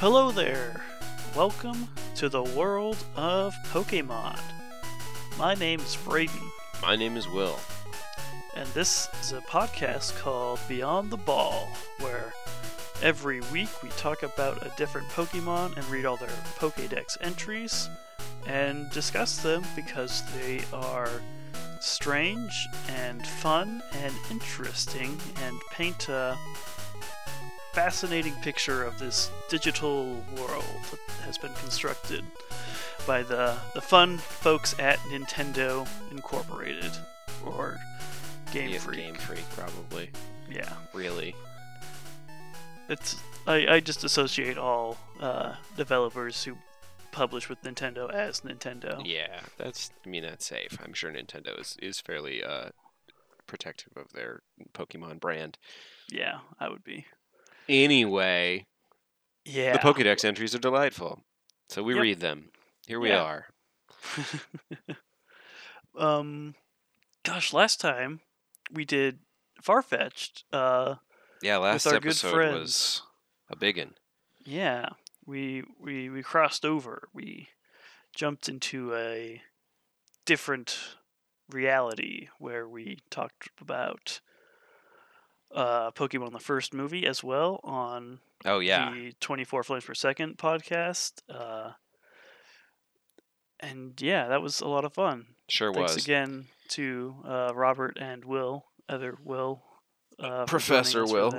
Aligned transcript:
Hello 0.00 0.30
there! 0.30 0.82
Welcome 1.36 1.86
to 2.14 2.30
the 2.30 2.42
world 2.42 2.96
of 3.16 3.54
Pokemon. 3.66 4.40
My 5.36 5.54
name 5.54 5.78
is 5.80 5.94
Braden, 5.94 6.40
My 6.80 6.96
name 6.96 7.18
is 7.18 7.28
Will. 7.28 7.58
and 8.56 8.66
this 8.70 9.10
is 9.20 9.32
a 9.32 9.42
podcast 9.42 10.18
called 10.18 10.58
Beyond 10.70 11.10
the 11.10 11.18
Ball, 11.18 11.68
where 11.98 12.32
every 13.02 13.42
week 13.52 13.68
we 13.82 13.90
talk 13.90 14.22
about 14.22 14.64
a 14.64 14.72
different 14.78 15.06
Pokemon 15.08 15.76
and 15.76 15.84
read 15.90 16.06
all 16.06 16.16
their 16.16 16.30
Pokedex 16.58 17.18
entries 17.20 17.90
and 18.46 18.90
discuss 18.92 19.42
them 19.42 19.62
because 19.76 20.22
they 20.38 20.62
are 20.72 21.10
strange 21.80 22.68
and 22.88 23.26
fun 23.26 23.82
and 23.92 24.14
interesting 24.30 25.18
and 25.44 25.60
paint 25.72 26.08
a 26.08 26.38
fascinating 27.84 28.34
picture 28.42 28.84
of 28.84 28.98
this 28.98 29.30
digital 29.48 30.04
world 30.36 30.64
that 30.90 30.98
has 31.24 31.38
been 31.38 31.52
constructed 31.54 32.22
by 33.06 33.22
the, 33.22 33.56
the 33.72 33.80
fun 33.80 34.18
folks 34.18 34.78
at 34.78 34.98
Nintendo 35.10 35.88
Incorporated 36.10 36.90
or 37.46 37.78
Game 38.52 38.68
Yeah, 38.68 38.80
Freak. 38.80 38.98
Game 38.98 39.14
Freak, 39.14 39.48
probably. 39.56 40.10
Yeah, 40.50 40.70
Really. 40.92 41.34
it's 42.90 43.16
I, 43.46 43.66
I 43.66 43.80
just 43.80 44.04
associate 44.04 44.58
all 44.58 44.98
uh, 45.18 45.54
developers 45.78 46.44
who 46.44 46.58
publish 47.12 47.48
with 47.48 47.62
Nintendo 47.62 48.12
as 48.12 48.42
Nintendo. 48.42 49.00
Yeah, 49.06 49.40
that's. 49.56 49.90
I 50.04 50.08
mean, 50.10 50.22
that's 50.22 50.44
safe. 50.44 50.76
I'm 50.84 50.92
sure 50.92 51.10
Nintendo 51.10 51.58
is, 51.58 51.78
is 51.80 51.98
fairly 51.98 52.44
uh, 52.44 52.68
protective 53.46 53.94
of 53.96 54.12
their 54.12 54.42
Pokemon 54.74 55.18
brand. 55.18 55.56
Yeah, 56.12 56.40
I 56.60 56.68
would 56.68 56.84
be. 56.84 57.06
Anyway, 57.70 58.66
Yeah. 59.44 59.72
the 59.74 59.78
Pokedex 59.78 60.24
entries 60.24 60.54
are 60.54 60.58
delightful. 60.58 61.22
So 61.68 61.82
we 61.84 61.94
Yep. 61.94 62.02
read 62.02 62.20
them. 62.20 62.50
Here 62.86 62.98
we 62.98 63.10
Yeah. 63.10 63.22
are. 63.22 63.48
um, 65.96 66.54
gosh, 67.24 67.52
last 67.52 67.80
time 67.80 68.20
we 68.72 68.84
did 68.84 69.20
Farfetch'd. 69.62 70.44
Uh, 70.52 70.96
Yeah, 71.42 71.58
last 71.58 71.86
episode 71.86 72.34
was 72.52 73.02
a 73.48 73.56
big 73.56 73.78
one. 73.78 73.94
yeah, 74.40 74.88
we 75.24 75.62
we 75.78 76.08
we 76.10 76.22
crossed 76.22 76.64
over. 76.64 77.08
We 77.12 77.48
jumped 78.14 78.48
into 78.48 78.94
a 78.94 79.42
different 80.24 80.96
reality 81.48 82.28
where 82.38 82.66
we 82.68 82.98
talked 83.10 83.48
about 83.60 84.20
uh, 85.54 85.90
Pokemon 85.92 86.32
the 86.32 86.38
first 86.38 86.72
movie 86.74 87.06
as 87.06 87.22
well 87.24 87.60
on 87.64 88.20
Oh, 88.44 88.58
yeah. 88.60 88.90
the 88.92 89.12
24 89.20 89.62
frames 89.64 89.84
per 89.84 89.94
second 89.94 90.38
podcast. 90.38 91.22
Uh, 91.28 91.72
and 93.58 94.00
yeah, 94.00 94.28
that 94.28 94.42
was 94.42 94.60
a 94.60 94.68
lot 94.68 94.84
of 94.84 94.94
fun. 94.94 95.26
Sure 95.48 95.72
Thanks 95.72 95.94
was. 95.96 96.04
again 96.04 96.46
to 96.68 97.14
uh, 97.26 97.52
Robert 97.54 97.98
and 98.00 98.24
Will, 98.24 98.64
other 98.88 99.18
Will, 99.24 99.62
uh, 100.18 100.46
Professor 100.46 101.04
Will. 101.04 101.32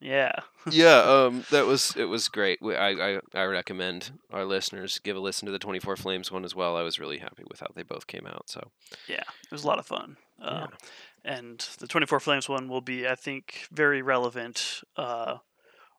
Yeah, 0.00 0.32
yeah, 0.72 0.98
um, 1.02 1.44
that 1.52 1.64
was 1.66 1.94
it 1.96 2.06
was 2.06 2.26
great. 2.28 2.58
I, 2.60 3.14
I 3.14 3.20
I 3.34 3.44
recommend 3.44 4.10
our 4.32 4.44
listeners 4.44 4.98
give 5.04 5.16
a 5.16 5.20
listen 5.20 5.46
to 5.46 5.52
the 5.52 5.60
24 5.60 5.94
Frames 5.94 6.32
one 6.32 6.44
as 6.44 6.56
well. 6.56 6.76
I 6.76 6.82
was 6.82 6.98
really 6.98 7.18
happy 7.18 7.44
with 7.48 7.60
how 7.60 7.68
they 7.76 7.84
both 7.84 8.08
came 8.08 8.26
out. 8.26 8.50
So 8.50 8.72
yeah, 9.06 9.20
it 9.20 9.52
was 9.52 9.62
a 9.62 9.66
lot 9.68 9.78
of 9.78 9.86
fun. 9.86 10.16
Uh, 10.42 10.66
Yeah. 10.70 10.76
And 11.24 11.58
the 11.78 11.86
24 11.86 12.20
Frames 12.20 12.48
one 12.48 12.68
will 12.68 12.80
be, 12.80 13.06
I 13.06 13.14
think, 13.14 13.66
very 13.70 14.02
relevant 14.02 14.82
uh, 14.96 15.38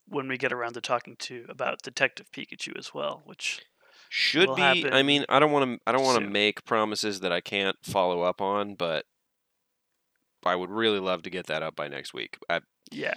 when 0.08 0.28
we 0.28 0.38
get 0.38 0.52
around 0.52 0.74
to 0.74 0.82
talking 0.82 1.16
to 1.20 1.46
about 1.48 1.82
Detective 1.82 2.30
Pikachu 2.32 2.78
as 2.78 2.94
well, 2.94 3.22
which 3.26 3.62
should 4.10 4.54
be. 4.56 4.90
I 4.92 5.02
mean, 5.02 5.26
I 5.30 5.40
don't 5.40 5.52
want 5.52 5.72
to. 5.72 5.80
I 5.88 5.92
don't 5.94 6.04
want 6.04 6.22
to 6.22 6.30
make 6.30 6.66
promises 6.66 7.22
that 7.22 7.32
I 7.32 7.40
can't 7.42 7.78
follow 7.84 8.22
up 8.22 8.42
on, 8.42 8.76
but 8.76 9.06
I 10.46 10.56
would 10.56 10.70
really 10.70 11.00
love 11.00 11.24
to 11.24 11.30
get 11.30 11.48
that 11.48 11.64
up 11.64 11.76
by 11.76 11.88
next 11.88 12.14
week. 12.14 12.38
I, 12.50 12.60
yeah, 12.92 13.16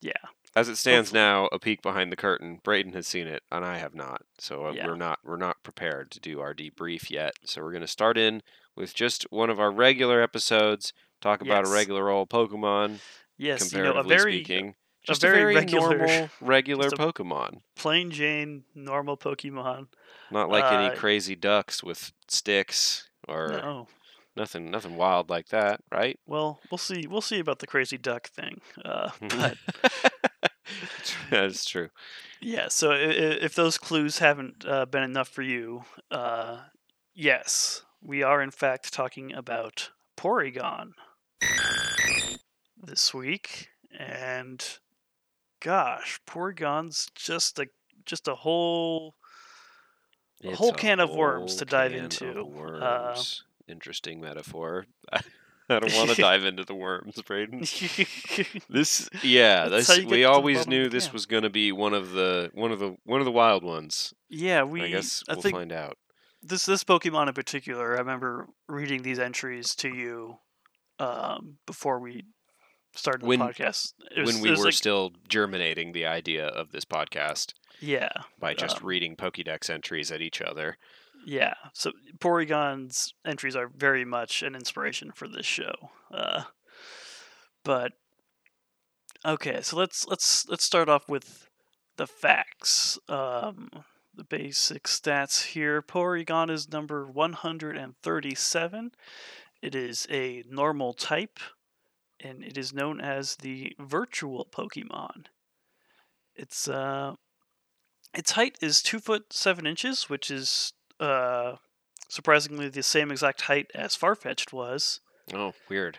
yeah, 0.00 0.12
as 0.54 0.68
it 0.68 0.76
stands 0.76 1.10
Hopefully. 1.10 1.20
now, 1.20 1.48
a 1.52 1.58
peek 1.58 1.82
behind 1.82 2.12
the 2.12 2.16
curtain. 2.16 2.60
Braden 2.62 2.92
has 2.92 3.06
seen 3.06 3.26
it, 3.26 3.42
and 3.50 3.64
I 3.64 3.78
have 3.78 3.94
not. 3.94 4.22
So 4.38 4.66
uh, 4.66 4.72
Yeah. 4.72 4.86
we're 4.86 4.96
not 4.96 5.18
we're 5.24 5.36
not 5.36 5.62
prepared 5.62 6.10
to 6.12 6.20
do 6.20 6.40
our 6.40 6.54
debrief 6.54 7.10
yet. 7.10 7.34
So 7.44 7.62
we're 7.62 7.72
going 7.72 7.80
to 7.82 7.88
start 7.88 8.16
in 8.16 8.42
with 8.76 8.94
just 8.94 9.26
one 9.30 9.50
of 9.50 9.60
our 9.60 9.70
regular 9.72 10.22
episodes. 10.22 10.92
Talk 11.20 11.42
about 11.42 11.66
a 11.66 11.70
regular 11.70 12.08
old 12.08 12.30
Pokemon, 12.30 12.98
yes, 13.36 13.72
you 13.72 13.82
know, 13.82 13.92
a 13.94 14.02
very 14.02 14.36
speaking. 14.42 14.68
a 14.70 14.74
Just 15.06 15.20
very 15.20 15.34
a 15.40 15.42
very 15.44 15.54
regular- 15.56 15.98
normal, 15.98 16.30
regular 16.40 16.86
a- 16.88 16.90
Pokemon. 16.92 17.60
plain 17.76 18.10
Jane, 18.10 18.64
normal 18.74 19.16
Pokemon. 19.16 19.88
Not 20.30 20.48
like 20.48 20.64
uh, 20.64 20.68
any 20.76 20.96
crazy 20.96 21.34
ducks 21.36 21.82
with 21.82 22.12
sticks 22.28 23.08
or 23.28 23.48
No, 23.48 23.88
nothing, 24.36 24.70
nothing 24.70 24.96
wild 24.96 25.28
like 25.28 25.48
that, 25.48 25.80
right? 25.92 26.18
well, 26.26 26.60
we'll 26.70 26.78
see. 26.78 27.06
We'll 27.06 27.20
see 27.20 27.38
about 27.38 27.58
the 27.58 27.66
crazy 27.66 27.98
duck 27.98 28.28
thing. 28.28 28.60
Uh, 28.84 29.10
but 29.20 29.58
That's 31.30 31.64
true. 31.64 31.90
yeah, 32.40 32.68
so 32.68 32.92
i- 32.92 32.94
i- 32.94 33.40
if 33.42 33.54
those 33.54 33.76
clues 33.78 34.18
haven't 34.18 34.64
uh, 34.66 34.86
been 34.86 35.02
enough 35.02 35.28
for 35.28 35.42
you, 35.42 35.84
uh, 36.10 36.60
yes, 37.14 37.82
we 38.02 38.22
are 38.22 38.40
in 38.40 38.50
fact 38.50 38.92
talking 38.92 39.32
about 39.32 39.90
Porygon 40.16 40.92
this 42.82 43.14
week, 43.14 43.68
and 43.98 44.64
gosh, 45.60 46.20
poor 46.26 46.52
Porygon's 46.52 47.08
just 47.14 47.58
a 47.58 47.66
just 48.04 48.28
a 48.28 48.34
whole 48.34 49.14
A 50.42 50.54
whole 50.54 50.72
can 50.72 51.00
of 51.00 51.10
worms 51.10 51.56
to 51.56 51.64
dive 51.64 51.92
can 51.92 52.04
of 52.04 52.04
into. 52.04 52.40
Uh. 52.82 53.22
Interesting 53.68 54.20
metaphor. 54.20 54.86
I 55.70 55.78
don't 55.78 55.94
want 55.94 56.10
to 56.10 56.16
dive 56.20 56.44
into 56.44 56.64
the 56.64 56.74
worms, 56.74 57.20
Braden. 57.22 57.60
This, 58.68 59.08
yeah, 59.22 59.68
this 59.68 59.98
we 60.04 60.24
always 60.24 60.66
knew 60.66 60.88
this 60.88 61.12
was 61.12 61.26
going 61.26 61.44
to 61.44 61.50
be 61.50 61.70
one 61.72 61.94
of 61.94 62.12
the 62.12 62.50
one 62.54 62.72
of 62.72 62.78
the 62.78 62.96
one 63.04 63.20
of 63.20 63.24
the 63.24 63.32
wild 63.32 63.62
ones. 63.62 64.12
yeah, 64.28 64.62
we. 64.62 64.82
I 64.82 64.88
guess 64.88 65.22
I 65.28 65.34
we'll 65.34 65.42
find 65.42 65.72
out. 65.72 65.96
this 66.42 66.66
this 66.66 66.82
Pokemon 66.82 67.28
in 67.28 67.34
particular, 67.34 67.94
I 67.94 68.00
remember 68.00 68.48
reading 68.68 69.02
these 69.02 69.18
entries 69.18 69.74
to 69.76 69.88
you 69.88 70.38
um, 71.00 71.56
before 71.66 71.98
we 71.98 72.24
started 72.94 73.22
the 73.22 73.26
When- 73.26 73.40
podcast. 73.40 73.94
Was, 74.16 74.34
when 74.34 74.42
we 74.42 74.50
were 74.50 74.66
like- 74.66 74.74
still 74.74 75.12
germinating 75.28 75.92
the 75.92 76.06
idea 76.06 76.46
of 76.46 76.70
this 76.72 76.84
podcast 76.84 77.54
yeah, 77.80 78.10
by 78.38 78.54
just 78.54 78.78
um, 78.82 78.86
reading 78.86 79.16
Pokédex 79.16 79.70
entries 79.70 80.10
at 80.12 80.20
each 80.20 80.40
other. 80.42 80.76
yeah. 81.26 81.54
So 81.72 81.92
Porygon's 82.18 83.14
entries 83.24 83.56
are 83.56 83.68
very 83.68 84.04
much 84.04 84.42
an 84.42 84.54
inspiration 84.54 85.10
for 85.12 85.26
this 85.28 85.46
show. 85.46 85.72
Uh, 86.12 86.42
but 87.64 87.92
okay, 89.24 89.60
so 89.62 89.76
let's 89.76 90.06
let's 90.06 90.46
let's 90.48 90.64
start 90.64 90.88
off 90.88 91.08
with 91.08 91.48
the 91.96 92.06
facts. 92.06 92.98
Um, 93.08 93.68
the 94.14 94.24
basic 94.24 94.84
stats 94.84 95.44
here. 95.52 95.80
Porygon 95.80 96.50
is 96.50 96.68
number 96.70 97.06
137. 97.06 98.90
It 99.62 99.74
is 99.74 100.06
a 100.10 100.42
normal 100.48 100.92
type, 100.94 101.38
and 102.18 102.42
it 102.42 102.56
is 102.56 102.72
known 102.72 103.00
as 103.00 103.36
the 103.36 103.74
virtual 103.78 104.46
Pokemon. 104.50 105.26
Its 106.34 106.66
uh, 106.68 107.14
its 108.14 108.32
height 108.32 108.56
is 108.62 108.82
two 108.82 108.98
foot 109.00 109.32
seven 109.32 109.66
inches, 109.66 110.08
which 110.08 110.30
is 110.30 110.72
uh, 110.98 111.56
surprisingly 112.08 112.68
the 112.68 112.82
same 112.82 113.10
exact 113.10 113.42
height 113.42 113.70
as 113.74 113.96
Farfetch'd 113.96 114.52
was, 114.52 115.00
Oh, 115.34 115.52
weird. 115.68 115.98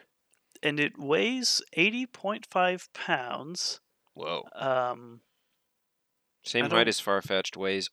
and 0.64 0.80
it 0.80 0.98
weighs 0.98 1.62
80.5 1.78 2.88
pounds. 2.94 3.80
Whoa. 4.14 4.44
Um, 4.56 5.22
Same 6.44 6.70
height 6.70 6.88
as 6.88 7.00
Farfetch'd 7.00 7.56
weighs 7.56 7.90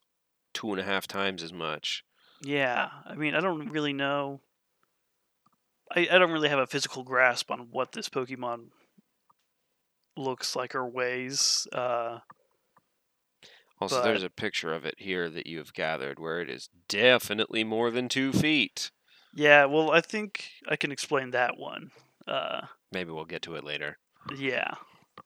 two 0.54 0.70
and 0.72 0.80
a 0.80 0.84
half 0.84 1.06
times 1.06 1.42
as 1.42 1.52
much. 1.52 2.02
Yeah, 2.42 2.88
I 3.06 3.14
mean, 3.14 3.34
I 3.34 3.40
don't 3.40 3.68
really 3.70 3.92
know. 3.92 4.40
I, 5.94 6.08
I 6.10 6.18
don't 6.18 6.30
really 6.32 6.48
have 6.48 6.58
a 6.58 6.66
physical 6.66 7.02
grasp 7.02 7.50
on 7.50 7.68
what 7.70 7.92
this 7.92 8.08
Pokemon 8.08 8.66
looks 10.16 10.54
like 10.56 10.74
or 10.74 10.86
weighs. 10.88 11.66
Uh, 11.72 12.18
Also, 13.80 14.02
there's 14.02 14.22
a 14.24 14.30
picture 14.30 14.72
of 14.74 14.84
it 14.84 14.96
here 14.98 15.28
that 15.30 15.46
you 15.46 15.58
have 15.58 15.72
gathered 15.72 16.18
where 16.18 16.40
it 16.40 16.50
is 16.50 16.68
definitely 16.88 17.64
more 17.64 17.90
than 17.90 18.08
two 18.08 18.32
feet. 18.32 18.90
yeah, 19.34 19.64
well, 19.66 19.90
I 19.92 20.00
think 20.00 20.50
I 20.68 20.76
can 20.76 20.90
explain 20.92 21.30
that 21.30 21.56
one. 21.56 21.90
Uh, 22.26 22.62
Maybe 22.92 23.10
we'll 23.12 23.24
get 23.24 23.42
to 23.42 23.54
it 23.54 23.64
later. 23.64 23.98
yeah. 24.36 24.74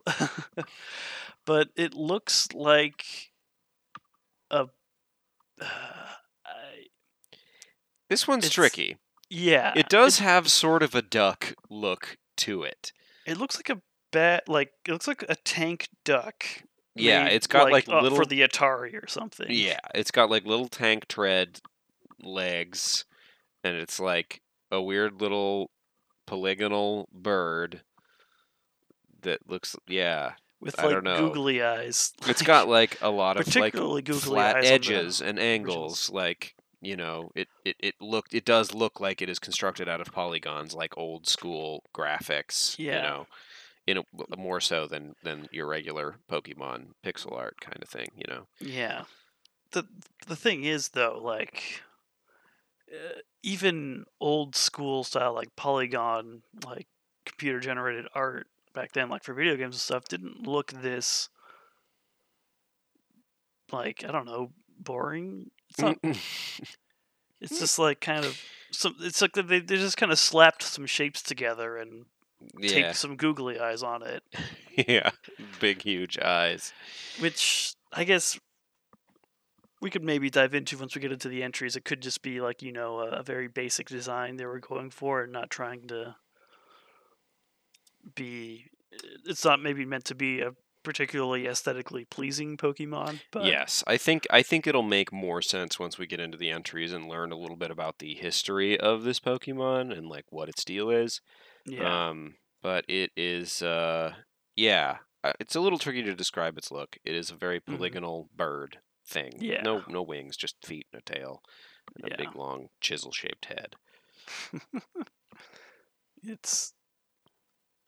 but 1.46 1.68
it 1.76 1.94
looks 1.94 2.48
like 2.52 3.04
a. 4.50 4.66
I, 5.60 6.86
This 8.08 8.28
one's 8.28 8.44
It's- 8.44 8.54
tricky. 8.54 8.96
Yeah. 9.32 9.73
It 9.75 9.88
does 9.88 10.19
have 10.19 10.50
sort 10.50 10.82
of 10.82 10.94
a 10.94 11.02
duck 11.02 11.55
look 11.70 12.17
to 12.38 12.62
it. 12.62 12.93
It 13.26 13.38
looks 13.38 13.56
like 13.56 13.70
a 13.70 13.81
bat. 14.12 14.44
Like 14.49 14.73
it 14.87 14.93
looks 14.93 15.08
like 15.08 15.25
a 15.29 15.37
tank 15.37 15.88
duck 16.05 16.44
Yeah, 16.94 17.25
made, 17.25 17.32
it's 17.32 17.46
got 17.46 17.70
like, 17.73 17.88
uh, 17.88 18.02
little 18.02 18.19
for 18.19 18.26
the 18.26 18.43
Atari 18.43 19.02
or 19.02 19.08
something. 19.08 19.46
Yeah, 19.49 19.79
it's 19.94 20.11
got 20.11 20.31
like 20.31 20.44
little 20.44 20.69
tank 20.69 21.08
tread 21.08 21.61
legs, 22.23 23.05
and 23.64 23.76
it's 23.76 23.99
like 23.99 24.43
a 24.70 24.81
weird 24.81 25.20
little 25.20 25.70
polygonal 26.26 27.08
bird 27.12 27.82
that 29.23 29.49
looks. 29.49 29.76
Yeah, 29.88 30.32
with 30.61 30.79
I 30.79 30.84
like 30.84 30.93
don't 30.93 31.05
know. 31.05 31.17
googly 31.29 31.62
eyes. 31.62 32.12
it's 32.26 32.43
got 32.52 32.69
like 32.69 32.99
a 33.00 33.11
lot 33.11 33.37
of 33.37 33.46
like 33.46 33.55
particularly 33.55 34.02
googly 34.02 34.20
flat 34.20 34.56
eyes 34.56 34.70
edges 34.70 35.20
and 35.23 35.38
angles. 35.38 36.11
Like 36.11 36.55
you 36.82 36.96
know, 36.96 37.31
it 37.34 37.49
it 37.64 37.76
it 37.79 37.94
looked 38.00 38.34
it 38.34 38.44
does 38.44 38.75
look 38.75 39.00
like 39.00 39.23
it 39.23 39.29
is 39.29 39.38
constructed 39.38 39.88
out 39.88 40.00
of 40.00 40.12
polygons, 40.12 40.75
like 40.75 40.96
old 40.99 41.26
school 41.26 41.84
graphics. 41.94 42.79
Yeah. 42.79 42.96
You 42.96 43.02
know. 43.02 43.26
You 43.84 43.94
know, 43.94 44.05
more 44.38 44.61
so 44.61 44.87
than 44.87 45.17
than 45.25 45.49
your 45.50 45.67
regular 45.67 46.17
Pokemon 46.31 46.94
pixel 47.05 47.37
art 47.37 47.61
kind 47.61 47.82
of 47.82 47.88
thing. 47.88 48.08
You 48.17 48.25
know. 48.29 48.46
Yeah. 48.61 49.05
The 49.73 49.87
the 50.29 50.37
thing 50.37 50.64
is 50.64 50.90
though, 50.90 51.19
like 51.20 51.82
uh, 52.93 53.20
even 53.43 54.05
old 54.20 54.55
school 54.55 55.02
style 55.02 55.34
like 55.34 55.56
polygon 55.56 56.43
like 56.64 56.87
computer 57.25 57.58
generated 57.58 58.06
art 58.14 58.46
back 58.73 58.93
then 58.93 59.08
like 59.08 59.25
for 59.25 59.34
video 59.34 59.56
games 59.56 59.75
and 59.75 59.81
stuff 59.81 60.05
didn't 60.05 60.46
look 60.46 60.73
this 60.73 61.29
like 63.73 64.05
I 64.06 64.12
don't 64.12 64.26
know, 64.26 64.52
boring. 64.79 65.50
It's 65.78 65.78
not 65.78 65.96
it's 67.40 67.58
just 67.58 67.78
like 67.78 68.00
kind 68.00 68.24
of 68.24 68.40
some 68.70 68.94
it's 69.00 69.20
like 69.20 69.32
they 69.32 69.60
they 69.60 69.76
just 69.76 69.96
kind 69.96 70.12
of 70.12 70.19
slapped 70.19 70.62
some 70.62 70.86
shapes 70.86 71.22
together 71.22 71.76
and 71.76 72.06
yeah. 72.58 72.69
take 72.69 72.94
some 72.94 73.16
googly 73.16 73.58
eyes 73.58 73.82
on 73.82 74.02
it, 74.02 74.22
yeah, 74.88 75.10
big 75.60 75.82
huge 75.82 76.19
eyes. 76.19 76.72
which 77.20 77.74
I 77.92 78.04
guess 78.04 78.38
we 79.80 79.90
could 79.90 80.04
maybe 80.04 80.30
dive 80.30 80.54
into 80.54 80.78
once 80.78 80.94
we 80.94 81.00
get 81.00 81.12
into 81.12 81.28
the 81.28 81.42
entries. 81.42 81.76
It 81.76 81.84
could 81.84 82.00
just 82.00 82.22
be 82.22 82.40
like 82.40 82.62
you 82.62 82.72
know 82.72 83.00
a, 83.00 83.08
a 83.08 83.22
very 83.22 83.48
basic 83.48 83.88
design 83.88 84.36
they 84.36 84.46
were 84.46 84.60
going 84.60 84.90
for 84.90 85.22
and 85.22 85.32
not 85.32 85.50
trying 85.50 85.88
to 85.88 86.16
be. 88.14 88.66
Eh, 88.92 88.98
it's 89.26 89.44
not 89.44 89.62
maybe 89.62 89.84
meant 89.84 90.04
to 90.06 90.14
be 90.14 90.40
a 90.40 90.52
particularly 90.82 91.46
aesthetically 91.46 92.05
pleasing 92.05 92.56
Pokemon, 92.56 93.20
but 93.31 93.44
yes, 93.44 93.82
I 93.87 93.96
think 93.96 94.26
I 94.31 94.43
think 94.43 94.67
it'll 94.67 94.82
make 94.82 95.12
more 95.12 95.43
sense 95.43 95.79
once 95.79 95.99
we 95.99 96.06
get 96.06 96.20
into 96.20 96.37
the 96.38 96.50
entries 96.50 96.93
and 96.93 97.08
learn 97.08 97.32
a 97.32 97.37
little 97.38 97.56
bit 97.56 97.70
about 97.70 97.99
the 97.99 98.14
history 98.14 98.79
of 98.79 99.05
this 99.05 99.20
Pokemon 99.20 99.96
and 99.96 100.08
like 100.08 100.26
what 100.31 100.49
its 100.49 100.64
deal 100.64 100.90
is. 100.90 101.20
yeah, 101.67 102.08
Um, 102.11 102.34
but 102.62 102.84
it 102.88 103.11
is, 103.17 103.62
uh, 103.62 104.14
yeah, 104.56 104.99
uh, 105.25 105.32
it's 105.40 105.55
a 105.55 105.61
little 105.61 105.79
tricky 105.79 106.02
to 106.02 106.14
describe 106.14 106.58
its 106.58 106.70
look. 106.70 106.96
It 107.05 107.14
is 107.14 107.31
a 107.31 107.34
very 107.37 107.61
Mhm. 107.61 107.76
polygonal 107.76 108.29
bird 108.34 108.79
thing. 109.06 109.32
Yeah. 109.40 109.62
No, 109.62 109.82
no 109.88 110.02
wings, 110.02 110.37
just 110.37 110.64
feet 110.67 110.87
and 110.93 111.00
a 111.00 111.05
tail, 111.05 111.43
and 111.96 112.08
Yeah. 112.08 112.14
a 112.14 112.19
big 112.19 112.34
long 112.37 112.69
chisel-shaped 112.81 113.46
head. 113.46 113.76
it's 116.23 116.75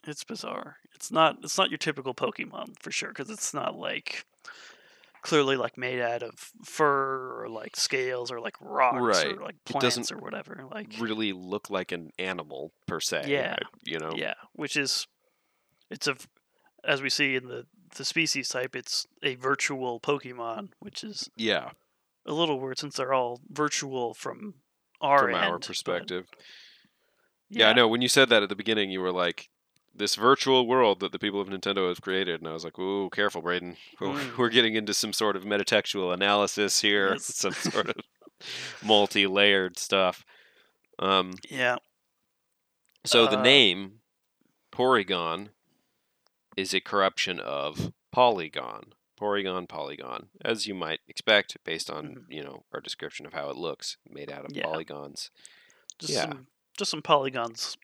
it's 0.06 0.24
bizarre. 0.24 0.76
It's 0.94 1.10
not 1.10 1.38
it's 1.42 1.58
not 1.58 1.70
your 1.70 1.78
typical 1.78 2.14
Pokemon 2.14 2.78
for 2.80 2.90
sure 2.90 3.10
because 3.10 3.30
it's 3.30 3.52
not 3.54 3.76
like 3.76 4.24
clearly 5.22 5.56
like 5.56 5.78
made 5.78 6.00
out 6.00 6.22
of 6.22 6.34
fur 6.64 7.42
or 7.42 7.48
like 7.48 7.76
scales 7.76 8.30
or 8.30 8.40
like 8.40 8.56
rocks 8.60 9.00
Right. 9.24 9.36
or 9.36 9.42
like 9.42 9.56
plants 9.64 10.12
or 10.12 10.18
whatever. 10.18 10.64
Like 10.70 10.92
Really 11.00 11.32
look 11.32 11.70
like 11.70 11.92
an 11.92 12.10
animal 12.18 12.72
per 12.86 13.00
se. 13.00 13.24
Yeah. 13.28 13.56
You 13.84 13.98
know. 13.98 14.12
yeah, 14.16 14.34
which 14.52 14.76
is 14.76 15.06
it's 15.90 16.06
a 16.06 16.16
as 16.84 17.00
we 17.00 17.08
see 17.10 17.34
in 17.36 17.48
the 17.48 17.66
the 17.96 18.04
species 18.04 18.48
type, 18.48 18.74
it's 18.74 19.06
a 19.22 19.36
virtual 19.36 20.00
Pokemon, 20.00 20.70
which 20.80 21.04
is 21.04 21.30
Yeah. 21.36 21.70
a 22.26 22.32
little 22.32 22.58
weird 22.58 22.78
since 22.78 22.96
they're 22.96 23.14
all 23.14 23.40
virtual 23.48 24.14
from 24.14 24.54
our 25.00 25.20
From 25.20 25.34
end, 25.36 25.44
our 25.44 25.58
but 25.58 25.66
perspective. 25.66 26.26
Yeah, 27.50 27.68
I 27.68 27.72
know. 27.72 27.86
When 27.86 28.02
you 28.02 28.08
said 28.08 28.30
that 28.30 28.42
at 28.42 28.48
the 28.48 28.56
beginning, 28.56 28.90
you 28.90 29.00
were 29.00 29.12
like, 29.12 29.48
"This 29.94 30.14
virtual 30.16 30.66
world 30.66 31.00
that 31.00 31.12
the 31.12 31.18
people 31.18 31.40
of 31.40 31.48
Nintendo 31.48 31.88
have 31.88 32.00
created," 32.00 32.40
and 32.40 32.48
I 32.48 32.52
was 32.52 32.64
like, 32.64 32.78
"Ooh, 32.78 33.08
careful, 33.10 33.42
Braden. 33.42 33.76
We're, 34.00 34.08
Mm. 34.08 34.36
we're 34.38 34.48
getting 34.48 34.74
into 34.74 34.92
some 34.94 35.12
sort 35.12 35.36
of 35.36 35.44
metatextual 35.44 36.12
analysis 36.12 36.80
here, 36.80 37.12
Yes. 37.12 37.24
some 37.34 37.52
sort 37.52 37.88
of 37.90 37.96
multi-layered 38.82 39.78
stuff." 39.78 40.24
Um, 40.98 41.34
Yeah, 41.50 41.76
so 43.04 43.26
the 43.26 43.38
Uh, 43.38 43.42
name 43.42 44.00
Porygon 44.72 45.50
is 46.56 46.72
a 46.74 46.80
corruption 46.80 47.40
of 47.40 47.92
Polygon. 48.12 48.94
Porygon, 49.18 49.68
Polygon, 49.68 50.28
as 50.44 50.66
you 50.66 50.74
might 50.74 51.00
expect, 51.08 51.56
based 51.64 51.88
on 51.90 52.06
Mhm. 52.06 52.24
you 52.28 52.42
know 52.44 52.64
our 52.72 52.80
description 52.80 53.26
of 53.26 53.32
how 53.32 53.48
it 53.50 53.56
looks, 53.56 53.96
made 54.08 54.30
out 54.30 54.44
of 54.44 54.52
Yeah. 54.56 54.64
polygons. 54.64 55.30
just 56.00 56.12
Yeah. 56.12 56.22
some 56.30 56.48
just 56.76 56.90
some 56.90 57.02
polygons 57.02 57.76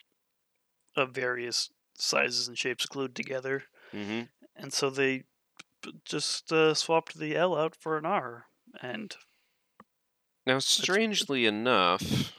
of 0.96 1.12
various 1.12 1.70
sizes 2.00 2.48
and 2.48 2.58
shapes 2.58 2.86
glued 2.86 3.14
together. 3.14 3.64
hmm 3.92 4.22
and 4.56 4.72
so 4.72 4.90
they 4.90 5.24
just 6.04 6.52
uh, 6.52 6.74
swapped 6.74 7.18
the 7.18 7.34
L 7.36 7.56
out 7.56 7.74
for 7.74 7.96
an 7.96 8.04
R, 8.04 8.46
and 8.82 9.16
Now, 10.46 10.58
strangely 10.58 11.46
enough, 11.46 12.32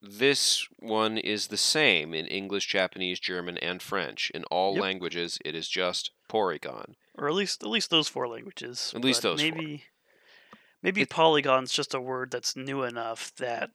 this 0.00 0.66
one 0.78 1.18
is 1.18 1.48
the 1.48 1.56
same 1.56 2.14
in 2.14 2.26
English, 2.26 2.66
Japanese, 2.68 3.18
German, 3.20 3.58
and 3.58 3.82
French. 3.82 4.30
In 4.34 4.44
all 4.44 4.74
Yep. 4.74 4.82
languages, 4.82 5.38
it 5.44 5.54
is 5.54 5.68
just 5.68 6.10
Porygon. 6.30 6.94
or 7.14 7.28
at 7.28 7.34
least 7.34 7.62
at 7.62 7.68
least 7.70 7.90
those 7.90 8.08
four 8.08 8.28
languages. 8.28 8.92
At 8.94 9.02
least 9.04 9.22
those 9.22 9.40
four. 9.42 9.50
maybe 9.52 9.84
maybe 10.82 11.02
It- 11.02 11.10
polygon's 11.10 11.72
just 11.72 11.92
a 11.94 12.00
word 12.00 12.30
that's 12.30 12.54
new 12.56 12.82
enough 12.82 13.34
that 13.36 13.70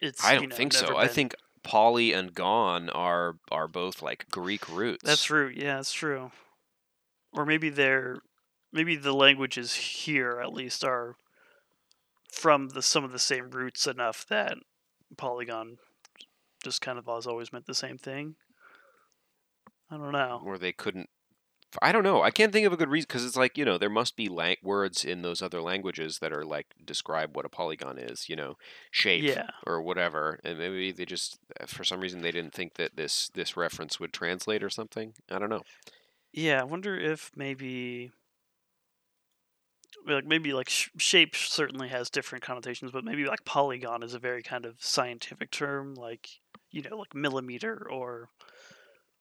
it's. 0.00 0.24
I 0.24 0.36
don't 0.36 0.48
know, 0.50 0.56
think 0.56 0.72
so. 0.72 0.86
never 0.88 0.96
I 0.96 1.08
think 1.08 1.34
poly 1.68 2.14
and 2.14 2.34
gon 2.34 2.88
are 2.88 3.34
are 3.52 3.68
both 3.68 4.00
like 4.00 4.24
Greek 4.30 4.66
roots. 4.70 5.04
that's 5.04 5.24
true. 5.24 5.52
Yeah, 5.54 5.76
that's 5.76 5.92
true. 5.92 6.30
Or 7.32 7.44
maybe 7.44 7.68
they're 7.68 8.20
maybe 8.72 8.96
the 8.96 9.12
languages 9.12 9.74
here 9.74 10.40
at 10.42 10.54
least 10.54 10.82
are 10.82 11.16
from 12.32 12.70
the 12.70 12.80
some 12.80 13.04
of 13.04 13.12
the 13.12 13.18
same 13.18 13.50
roots 13.50 13.86
enough 13.86 14.26
that 14.28 14.56
polygon 15.16 15.76
just 16.64 16.80
kind 16.80 16.98
of 16.98 17.06
has 17.06 17.26
always 17.26 17.52
meant 17.52 17.66
the 17.66 17.74
same 17.74 17.98
thing. 17.98 18.34
I 19.90 19.96
don't 19.98 20.12
know. 20.12 20.42
Or 20.44 20.56
they 20.58 20.72
couldn't. 20.72 21.08
I 21.82 21.92
don't 21.92 22.02
know. 22.02 22.22
I 22.22 22.30
can't 22.30 22.52
think 22.52 22.66
of 22.66 22.72
a 22.72 22.76
good 22.78 22.88
reason 22.88 23.06
because 23.08 23.24
it's 23.24 23.36
like 23.36 23.58
you 23.58 23.64
know 23.64 23.76
there 23.78 23.90
must 23.90 24.16
be 24.16 24.28
lang- 24.28 24.56
words 24.62 25.04
in 25.04 25.22
those 25.22 25.42
other 25.42 25.60
languages 25.60 26.18
that 26.20 26.32
are 26.32 26.44
like 26.44 26.66
describe 26.84 27.36
what 27.36 27.44
a 27.44 27.48
polygon 27.50 27.98
is. 27.98 28.28
You 28.28 28.36
know, 28.36 28.54
shape 28.90 29.22
Yeah. 29.24 29.48
or 29.66 29.82
whatever, 29.82 30.38
and 30.44 30.58
maybe 30.58 30.92
they 30.92 31.04
just 31.04 31.38
uh, 31.60 31.66
for 31.66 31.84
some 31.84 32.00
reason 32.00 32.22
they 32.22 32.30
didn't 32.30 32.54
think 32.54 32.74
that 32.74 32.96
this 32.96 33.28
this 33.34 33.56
reference 33.56 34.00
would 34.00 34.12
translate 34.12 34.62
or 34.62 34.70
something. 34.70 35.12
I 35.30 35.38
don't 35.38 35.50
know. 35.50 35.62
Yeah, 36.32 36.60
I 36.60 36.64
wonder 36.64 36.98
if 36.98 37.30
maybe 37.36 38.12
like 40.06 40.24
maybe 40.26 40.52
like 40.52 40.68
sh- 40.68 40.88
shape 40.98 41.34
certainly 41.36 41.88
has 41.88 42.08
different 42.10 42.44
connotations, 42.44 42.92
but 42.92 43.04
maybe 43.04 43.24
like 43.26 43.44
polygon 43.44 44.02
is 44.02 44.14
a 44.14 44.18
very 44.18 44.42
kind 44.42 44.64
of 44.64 44.76
scientific 44.78 45.50
term, 45.50 45.94
like 45.94 46.28
you 46.70 46.82
know, 46.82 46.96
like 46.96 47.14
millimeter 47.14 47.86
or 47.90 48.28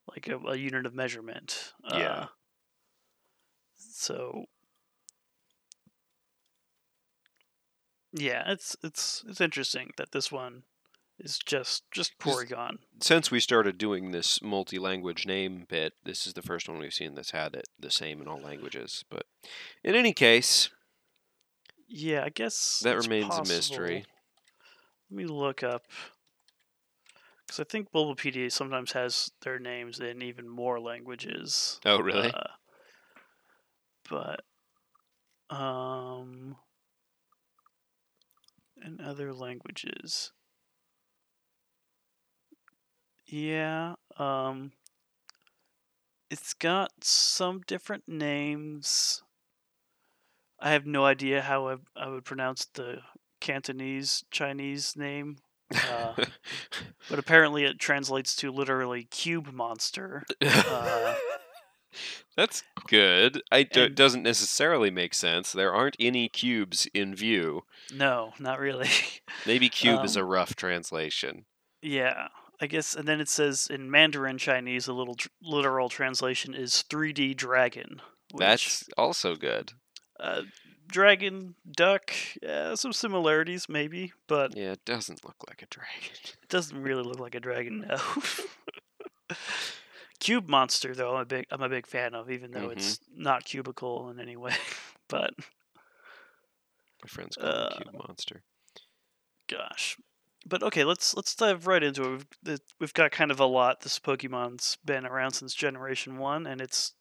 like 0.10 0.28
a, 0.28 0.38
a 0.38 0.56
unit 0.58 0.86
of 0.86 0.94
measurement. 0.94 1.74
Yeah. 1.92 1.98
Uh, 2.12 2.26
so 3.98 4.46
yeah, 8.14 8.44
it's 8.48 8.76
it's 8.84 9.24
it's 9.28 9.42
interesting 9.42 9.92
that 9.98 10.12
this 10.12 10.32
one 10.32 10.64
is 11.20 11.40
just 11.40 11.84
just 11.92 12.18
Porygon. 12.20 12.78
Since 13.02 13.32
we 13.32 13.40
started 13.40 13.78
doing 13.78 14.12
this 14.12 14.42
multi-language 14.42 15.26
name 15.26 15.66
bit, 15.68 15.94
this 16.04 16.28
is 16.28 16.34
the 16.34 16.42
first 16.42 16.70
one 16.70 16.78
we've 16.78 16.94
seen 16.94 17.16
that's 17.16 17.32
had 17.32 17.56
it 17.56 17.68
the 17.80 17.92
same 17.92 18.22
in 18.22 18.28
all 18.28 18.40
languages. 18.40 19.04
But 19.10 19.26
in 19.84 19.96
any 19.96 20.14
case, 20.14 20.70
Yeah, 21.88 22.24
I 22.24 22.30
guess 22.30 22.82
that 22.84 22.98
remains 22.98 23.36
a 23.36 23.44
mystery. 23.44 24.06
Let 25.10 25.18
me 25.18 25.26
look 25.26 25.64
up 25.64 25.84
because 27.48 27.60
I 27.60 27.64
think 27.64 27.92
Bulbapedia 27.92 28.52
sometimes 28.52 28.92
has 28.92 29.32
their 29.42 29.58
names 29.58 30.00
in 30.00 30.22
even 30.22 30.48
more 30.48 30.80
languages. 30.80 31.80
Oh, 31.86 32.00
really? 32.00 32.32
Uh, 32.32 32.44
but 34.10 34.42
um, 35.50 36.56
in 38.84 39.00
other 39.02 39.34
languages, 39.34 40.32
yeah, 43.26 43.96
um, 44.18 44.72
it's 46.30 46.54
got 46.54 46.92
some 47.04 47.62
different 47.68 48.04
names. 48.08 49.24
I 50.60 50.72
have 50.72 50.86
no 50.86 51.06
idea 51.06 51.42
how 51.42 51.68
I, 51.70 51.76
I 51.96 52.10
would 52.10 52.26
pronounce 52.26 52.66
the 52.66 53.00
Cantonese 53.40 54.24
Chinese 54.32 54.96
name, 54.96 55.38
uh, 55.72 56.14
but 57.10 57.20
apparently 57.20 57.64
it 57.64 57.80
translates 57.80 58.36
to 58.38 58.52
literally 58.52 59.04
cube 59.06 59.52
monster. 59.54 60.24
uh, 60.42 61.16
That's 62.36 62.64
good. 62.88 63.42
It 63.52 63.96
doesn't 63.96 64.24
necessarily 64.24 64.92
make 64.92 65.14
sense. 65.14 65.52
There 65.52 65.74
aren't 65.74 65.96
any 66.00 66.30
cubes 66.30 66.88
in 66.94 67.16
view. 67.16 67.64
No, 67.94 68.34
not 68.40 68.60
really. 68.60 68.90
Maybe 69.46 69.70
cube 69.70 70.04
is 70.06 70.16
a 70.16 70.22
Um, 70.22 70.28
rough 70.28 70.56
translation. 70.56 71.46
yeah, 71.82 72.28
I 72.62 72.68
guess. 72.68 72.96
And 72.96 73.08
then 73.08 73.20
it 73.22 73.30
says 73.30 73.68
in 73.72 73.90
Mandarin 73.90 74.38
Chinese, 74.38 74.88
a 74.88 74.94
little 74.94 75.16
tr- 75.16 75.30
literal 75.42 75.90
translation 75.90 76.54
is 76.54 76.84
3D 76.90 77.36
dragon. 77.36 78.02
Which, 78.32 78.40
That's 78.40 78.90
also 78.98 79.36
good. 79.36 79.72
uh, 80.20 80.42
dragon, 80.88 81.56
duck, 81.76 82.12
uh, 82.48 82.76
some 82.76 82.94
similarities 82.94 83.68
maybe, 83.70 84.14
but 84.28 84.56
Yeah, 84.56 84.74
it 84.74 84.86
doesn't 84.86 85.26
look 85.26 85.38
like 85.48 85.62
a 85.62 85.66
dragon. 85.68 86.12
it 86.44 86.50
doesn't 86.50 86.82
really 86.82 87.04
look 87.04 87.20
like 87.20 87.36
a 87.36 87.40
dragon. 87.40 87.86
No. 87.90 87.98
Cube 90.20 90.48
monster 90.50 90.96
though, 90.96 91.16
I'm 91.16 91.22
a 91.22 91.26
big 91.26 91.46
I'm 91.52 91.62
a 91.62 91.70
big 91.70 91.86
fan 91.88 92.14
of, 92.16 92.30
even 92.32 92.52
though 92.52 92.70
Mhm. 92.70 92.72
it's 92.78 93.00
not 93.16 93.46
cubicle 93.46 94.10
in 94.10 94.20
any 94.20 94.36
way. 94.36 94.56
but 95.08 95.34
My 97.04 97.08
friends 97.08 97.36
call 97.36 97.48
Uh, 97.48 97.76
cube 97.78 97.94
monster. 97.94 98.44
gosh 99.48 99.98
but 100.46 100.62
okay 100.64 100.84
let's 100.84 101.14
let's 101.16 101.36
dive 101.36 101.68
right 101.68 101.84
into 101.84 102.04
it 102.16 102.26
we've, 102.44 102.60
we've 102.80 102.94
got 102.94 103.12
kind 103.12 103.32
of 103.32 103.40
a 103.40 103.46
lot 103.46 103.82
this 103.82 104.00
pokemon's 104.00 104.78
been 104.84 105.06
around 105.06 105.32
since 105.32 105.54
generation 105.54 106.18
one 106.18 106.46
and 106.48 106.60
it's 106.62 106.94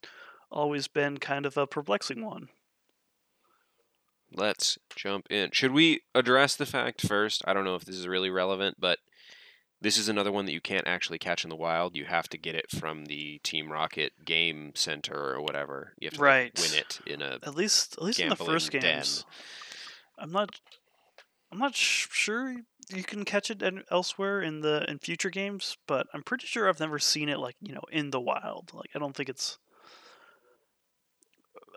always 0.50 0.86
been 0.88 1.16
kind 1.18 1.44
of 1.46 1.56
a 1.56 1.66
perplexing 1.66 2.24
one 2.24 2.48
Let's 4.32 4.76
jump 4.94 5.28
in. 5.30 5.50
Should 5.52 5.70
we 5.70 6.00
address 6.14 6.56
the 6.56 6.66
fact 6.66 7.06
first? 7.06 7.42
I 7.46 7.54
don't 7.54 7.64
know 7.64 7.76
if 7.76 7.84
this 7.84 7.94
is 7.96 8.08
really 8.08 8.28
relevant, 8.28 8.76
but 8.78 8.98
this 9.80 9.98
is 9.98 10.08
another 10.08 10.32
one 10.32 10.46
that 10.46 10.52
you 10.52 10.60
can't 10.60 10.86
actually 10.86 11.18
catch 11.18 11.44
in 11.44 11.50
the 11.50 11.56
wild. 11.56 11.96
You 11.96 12.06
have 12.06 12.28
to 12.30 12.38
get 12.38 12.54
it 12.54 12.70
from 12.70 13.04
the 13.04 13.38
Team 13.42 13.70
Rocket 13.70 14.12
game 14.24 14.72
center 14.74 15.14
or 15.34 15.40
whatever. 15.42 15.92
You 15.98 16.06
have 16.06 16.14
to 16.14 16.20
like, 16.20 16.54
win 16.56 16.74
it 16.74 17.00
in 17.06 17.20
a 17.22 17.38
at 17.42 17.54
least 17.54 17.94
at 17.98 18.02
least 18.02 18.18
in 18.20 18.28
the 18.30 18.36
first 18.36 18.70
Gambling 18.70 18.92
den. 18.92 18.98
games 18.98 19.24
i'm 20.18 20.32
not 20.32 20.48
i'm 21.52 21.58
not 21.58 21.74
sh- 21.74 22.06
sure 22.10 22.56
you 22.88 23.02
can 23.02 23.24
catch 23.26 23.50
it 23.50 23.62
elsewhere 23.90 24.40
in 24.40 24.60
the 24.62 24.88
in 24.90 24.98
future 24.98 25.28
games 25.28 25.76
but 25.86 26.06
i'm 26.14 26.22
pretty 26.22 26.46
sure 26.46 26.68
i've 26.68 26.80
never 26.80 26.98
seen 26.98 27.28
it 27.28 27.38
like 27.38 27.56
you 27.60 27.74
know 27.74 27.82
in 27.92 28.10
the 28.12 28.20
wild 28.20 28.70
like 28.72 28.88
i 28.94 28.98
don't 28.98 29.14
think 29.14 29.28
it's 29.28 29.58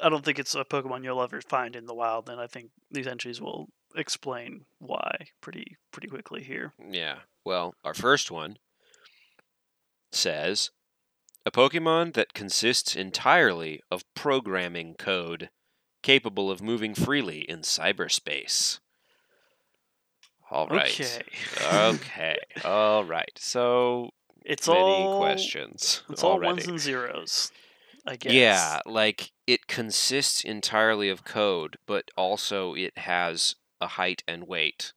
i 0.01 0.07
don't 0.07 0.23
think 0.23 0.39
it's 0.39 0.55
a 0.55 0.63
pokemon 0.63 1.03
you'll 1.03 1.21
ever 1.21 1.41
find 1.41 1.75
in 1.75 1.85
the 1.85 1.93
wild 1.93 2.29
and 2.29 2.39
i 2.39 2.47
think 2.47 2.71
these 2.89 3.07
entries 3.07 3.41
will 3.41 3.67
explain 3.95 4.61
why 4.79 5.17
pretty 5.41 5.75
pretty 5.91 6.07
quickly 6.07 6.43
here 6.43 6.71
Yeah. 6.89 7.17
Well, 7.49 7.73
our 7.83 7.95
first 7.95 8.29
one 8.29 8.59
says 10.11 10.69
a 11.47 11.49
Pokemon 11.49 12.13
that 12.13 12.35
consists 12.35 12.95
entirely 12.95 13.81
of 13.89 14.03
programming 14.13 14.93
code 14.93 15.49
capable 16.03 16.51
of 16.51 16.61
moving 16.61 16.93
freely 16.93 17.39
in 17.39 17.61
cyberspace. 17.61 18.81
All 20.51 20.67
right. 20.67 20.93
okay 20.93 21.23
Okay. 21.63 22.37
All 22.63 23.03
right. 23.03 23.31
So 23.37 24.11
it's 24.45 24.69
many 24.69 25.07
all 25.07 25.17
questions 25.17 26.03
it's 26.11 26.23
all 26.23 26.39
ones 26.39 26.67
and 26.67 26.79
zeros 26.79 27.51
i 28.05 28.15
guess 28.15 28.35
Yeah, 28.35 28.81
like 28.85 29.31
it 29.47 29.65
consists 29.65 30.43
entirely 30.43 31.09
of 31.09 31.23
code, 31.23 31.77
but 31.87 32.11
also 32.15 32.75
it 32.75 32.95
has 32.99 33.55
a 33.81 33.87
height 33.87 34.23
and 34.27 34.47
weight. 34.47 34.93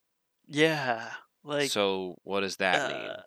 yeah 0.47 1.13
like 1.43 1.69
so 1.69 2.17
what 2.23 2.41
does 2.41 2.57
that 2.57 2.89
mean? 2.91 3.09
Uh, 3.09 3.21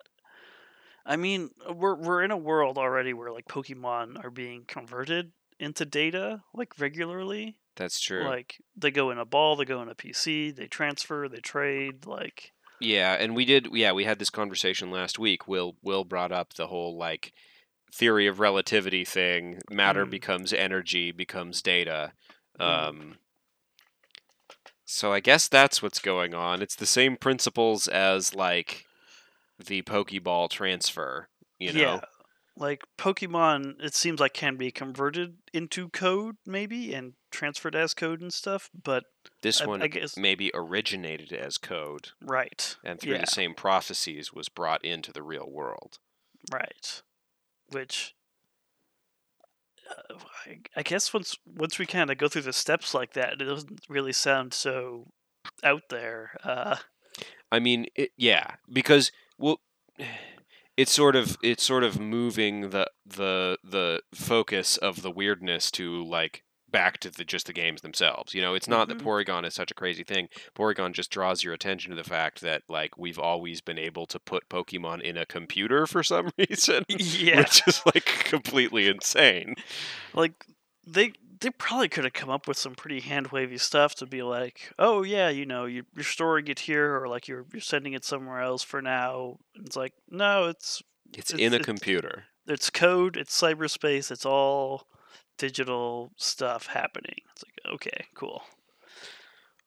I 1.05 1.15
mean, 1.15 1.49
uh, 1.67 1.73
we're 1.73 1.95
we're 1.95 2.23
in 2.23 2.31
a 2.31 2.37
world 2.37 2.77
already 2.77 3.13
where 3.13 3.31
like 3.31 3.47
Pokemon 3.47 4.23
are 4.23 4.29
being 4.29 4.65
converted 4.67 5.31
into 5.59 5.85
data 5.85 6.43
like 6.53 6.79
regularly. 6.79 7.57
That's 7.75 7.99
true. 7.99 8.23
Like 8.23 8.57
they 8.75 8.91
go 8.91 9.11
in 9.11 9.17
a 9.17 9.25
ball, 9.25 9.55
they 9.55 9.65
go 9.65 9.81
in 9.81 9.89
a 9.89 9.95
PC, 9.95 10.55
they 10.55 10.67
transfer, 10.67 11.29
they 11.29 11.39
trade. 11.39 12.05
Like 12.05 12.51
Yeah, 12.79 13.13
and 13.13 13.35
we 13.35 13.45
did. 13.45 13.69
Yeah, 13.71 13.93
we 13.93 14.03
had 14.03 14.19
this 14.19 14.29
conversation 14.29 14.91
last 14.91 15.17
week. 15.17 15.47
Will 15.47 15.77
Will 15.81 16.03
brought 16.03 16.31
up 16.31 16.53
the 16.55 16.67
whole 16.67 16.97
like 16.97 17.31
theory 17.93 18.27
of 18.27 18.39
relativity 18.39 19.05
thing. 19.05 19.59
Matter 19.69 20.05
Mm. 20.05 20.09
becomes 20.09 20.51
energy, 20.53 21.11
becomes 21.11 21.61
data. 21.61 22.11
Mm. 22.59 23.17
So 24.89 25.11
I 25.11 25.19
guess 25.19 25.49
that's 25.49 25.83
what's 25.83 25.99
going 25.99 26.33
on. 26.33 26.61
It's 26.61 26.75
the 26.75 26.85
same 26.85 27.17
principles 27.17 27.89
as 27.89 28.33
like 28.33 28.85
the 29.59 29.81
Pokeball 29.81 30.49
transfer. 30.49 31.27
You 31.59 31.73
know, 31.73 31.79
yeah, 31.81 31.99
like 32.55 32.85
Pokemon, 32.97 33.83
it 33.83 33.93
seems 33.93 34.21
like 34.21 34.33
can 34.33 34.55
be 34.55 34.71
converted 34.71 35.35
into 35.53 35.89
code 35.89 36.37
maybe 36.45 36.93
and 36.93 37.13
transferred 37.31 37.75
as 37.75 37.93
code 37.93 38.21
and 38.21 38.33
stuff. 38.33 38.69
But 38.81 39.03
this 39.41 39.59
I, 39.59 39.65
one 39.65 39.81
I 39.81 39.87
guess 39.87 40.15
maybe 40.15 40.51
originated 40.53 41.33
as 41.33 41.57
code, 41.57 42.09
right, 42.21 42.77
and 42.81 42.97
through 42.97 43.15
yeah, 43.15 43.21
the 43.21 43.27
same 43.27 43.55
prophecies 43.55 44.31
was 44.31 44.47
brought 44.47 44.85
into 44.85 45.11
the 45.11 45.21
real 45.21 45.49
world. 45.51 45.99
right, 46.49 47.01
which. 47.69 48.13
Uh, 49.89 50.15
I, 50.75 50.81
guess 50.83 51.13
once 51.13 51.37
once 51.45 51.77
we 51.77 51.85
kind 51.85 52.09
of 52.09 52.17
go 52.17 52.27
through 52.27 52.43
the 52.43 52.53
steps 52.53 52.93
like 52.93 53.13
that, 53.13 53.33
it 53.33 53.45
doesn't 53.45 53.81
really 53.89 54.13
sound 54.13 54.53
so 54.53 55.07
out 55.63 55.83
there. 55.89 56.31
Uh, 56.43 56.77
I 57.51 57.59
mean, 57.59 57.87
it, 57.95 58.11
yeah, 58.17 58.55
because 58.71 59.11
well, 59.37 59.59
it's 60.77 60.91
sort 60.91 61.15
of 61.15 61.37
it's 61.41 61.63
sort 61.63 61.83
of 61.83 61.99
moving 61.99 62.69
the 62.69 62.89
the 63.05 63.57
the 63.63 64.01
focus 64.13 64.77
of 64.77 65.01
the 65.01 65.11
weirdness 65.11 65.71
to 65.71 66.03
like 66.03 66.43
back 66.69 66.99
to 66.99 67.09
the 67.09 67.23
just 67.23 67.47
the 67.47 67.53
games 67.53 67.81
themselves. 67.81 68.33
You 68.33 68.41
know, 68.41 68.53
it's 68.53 68.67
not 68.67 68.87
that 68.89 68.97
Mhm. 68.97 69.03
Porygon 69.03 69.45
is 69.45 69.53
such 69.53 69.71
a 69.71 69.75
crazy 69.75 70.03
thing. 70.03 70.27
Porygon 70.55 70.91
just 70.93 71.09
draws 71.11 71.43
your 71.43 71.53
attention 71.53 71.91
to 71.91 71.95
the 71.95 72.03
fact 72.07 72.41
that 72.41 72.63
like 72.67 72.97
we've 72.97 73.19
always 73.19 73.61
been 73.61 73.77
able 73.77 74.05
to 74.07 74.19
put 74.19 74.49
Pokemon 74.49 75.01
in 75.01 75.15
a 75.17 75.25
computer 75.25 75.87
for 75.87 76.03
some 76.03 76.31
reason, 76.37 76.83
yeah, 76.89 77.37
which 77.39 77.61
is 77.67 77.81
like 77.85 78.05
completely 78.25 78.87
insane. 78.87 79.55
like 80.13 80.45
they 80.85 81.13
they 81.39 81.51
probably 81.51 81.87
could 81.87 82.03
have 82.03 82.13
come 82.13 82.29
up 82.31 82.47
with 82.47 82.57
some 82.57 82.73
pretty 82.73 82.99
hand 82.99 83.27
wavy 83.27 83.57
stuff 83.59 83.93
to 83.95 84.05
be 84.07 84.23
like, 84.23 84.71
oh 84.79 85.03
yeah, 85.03 85.29
you 85.29 85.45
know, 85.45 85.65
you, 85.65 85.83
you're 85.95 86.03
storing 86.03 86.47
it 86.47 86.59
here, 86.59 86.95
or 86.99 87.07
like 87.07 87.27
you're 87.27 87.45
you're 87.53 87.61
sending 87.61 87.93
it 87.93 88.03
somewhere 88.03 88.41
else 88.41 88.63
for 88.63 88.81
now. 88.81 89.37
And 89.55 89.67
it's 89.67 89.75
like, 89.75 89.93
no, 90.09 90.45
it's 90.47 90.81
It's, 91.13 91.31
It's- 91.31 91.45
in 91.45 91.53
a 91.53 91.57
it's- 91.57 91.65
computer. 91.65 92.25
it's 92.47 92.69
code, 92.69 93.15
it's 93.17 93.39
cyberspace, 93.39 94.09
it's 94.11 94.25
all 94.25 94.87
digital 95.37 96.11
stuff 96.17 96.67
happening. 96.67 97.21
It's 97.33 97.43
like, 97.43 97.73
okay, 97.75 98.05
cool. 98.15 98.43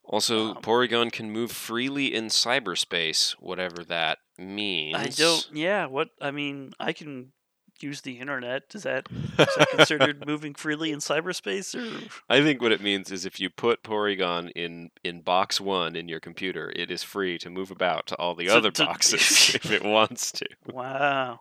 Also, 0.04 0.50
Um, 0.56 0.62
Porygon 0.62 1.12
can 1.12 1.30
move 1.30 1.52
freely 1.52 2.12
in 2.14 2.26
cyberspace, 2.26 3.32
whatever 3.32 3.84
that 3.84 4.18
means. 4.38 4.96
I 4.96 5.06
don't. 5.08 5.48
Yeah, 5.52 5.86
what 5.86 6.08
I 6.20 6.30
mean, 6.32 6.72
I 6.80 6.92
can 6.92 7.32
use 7.80 8.00
the 8.00 8.18
internet. 8.18 8.64
Is 8.74 8.82
that 8.82 9.06
is 9.10 9.46
that 9.56 9.68
considered 9.70 10.26
moving 10.26 10.54
freely 10.54 10.90
in 10.90 10.98
cyberspace, 10.98 11.74
or 11.78 12.08
I 12.28 12.42
think 12.42 12.60
what 12.60 12.72
it 12.72 12.80
means 12.80 13.12
is 13.12 13.24
if 13.24 13.38
you 13.38 13.50
put 13.50 13.84
Porygon 13.84 14.50
in 14.56 14.90
in 15.04 15.20
box 15.20 15.60
one 15.60 15.94
in 15.94 16.08
your 16.08 16.18
computer, 16.20 16.72
it 16.74 16.90
is 16.90 17.04
free 17.04 17.38
to 17.38 17.48
move 17.48 17.70
about 17.70 18.08
to 18.08 18.16
all 18.16 18.34
the 18.34 18.48
So 18.48 18.56
other 18.58 18.70
to- 18.72 18.84
boxes 18.86 19.54
if 19.54 19.70
it 19.70 19.84
wants 19.84 20.32
to. 20.32 20.46
wow, 20.66 21.40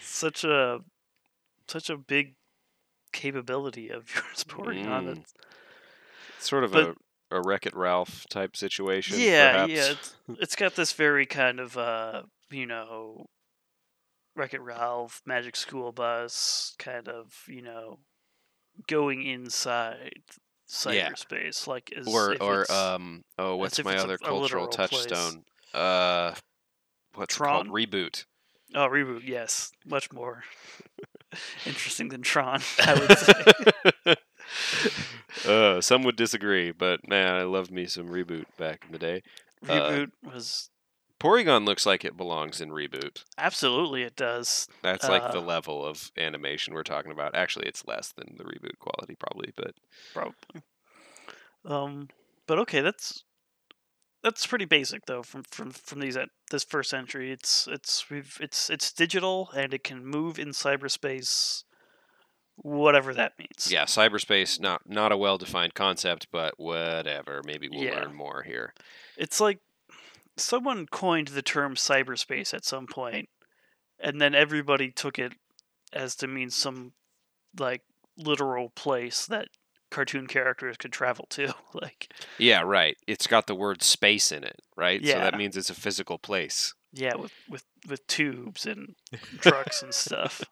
such 0.00 0.42
a 0.44 0.80
such 1.68 1.90
a 1.90 1.96
big 1.98 2.34
capability 3.12 3.88
of 3.90 4.08
yours, 4.14 4.44
Porygon. 4.44 4.84
Mm, 4.86 5.06
That's- 5.06 5.34
Sort 6.38 6.64
of 6.64 6.72
But- 6.72 6.88
a 6.90 6.94
a 7.36 7.40
Wreck 7.40 7.64
It 7.64 7.74
Ralph 7.74 8.26
type 8.28 8.54
situation. 8.56 9.18
yeah, 9.18 9.52
perhaps. 9.52 9.72
yeah. 9.72 9.90
It's, 9.92 10.16
it's 10.42 10.56
got 10.56 10.74
this 10.76 10.92
very 10.92 11.24
kind 11.24 11.60
of 11.60 11.78
uh, 11.78 12.22
you 12.50 12.66
know, 12.66 13.24
Wreck 14.36 14.52
It 14.52 14.60
Ralph, 14.60 15.22
Magic 15.24 15.56
School 15.56 15.92
Bus 15.92 16.74
kind 16.78 17.08
of 17.08 17.32
you 17.48 17.62
know, 17.62 18.00
going 18.86 19.22
inside 19.22 20.12
Yeah. 20.90 21.10
cyberspace, 21.10 21.66
like 21.66 21.90
as 21.96 22.06
or 22.06 22.36
or 22.38 22.70
um 22.70 23.22
oh 23.38 23.56
what's 23.56 23.82
my 23.82 23.92
it's 23.94 24.02
a- 24.02 24.04
other 24.04 24.14
a 24.16 24.18
cultural 24.18 24.66
place. 24.68 24.90
touchstone? 25.06 25.44
Uh, 25.72 26.34
what's 27.14 27.34
it 27.34 27.38
Tron? 27.38 27.66
called? 27.68 27.68
Reboot. 27.74 28.24
oh 28.74 28.88
reboot. 28.88 29.26
Yes, 29.26 29.72
much 29.86 30.12
more 30.12 30.42
interesting 31.66 32.08
than 32.08 32.22
Tron. 32.22 32.60
I 32.80 32.94
would 34.04 34.16
say. 35.46 35.50
uh, 35.50 35.80
some 35.80 36.02
would 36.04 36.16
disagree, 36.16 36.70
but 36.72 37.06
man, 37.08 37.34
I 37.34 37.42
loved 37.44 37.70
me 37.70 37.86
some 37.86 38.08
reboot 38.08 38.44
back 38.58 38.84
in 38.86 38.92
the 38.92 38.98
day. 38.98 39.22
Uh, 39.68 39.72
reboot 39.72 40.10
was 40.22 40.70
Porygon 41.20 41.64
looks 41.64 41.86
like 41.86 42.04
it 42.04 42.16
belongs 42.16 42.60
in 42.60 42.70
reboot. 42.70 43.22
absolutely 43.38 44.02
it 44.02 44.16
does. 44.16 44.66
That's 44.82 45.08
like 45.08 45.30
the 45.32 45.38
Uh, 45.38 45.42
level 45.42 45.84
of 45.86 46.10
animation 46.18 46.74
we're 46.74 46.82
talking 46.82 47.12
about. 47.12 47.34
Actually, 47.36 47.66
it's 47.66 47.86
less 47.86 48.12
than 48.12 48.34
the 48.38 48.44
reboot 48.44 48.78
quality, 48.80 49.14
probably, 49.14 49.52
but 49.56 49.74
probably. 50.12 50.62
Um, 51.64 52.08
but 52.48 52.58
okay, 52.60 52.80
that's 52.80 53.22
that's 54.22 54.46
pretty 54.46 54.64
basic 54.64 55.06
though. 55.06 55.22
From 55.22 55.42
from 55.44 55.70
from 55.70 56.00
these 56.00 56.16
at 56.16 56.28
this 56.50 56.64
first 56.64 56.92
entry, 56.94 57.32
it's 57.32 57.66
it's 57.70 58.08
we've 58.10 58.38
it's 58.40 58.70
it's 58.70 58.92
digital 58.92 59.50
and 59.54 59.72
it 59.74 59.84
can 59.84 60.04
move 60.06 60.38
in 60.38 60.48
cyberspace 60.48 61.64
whatever 62.56 63.14
that 63.14 63.32
means. 63.38 63.70
Yeah, 63.70 63.84
cyberspace 63.84 64.60
not 64.60 64.88
not 64.88 65.12
a 65.12 65.16
well 65.16 65.38
defined 65.38 65.74
concept, 65.74 66.28
but 66.30 66.54
whatever. 66.58 67.42
Maybe 67.44 67.68
we'll 67.68 67.84
Yeah. 67.84 68.00
learn 68.00 68.14
more 68.14 68.42
here. 68.42 68.74
It's 69.16 69.40
like 69.40 69.58
someone 70.36 70.86
coined 70.86 71.28
the 71.28 71.42
term 71.42 71.74
cyberspace 71.74 72.54
at 72.54 72.64
some 72.64 72.86
point, 72.86 73.28
and 73.98 74.20
then 74.20 74.34
everybody 74.34 74.90
took 74.90 75.18
it 75.18 75.32
as 75.92 76.14
to 76.16 76.26
mean 76.26 76.50
some 76.50 76.92
like 77.58 77.82
literal 78.16 78.70
place 78.70 79.26
that 79.26 79.48
cartoon 79.92 80.26
characters 80.26 80.76
could 80.76 80.92
travel 80.92 81.26
to. 81.30 81.54
like, 81.74 82.08
Yeah, 82.38 82.62
right. 82.62 82.96
It's 83.06 83.26
got 83.28 83.46
the 83.46 83.54
word 83.54 83.82
space 83.82 84.32
in 84.32 84.42
it, 84.42 84.60
right? 84.76 85.00
Yeah. 85.00 85.14
So 85.14 85.18
that 85.20 85.36
means 85.38 85.56
it's 85.56 85.70
a 85.70 85.74
physical 85.74 86.18
place. 86.18 86.74
yeah, 86.92 87.14
with 87.14 87.32
with 87.48 87.64
with 87.88 88.04
tubes 88.08 88.66
and 88.66 88.94
trucks 89.40 89.82
and 89.82 89.94
stuff. 89.94 90.42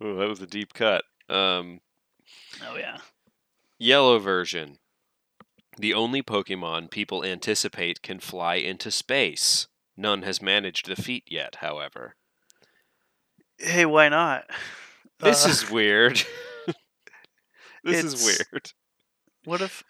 Oh, 0.00 0.16
that 0.16 0.28
was 0.28 0.42
a 0.42 0.46
deep 0.46 0.74
cut. 0.74 1.04
Um, 1.30 1.80
Oh 2.62 2.76
yeah. 2.76 2.98
yellow 3.78 4.18
version. 4.18 4.78
The 5.76 5.92
only 5.94 6.22
Pokemon 6.22 6.90
people 6.90 7.24
anticipate 7.24 8.00
can 8.02 8.20
fly 8.20 8.56
into 8.56 8.90
space. 8.90 9.66
None 9.96 10.22
has 10.22 10.40
managed 10.42 10.86
the 10.86 10.94
feat 10.96 11.24
yet, 11.28 11.56
however. 11.56 12.14
Hey, 13.58 13.84
why 13.86 14.08
not? 14.08 14.48
This 15.20 15.44
Uh, 15.46 15.48
is 15.50 15.70
weird. 15.78 16.22
This 17.84 18.04
is 18.04 18.24
weird. 18.52 18.72
what 19.44 19.60
if 19.60 19.82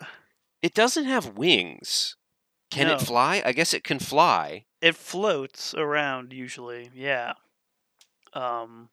It 0.62 0.74
doesn't 0.74 1.04
have 1.04 1.36
wings. 1.38 2.16
Can 2.70 2.88
No. 2.88 2.94
it 2.94 3.00
fly? 3.02 3.42
I 3.44 3.52
guess 3.52 3.72
it 3.74 3.84
can 3.84 3.98
fly. 3.98 4.66
it 4.80 4.96
floats 4.96 5.74
around 5.74 6.32
usually? 6.32 6.90
Yeah. 6.94 7.34
Um. 8.32 8.90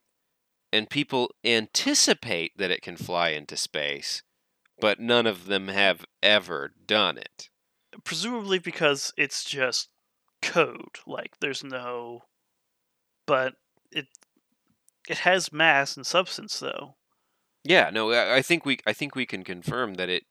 and 0.74 0.90
people 0.90 1.34
anticipate 1.44 2.58
that 2.58 2.72
it 2.72 2.82
can 2.82 2.96
fly 2.96 3.30
into 3.30 3.58
space, 3.58 4.22
but 4.80 5.00
none 5.00 5.26
of 5.28 5.46
them 5.48 5.68
have 5.68 6.06
ever 6.24 6.74
done 6.86 7.18
it. 7.18 7.50
presumably 8.06 8.58
because 8.60 9.12
it's 9.18 9.44
just 9.44 9.90
code 10.42 11.00
like 11.06 11.40
there's 11.40 11.64
no 11.64 12.22
but 13.28 13.56
it 13.92 14.08
it 15.10 15.20
has 15.20 15.52
mass 15.54 15.96
and 15.98 16.06
substance 16.06 16.60
though 16.60 16.96
Yeah, 17.64 17.90
no, 17.92 18.12
I 18.12 18.42
think 18.42 18.66
we 18.66 18.80
I 18.88 18.94
think 18.94 19.16
we 19.16 19.26
can 19.26 19.44
confirm 19.44 19.96
that 19.96 20.10
it 20.10 20.24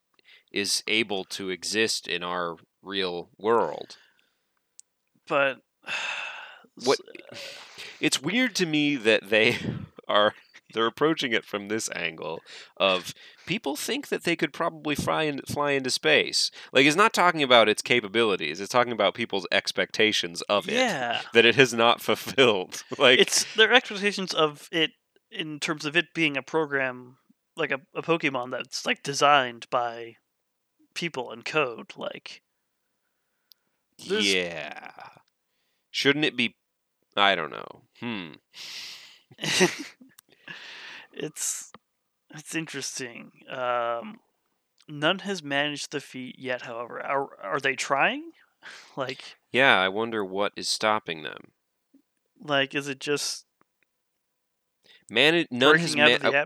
is 0.52 0.82
able 0.88 1.24
to 1.24 1.48
exist 1.50 2.08
in 2.08 2.22
our 2.22 2.56
real 2.82 3.30
world. 3.38 3.96
but 5.28 5.58
What- 6.84 6.98
uh, 7.32 7.36
It's 8.00 8.22
weird 8.22 8.54
to 8.56 8.66
me 8.66 8.96
that 8.96 9.28
they 9.30 9.58
are 10.08 10.34
they're 10.72 10.86
approaching 10.86 11.32
it 11.32 11.44
from 11.44 11.66
this 11.68 11.90
angle 11.96 12.40
of 12.76 13.12
people 13.44 13.74
think 13.76 14.06
that 14.08 14.22
they 14.22 14.36
could 14.36 14.52
probably 14.52 14.94
fly 14.94 15.24
in, 15.24 15.40
fly 15.42 15.72
into 15.72 15.90
space. 15.90 16.50
Like 16.72 16.86
it's 16.86 16.96
not 16.96 17.12
talking 17.12 17.42
about 17.42 17.68
its 17.68 17.82
capabilities; 17.82 18.60
it's 18.60 18.72
talking 18.72 18.92
about 18.92 19.14
people's 19.14 19.46
expectations 19.52 20.42
of 20.42 20.68
it 20.68 20.74
yeah 20.74 21.20
that 21.34 21.44
it 21.44 21.54
has 21.56 21.72
not 21.74 22.00
fulfilled. 22.08 22.82
Like 22.98 23.18
it's 23.20 23.44
their 23.54 23.72
expectations 23.72 24.32
of 24.34 24.68
it 24.72 24.92
in 25.30 25.60
terms 25.60 25.84
of 25.84 25.96
it 25.96 26.06
being 26.14 26.36
a 26.36 26.42
program 26.42 27.16
like 27.60 27.70
a, 27.70 27.80
a 27.94 28.02
pokemon 28.02 28.50
that's 28.50 28.84
like 28.86 29.02
designed 29.02 29.66
by 29.70 30.16
people 30.94 31.30
and 31.30 31.44
code 31.44 31.92
like 31.96 32.42
There's- 34.08 34.24
Yeah. 34.26 34.90
Shouldn't 35.92 36.24
it 36.24 36.36
be? 36.36 36.56
I 37.16 37.34
don't 37.34 37.50
know. 37.50 37.82
Hmm. 38.00 38.32
it's 41.12 41.72
it's 42.32 42.54
interesting. 42.54 43.32
Um, 43.50 44.20
none 44.88 45.20
has 45.20 45.42
managed 45.42 45.90
the 45.90 46.00
feat 46.00 46.36
yet. 46.38 46.62
However, 46.62 47.00
are 47.04 47.28
are 47.42 47.60
they 47.60 47.74
trying? 47.74 48.32
Like, 48.94 49.36
Yeah, 49.52 49.80
I 49.80 49.88
wonder 49.88 50.22
what 50.22 50.52
is 50.54 50.68
stopping 50.68 51.22
them. 51.22 51.52
like 52.44 52.74
is 52.74 52.88
it 52.88 53.00
just 53.00 53.46
Man, 55.10 55.46
none 55.50 55.78
has 55.78 55.94
breaking 55.94 56.00
out 56.02 56.08
ma- 56.10 56.14
of 56.16 56.32
the 56.32 56.38
I- 56.38 56.42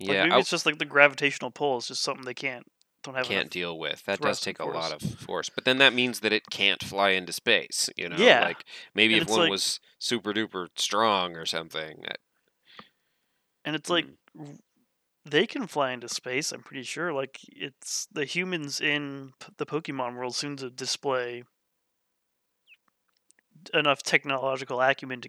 atmosphere? 0.00 0.08
Like 0.08 0.14
yeah, 0.16 0.22
maybe 0.24 0.34
I 0.34 0.38
it's 0.38 0.50
just 0.50 0.66
like 0.66 0.78
the 0.78 0.84
gravitational 0.84 1.50
pull 1.50 1.78
is 1.78 1.88
just 1.88 2.02
something 2.02 2.24
they 2.24 2.34
can't 2.34 2.64
don't 3.04 3.14
have. 3.14 3.26
can't 3.26 3.50
deal 3.50 3.78
with. 3.78 4.04
That 4.06 4.20
does 4.20 4.40
take 4.40 4.58
a 4.58 4.64
lot 4.64 4.92
of 4.92 5.00
force. 5.00 5.48
But 5.48 5.64
then 5.64 5.78
that 5.78 5.94
means 5.94 6.20
that 6.20 6.32
it 6.32 6.50
can't 6.50 6.82
fly 6.82 7.10
into 7.10 7.32
space. 7.32 7.88
You 7.96 8.08
know, 8.08 8.16
Yeah. 8.16 8.42
like 8.44 8.64
maybe 8.94 9.14
And 9.14 9.22
if 9.22 9.28
one 9.28 9.40
like- 9.40 9.50
was 9.50 9.78
super 9.98 10.32
duper 10.32 10.68
strong 10.76 11.36
or 11.36 11.46
something. 11.46 12.00
that- 12.02 12.18
and 13.64 13.76
it's 13.76 13.88
like 13.90 14.06
mm, 14.06 14.16
w- 14.36 14.58
they 15.24 15.46
can 15.46 15.66
fly 15.66 15.92
into 15.92 16.08
space. 16.08 16.52
I'm 16.52 16.62
pretty 16.62 16.82
sure. 16.84 17.12
Like 17.12 17.38
it's 17.48 18.06
the 18.10 18.24
humans 18.24 18.80
in 18.80 19.32
the 19.58 19.66
Pokemon 19.66 20.16
world 20.16 20.34
soon 20.34 20.56
to 20.56 20.70
display 20.70 21.44
enough 23.74 24.02
technological 24.02 24.80
acumen 24.80 25.20
to 25.20 25.28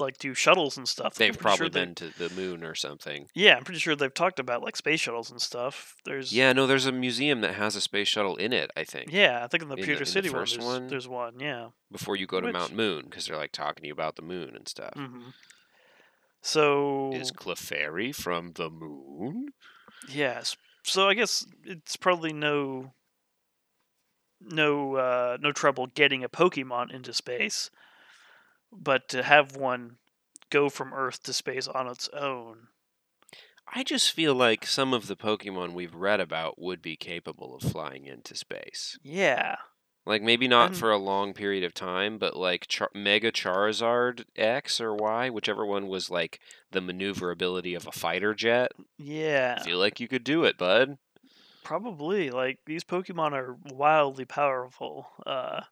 like 0.00 0.18
do 0.18 0.34
shuttles 0.34 0.76
and 0.76 0.88
stuff. 0.88 1.14
They've 1.14 1.36
probably 1.38 1.56
sure 1.66 1.70
been 1.70 1.94
to 1.96 2.10
the 2.18 2.28
moon 2.34 2.62
or 2.64 2.74
something. 2.74 3.28
Yeah, 3.34 3.56
I'm 3.56 3.64
pretty 3.64 3.80
sure 3.80 3.94
they've 3.96 4.12
talked 4.12 4.38
about 4.38 4.62
like 4.62 4.76
space 4.76 5.00
shuttles 5.00 5.30
and 5.30 5.40
stuff. 5.40 5.96
There's 6.04 6.32
Yeah, 6.32 6.52
no, 6.52 6.66
there's 6.66 6.86
a 6.86 6.92
museum 6.92 7.40
that 7.42 7.54
has 7.54 7.76
a 7.76 7.80
space 7.80 8.08
shuttle 8.08 8.36
in 8.36 8.52
it. 8.52 8.70
I 8.76 8.84
think. 8.84 9.12
yeah. 9.12 9.42
I 9.42 9.46
think 9.48 9.62
in 9.62 9.68
the 9.68 9.76
In 9.76 9.84
Pewter 9.84 10.00
the 10.00 10.06
City 10.06 10.28
first 10.28 10.58
one, 10.58 10.88
there's, 10.88 11.08
one? 11.08 11.34
there's 11.34 11.38
one. 11.38 11.40
Yeah. 11.40 11.68
Before 11.90 12.16
you 12.16 12.26
go 12.26 12.40
to 12.40 12.46
Which- 12.46 12.52
Mount 12.54 12.74
Moon, 12.74 13.04
because 13.04 13.26
they're 13.26 13.36
like 13.36 13.52
talking 13.52 13.82
to 13.82 13.86
you 13.88 13.92
about 13.92 14.16
the 14.16 14.22
moon 14.22 14.54
and 14.56 14.66
stuff. 14.68 14.92
hmm 14.94 15.30
So 16.42 17.12
Is 17.14 17.32
Clefairy 17.32 18.14
from 18.14 18.52
the 18.54 18.70
moon? 18.70 19.48
yes. 20.08 20.56
So 20.84 21.08
I 21.08 21.14
guess 21.14 21.44
it's 21.64 21.96
probably 21.96 22.32
no 22.32 22.92
no 24.40 24.96
uh, 24.96 25.36
no 25.40 25.52
trouble 25.52 25.86
getting 25.88 26.22
a 26.22 26.28
Pokemon 26.28 26.92
into 26.94 27.12
space, 27.12 27.70
but 28.72 29.08
to 29.10 29.22
have 29.22 29.56
one 29.56 29.96
go 30.50 30.68
from 30.68 30.92
Earth 30.94 31.22
to 31.24 31.32
space 31.32 31.66
on 31.68 31.86
its 31.88 32.08
own. 32.10 32.68
I 33.74 33.82
just 33.82 34.12
feel 34.12 34.34
like 34.34 34.64
some 34.64 34.94
of 34.94 35.08
the 35.08 35.16
Pokemon 35.16 35.72
we've 35.72 35.94
read 35.94 36.20
about 36.20 36.56
would 36.60 36.80
be 36.80 36.96
capable 36.96 37.56
of 37.56 37.62
flying 37.62 38.06
into 38.06 38.36
space. 38.36 38.96
Yeah. 39.02 39.56
Like 40.06 40.22
maybe 40.22 40.46
not 40.46 40.68
And- 40.68 40.76
for 40.78 40.92
a 40.92 40.98
long 40.98 41.34
period 41.34 41.64
of 41.64 41.74
time, 41.74 42.16
but 42.18 42.36
like 42.36 42.68
Char- 42.68 42.92
Mega 42.94 43.32
Charizard 43.32 44.24
X 44.36 44.80
or 44.80 44.94
Y, 44.94 45.30
whichever 45.30 45.66
one 45.66 45.88
was 45.88 46.10
like 46.10 46.38
the 46.70 46.80
maneuverability 46.80 47.74
of 47.74 47.88
a 47.88 47.92
fighter 47.92 48.32
jet. 48.34 48.70
Yeah. 48.98 49.56
I 49.60 49.64
feel 49.64 49.78
like 49.78 49.98
you 49.98 50.06
could 50.06 50.22
do 50.22 50.44
it, 50.44 50.56
bud. 50.58 50.98
Probably. 51.64 52.30
Like 52.30 52.60
these 52.66 52.84
Pokemon 52.84 53.32
are 53.32 53.56
wildly 53.72 54.24
powerful. 54.26 55.08
Uh 55.26 55.62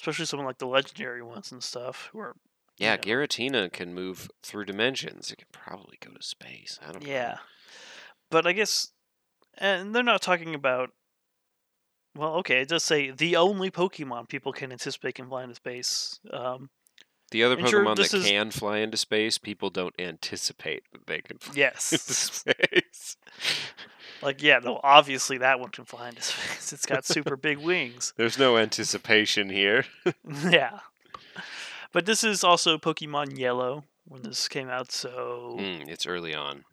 especially 0.00 0.24
someone 0.24 0.46
like 0.46 0.58
the 0.58 0.66
legendary 0.66 1.22
ones 1.22 1.52
and 1.52 1.62
stuff 1.62 2.08
who 2.12 2.18
are 2.20 2.34
Yeah, 2.78 2.96
know. 2.96 3.02
Giratina 3.02 3.70
can 3.72 3.92
move 3.94 4.30
through 4.42 4.64
dimensions. 4.64 5.30
It 5.30 5.36
can 5.36 5.48
probably 5.52 5.98
go 6.00 6.12
to 6.12 6.22
space. 6.22 6.78
I 6.86 6.92
don't 6.92 7.04
know. 7.04 7.10
Yeah. 7.10 7.38
But 8.30 8.46
I 8.46 8.52
guess 8.52 8.88
and 9.58 9.94
they're 9.94 10.02
not 10.02 10.22
talking 10.22 10.54
about 10.54 10.90
well, 12.16 12.34
okay, 12.36 12.62
it 12.62 12.68
does 12.68 12.82
say 12.82 13.10
the 13.12 13.36
only 13.36 13.70
Pokemon 13.70 14.28
people 14.28 14.52
can 14.52 14.72
anticipate 14.72 15.14
can 15.14 15.28
fly 15.28 15.44
into 15.44 15.54
space. 15.54 16.18
Um, 16.32 16.70
The 17.30 17.44
other 17.44 17.56
sure, 17.68 17.84
Pokemon 17.84 17.96
this 17.96 18.10
that 18.10 18.18
is- 18.18 18.26
can 18.26 18.50
fly 18.50 18.78
into 18.78 18.96
space, 18.96 19.38
people 19.38 19.70
don't 19.70 19.94
anticipate 19.98 20.82
that 20.92 21.06
they 21.06 21.20
can 21.20 21.38
fly 21.38 21.50
into 21.50 21.60
yes. 21.60 21.84
space. 21.84 23.16
Like, 24.22 24.42
yeah, 24.42 24.58
no, 24.58 24.80
obviously 24.82 25.38
that 25.38 25.60
one 25.60 25.70
can 25.70 25.84
fly 25.84 26.08
into 26.08 26.22
space. 26.22 26.72
It's 26.72 26.86
got 26.86 27.04
super 27.04 27.36
big 27.36 27.58
wings. 27.58 28.12
There's 28.16 28.38
no 28.38 28.56
anticipation 28.58 29.48
here. 29.50 29.84
yeah. 30.48 30.80
But 31.92 32.06
this 32.06 32.22
is 32.22 32.44
also 32.44 32.78
Pokemon 32.78 33.38
Yellow 33.38 33.84
when 34.06 34.22
this 34.22 34.48
came 34.48 34.68
out, 34.68 34.92
so 34.92 35.56
Mm, 35.58 35.88
it's 35.88 36.06
early 36.06 36.34
on. 36.34 36.64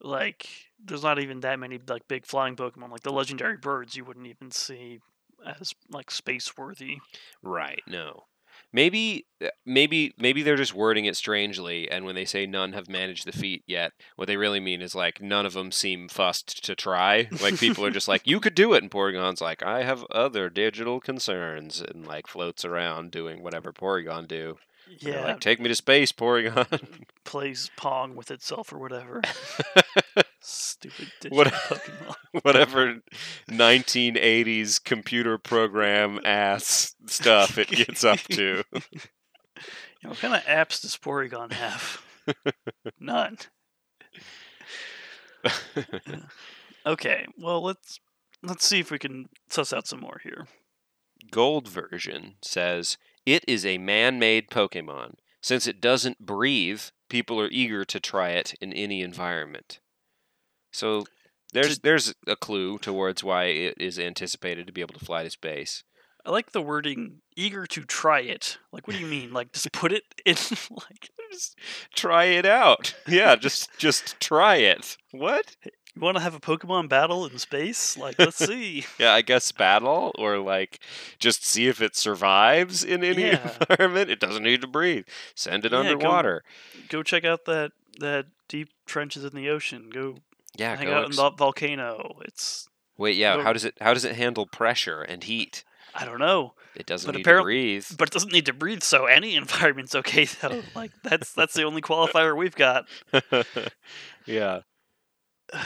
like 0.00 0.48
there's 0.84 1.02
not 1.02 1.18
even 1.18 1.40
that 1.40 1.58
many 1.58 1.78
like 1.88 2.06
big 2.08 2.26
flying 2.26 2.54
Pokemon. 2.56 2.90
Like 2.90 3.02
the 3.02 3.12
legendary 3.12 3.56
birds 3.56 3.96
you 3.96 4.04
wouldn't 4.04 4.26
even 4.26 4.50
see 4.50 5.00
as 5.44 5.72
like 5.90 6.10
space 6.10 6.56
worthy. 6.56 6.98
Right. 7.42 7.82
No. 7.86 8.24
Maybe, 8.72 9.26
uh, 9.42 9.48
maybe, 9.64 10.12
maybe 10.18 10.42
they're 10.42 10.56
just 10.56 10.74
wording 10.74 11.06
it 11.06 11.16
strangely, 11.16 11.90
and 11.90 12.04
when 12.04 12.14
they 12.14 12.24
say 12.24 12.46
none 12.46 12.72
have 12.74 12.88
managed 12.88 13.26
the 13.26 13.32
feat 13.32 13.62
yet, 13.66 13.92
what 14.16 14.28
they 14.28 14.36
really 14.36 14.60
mean 14.60 14.82
is 14.82 14.94
like 14.94 15.20
none 15.20 15.46
of 15.46 15.54
them 15.54 15.72
seem 15.72 16.08
fussed 16.08 16.64
to 16.64 16.74
try. 16.74 17.28
Like 17.40 17.58
people 17.58 17.84
are 17.86 17.90
just 17.90 18.08
like, 18.08 18.26
you 18.26 18.38
could 18.40 18.54
do 18.54 18.74
it, 18.74 18.82
and 18.82 18.90
Porygon's 18.90 19.40
like, 19.40 19.62
I 19.62 19.82
have 19.84 20.04
other 20.10 20.50
digital 20.50 21.00
concerns, 21.00 21.80
and 21.80 22.06
like 22.06 22.26
floats 22.26 22.64
around 22.64 23.10
doing 23.12 23.42
whatever 23.42 23.72
Porygon 23.72 24.28
do. 24.28 24.58
Yeah, 25.00 25.24
like 25.24 25.40
take 25.40 25.58
me 25.60 25.68
to 25.68 25.74
space, 25.74 26.12
Porygon. 26.12 27.04
plays 27.24 27.70
Pong 27.76 28.14
with 28.14 28.30
itself 28.30 28.72
or 28.72 28.78
whatever. 28.78 29.20
Stupid 30.40 31.10
digital 31.20 31.36
What- 31.38 31.46
Pokemon. 31.52 32.14
whatever 32.42 33.00
1980s 33.50 34.82
computer 34.82 35.38
program 35.38 36.20
ass 36.24 36.94
stuff 37.06 37.58
it 37.58 37.68
gets 37.68 38.04
up 38.04 38.20
to. 38.20 38.62
You 40.02 40.10
what 40.10 40.18
kind 40.18 40.34
of 40.34 40.42
apps 40.42 40.82
does 40.82 40.94
Porygon 40.98 41.52
have? 41.52 42.02
None. 43.00 43.38
Okay, 46.86 47.26
well 47.36 47.62
let's 47.62 47.98
let's 48.44 48.64
see 48.64 48.78
if 48.78 48.92
we 48.92 48.98
can 48.98 49.28
suss 49.48 49.72
out 49.72 49.88
some 49.88 50.00
more 50.00 50.20
here. 50.22 50.46
Gold 51.32 51.66
version 51.66 52.36
says 52.40 52.96
it 53.26 53.44
is 53.48 53.66
a 53.66 53.78
man-made 53.78 54.50
Pokemon. 54.50 55.14
Since 55.42 55.66
it 55.66 55.80
doesn't 55.80 56.24
breathe, 56.24 56.82
people 57.08 57.40
are 57.40 57.48
eager 57.50 57.84
to 57.84 57.98
try 57.98 58.30
it 58.30 58.54
in 58.60 58.72
any 58.72 59.02
environment. 59.02 59.80
So 60.72 61.06
there's 61.52 61.76
To- 61.76 61.82
there's 61.82 62.14
a 62.26 62.36
clue 62.36 62.78
towards 62.78 63.22
why 63.24 63.44
it 63.44 63.74
is 63.80 63.98
anticipated 63.98 64.66
to 64.66 64.72
be 64.72 64.80
able 64.80 64.94
to 64.98 65.04
fly 65.04 65.22
to 65.22 65.30
space. 65.30 65.82
I 66.24 66.30
like 66.30 66.50
the 66.50 66.60
wording 66.62 67.20
"eager 67.36 67.66
to 67.66 67.84
try 67.84 68.20
it." 68.20 68.58
Like, 68.72 68.86
what 68.88 68.94
do 68.96 69.02
you 69.02 69.06
mean? 69.06 69.32
Like, 69.32 69.52
just 69.52 69.70
put 69.72 69.92
it 69.92 70.02
in? 70.24 70.34
Like, 70.70 71.10
Just 71.32 71.56
try 71.94 72.24
it 72.24 72.44
out. 72.46 72.94
Yeah, 73.06 73.36
just 73.36 73.68
just 73.78 74.18
try 74.20 74.56
it. 74.56 74.96
What? 75.12 75.56
you 75.64 76.02
want 76.02 76.16
to 76.18 76.22
have 76.22 76.34
a 76.34 76.40
Pokemon 76.40 76.88
battle 76.90 77.24
in 77.26 77.38
space? 77.38 77.96
Like, 77.96 78.18
let's 78.18 78.36
see. 78.36 78.84
Yeah, 78.98 79.14
I 79.14 79.22
guess 79.22 79.50
battle 79.52 80.12
or 80.18 80.38
like 80.38 80.80
just 81.18 81.46
see 81.46 81.68
if 81.68 81.80
it 81.80 81.96
survives 81.96 82.84
in 82.84 83.02
any 83.04 83.22
Yeah. 83.28 83.54
environment. 83.60 84.10
It 84.10 84.20
doesn't 84.20 84.42
need 84.42 84.60
to 84.62 84.66
breathe. 84.66 85.06
Send 85.34 85.64
it 85.64 85.72
Yeah, 85.72 85.82
go- 85.82 85.88
underwater. 85.90 86.42
Go 86.88 87.02
check 87.04 87.24
out 87.24 87.44
that 87.46 87.70
that 88.00 88.26
deep 88.48 88.68
trenches 88.84 89.24
in 89.24 89.34
the 89.34 89.48
ocean. 89.48 89.90
Go 89.90 90.18
Yeah, 90.58 90.76
hang 90.76 90.88
out 90.88 91.06
ex- 91.06 91.16
in 91.18 91.24
the 91.24 91.30
volcano. 91.30 92.18
It's 92.24 92.68
Wait, 92.98 93.16
yeah, 93.16 93.42
how 93.42 93.52
does 93.52 93.64
it 93.64 93.74
how 93.80 93.92
does 93.94 94.04
it 94.04 94.16
handle 94.16 94.46
pressure 94.46 95.02
and 95.02 95.22
heat? 95.24 95.64
I 95.94 96.04
don't 96.04 96.18
know, 96.18 96.54
It 96.74 96.84
doesn't 96.86 97.08
But 97.08 97.16
need 97.16 97.24
to 97.24 97.42
breathe. 97.42 97.86
but 97.96 98.08
it 98.08 98.12
doesn't 98.12 98.32
need 98.32 98.46
to 98.46 98.52
breathe, 98.52 98.82
so 98.82 99.06
any 99.06 99.34
environment's 99.42 99.94
okay. 99.94 100.24
Though, 100.26 100.62
like 100.74 100.92
that's 101.02 101.32
that's 101.32 101.54
the 101.54 101.62
only 101.64 101.80
qualifier 101.82 102.36
we've 102.36 102.54
got. 102.56 102.86
yeah. 104.26 104.60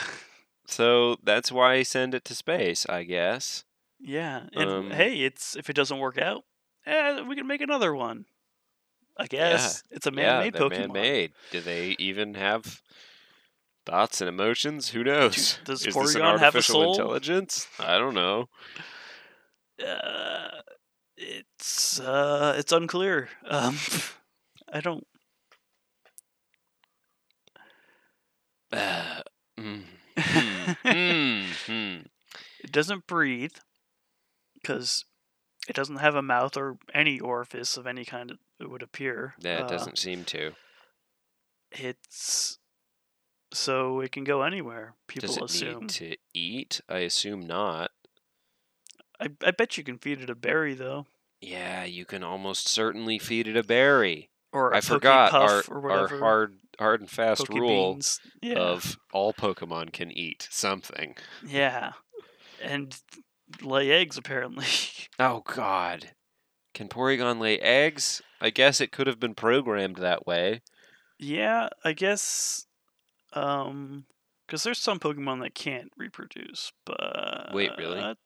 So 0.66 1.16
that's 1.24 1.50
why 1.50 1.74
I 1.74 1.82
send 1.82 2.14
it 2.14 2.24
to 2.26 2.34
space, 2.36 2.86
I 2.88 3.02
guess. 3.02 3.64
Yeah, 3.98 4.42
and 4.54 4.70
Um, 4.70 4.90
hey, 4.92 5.22
it's 5.22 5.56
if 5.56 5.68
it 5.68 5.74
doesn't 5.74 5.98
work 5.98 6.16
out, 6.16 6.44
eh, 6.86 7.22
we 7.22 7.34
can 7.34 7.46
make 7.48 7.60
another 7.60 7.92
one. 7.92 8.26
I 9.16 9.26
guess 9.26 9.82
it's 9.90 10.06
a 10.06 10.10
man-made 10.12 10.52
they're 10.54 10.62
Pokemon. 10.62 10.78
man-made. 10.94 11.32
Do 11.50 11.60
they 11.60 11.96
even 11.98 12.34
have 12.34 12.80
thoughts 13.86 14.20
and 14.20 14.28
emotions? 14.28 14.90
Who 14.90 15.02
knows? 15.04 15.58
does 15.64 15.84
Is 15.86 15.94
this 15.94 16.14
an 16.14 16.22
Porygon 16.22 16.38
have 16.38 16.54
a 16.56 16.62
artificial 16.62 16.74
soul? 16.82 16.92
intelligence? 16.92 17.68
I 17.78 17.98
don't 17.98 18.14
know. 18.14 18.48
Uh, 19.84 20.60
it's 21.16 22.00
uh, 22.00 22.54
it's 22.58 22.72
unclear. 22.72 23.28
Um, 23.48 23.76
I 24.72 24.80
don't. 24.80 25.06
Uh, 28.72 29.22
mm, 29.58 29.82
hmm, 30.18 31.44
hmm. 31.66 31.96
it 32.64 32.70
doesn't 32.72 33.06
breathe 33.06 33.54
because 34.54 35.04
it 35.68 35.74
doesn't 35.74 35.96
have 35.96 36.14
a 36.14 36.22
mouth 36.22 36.56
or 36.56 36.76
any 36.94 37.18
orifice 37.20 37.76
of 37.76 37.86
any 37.86 38.04
kind. 38.04 38.32
It 38.60 38.70
would 38.70 38.82
appear. 38.82 39.34
Yeah, 39.40 39.58
it 39.60 39.64
Uh, 39.64 39.68
doesn't 39.68 39.98
seem 39.98 40.24
to. 40.26 40.52
It's 41.72 42.58
so 43.52 44.00
it 44.00 44.12
can 44.12 44.24
go 44.24 44.42
anywhere. 44.42 44.94
People 45.08 45.28
Does 45.28 45.36
it 45.38 45.42
assume. 45.44 45.80
need 45.80 45.88
to 45.90 46.16
eat? 46.34 46.80
I 46.88 46.98
assume 47.00 47.40
not. 47.40 47.90
I 49.20 49.28
I 49.44 49.50
bet 49.50 49.76
you 49.76 49.84
can 49.84 49.98
feed 49.98 50.20
it 50.20 50.30
a 50.30 50.34
berry 50.34 50.74
though, 50.74 51.06
Yeah, 51.40 51.84
you 51.84 52.04
can 52.04 52.22
almost 52.22 52.68
certainly 52.68 53.18
feed 53.18 53.46
it 53.48 53.56
a 53.56 53.62
berry. 53.62 54.30
or 54.52 54.72
a 54.72 54.78
I 54.78 54.80
forgot 54.80 55.32
our, 55.32 55.62
our 55.90 56.08
hard 56.18 56.56
hard 56.78 57.00
and 57.00 57.10
fast 57.10 57.46
Poke 57.46 57.58
rule. 57.58 57.98
Yeah. 58.42 58.54
of 58.58 58.96
all 59.12 59.32
Pokemon 59.34 59.92
can 59.92 60.10
eat 60.10 60.48
something. 60.50 61.16
Yeah. 61.46 61.92
And 62.62 62.96
lay 63.62 63.90
eggs 63.90 64.16
apparently. 64.16 64.66
Oh 65.18 65.42
God, 65.46 66.12
can 66.72 66.88
Porygon 66.88 67.40
lay 67.40 67.58
eggs? 67.58 68.22
I 68.40 68.48
guess 68.48 68.80
it 68.80 68.90
could 68.90 69.06
have 69.06 69.20
been 69.20 69.34
programmed 69.34 69.96
that 69.96 70.26
way. 70.26 70.62
yeah, 71.18 71.68
I 71.84 71.92
guess 71.92 72.64
um 73.32 74.04
cuz 74.48 74.62
there's 74.62 74.78
some 74.78 74.98
Pokemon 74.98 75.42
that 75.42 75.54
can't 75.54 75.92
reproduce, 75.96 76.72
but 76.84 77.50
Wait, 77.52 77.70
really? 77.78 78.16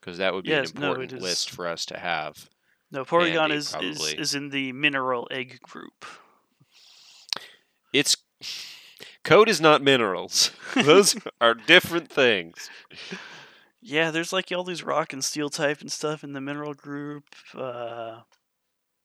Because 0.00 0.18
that 0.18 0.34
would 0.34 0.44
be 0.44 0.50
Yes, 0.50 0.70
an 0.70 0.76
important 0.76 1.12
it 1.12 1.20
list 1.22 1.48
is- 1.48 1.54
for 1.54 1.66
us 1.66 1.86
to 1.86 1.98
have. 1.98 2.48
No, 2.90 3.04
Porygon 3.06 3.50
is, 3.52 3.74
is 3.80 4.12
is 4.14 4.34
in 4.34 4.50
the 4.50 4.72
mineral 4.72 5.26
egg 5.30 5.60
group. 5.62 6.04
It's 7.92 8.16
code 9.24 9.48
is 9.48 9.60
not 9.60 9.80
minerals. 9.82 10.50
Those 10.74 11.16
are 11.40 11.54
different 11.54 12.10
things. 12.10 12.68
Yeah, 13.80 14.10
there's 14.10 14.32
like 14.32 14.52
all 14.52 14.64
these 14.64 14.82
rock 14.82 15.12
and 15.12 15.24
steel 15.24 15.48
type 15.48 15.80
and 15.80 15.90
stuff 15.90 16.22
in 16.22 16.32
the 16.34 16.40
mineral 16.40 16.74
group. 16.74 17.24
Uh 17.54 18.20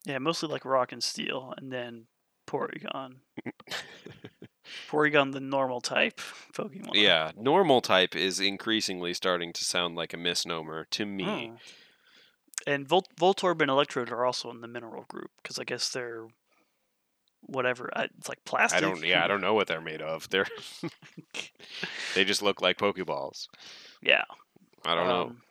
yeah, 0.06 0.17
mostly 0.20 0.50
like 0.50 0.65
rock 0.65 0.91
and 0.91 1.04
steel 1.04 1.54
and 1.58 1.72
then 1.72 2.08
Porygon. 2.48 3.17
Porygon 4.90 5.34
the 5.34 5.40
normal 5.40 5.82
type 5.82 6.20
Pokemon. 6.54 6.92
Yeah, 6.94 7.32
normal 7.38 7.82
type 7.82 8.16
is 8.16 8.40
increasingly 8.40 9.14
starting 9.14 9.54
to 9.54 9.64
sound 9.64 9.96
like 9.96 10.14
a 10.14 10.18
misnomer 10.18 10.86
to 10.92 11.06
me. 11.06 11.52
Oh. 11.54 11.58
And 12.66 12.88
Volt- 12.88 13.16
Voltorb 13.20 13.62
and 13.62 13.70
Electrode 13.72 14.12
are 14.12 14.26
also 14.26 14.50
in 14.52 14.62
the 14.62 14.68
mineral 14.68 15.06
group 15.08 15.32
because 15.42 15.58
I 15.60 15.64
guess 15.64 15.90
they're 15.90 16.28
whatever. 17.42 17.90
I, 17.96 18.06
it's 18.18 18.28
like 18.28 18.44
plastic. 18.46 18.78
I 18.78 18.82
don't. 18.82 19.04
Yeah, 19.06 19.24
I 19.24 19.28
don't 19.28 19.42
know 19.42 19.54
what 19.54 19.68
they're 19.68 19.80
made 19.82 20.02
of. 20.02 20.28
They're 20.30 20.48
they 22.16 22.26
just 22.26 22.42
look 22.42 22.62
like 22.62 22.78
Pokeballs. 22.78 23.48
yeah. 24.02 24.24
I 24.86 24.96
don't 24.96 25.08
know. 25.08 25.22
Um, 25.24 25.42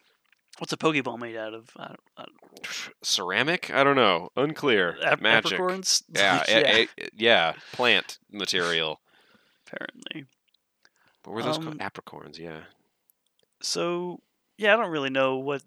What's 0.58 0.72
a 0.72 0.78
Pokeball 0.78 1.18
made 1.18 1.36
out 1.36 1.52
of? 1.52 1.68
I 1.76 1.88
don't, 1.88 2.00
I 2.16 2.24
don't, 2.24 2.66
Ceramic? 3.02 3.70
I 3.70 3.84
don't 3.84 3.96
know. 3.96 4.30
Unclear. 4.36 4.96
ap- 5.04 5.20
Magic. 5.20 5.58
apricorns? 5.58 6.02
Yeah, 6.08 6.42
yeah, 6.48 6.56
a- 6.58 6.82
a- 6.82 7.08
yeah, 7.14 7.52
plant 7.72 8.18
material. 8.32 9.00
Apparently. 9.76 10.26
What 11.24 11.34
were 11.34 11.42
those 11.42 11.58
Um, 11.58 11.64
called? 11.64 11.78
Apricorns, 11.78 12.38
yeah. 12.38 12.62
So 13.60 14.20
yeah, 14.58 14.74
I 14.74 14.76
don't 14.76 14.90
really 14.90 15.10
know 15.10 15.36
what 15.36 15.62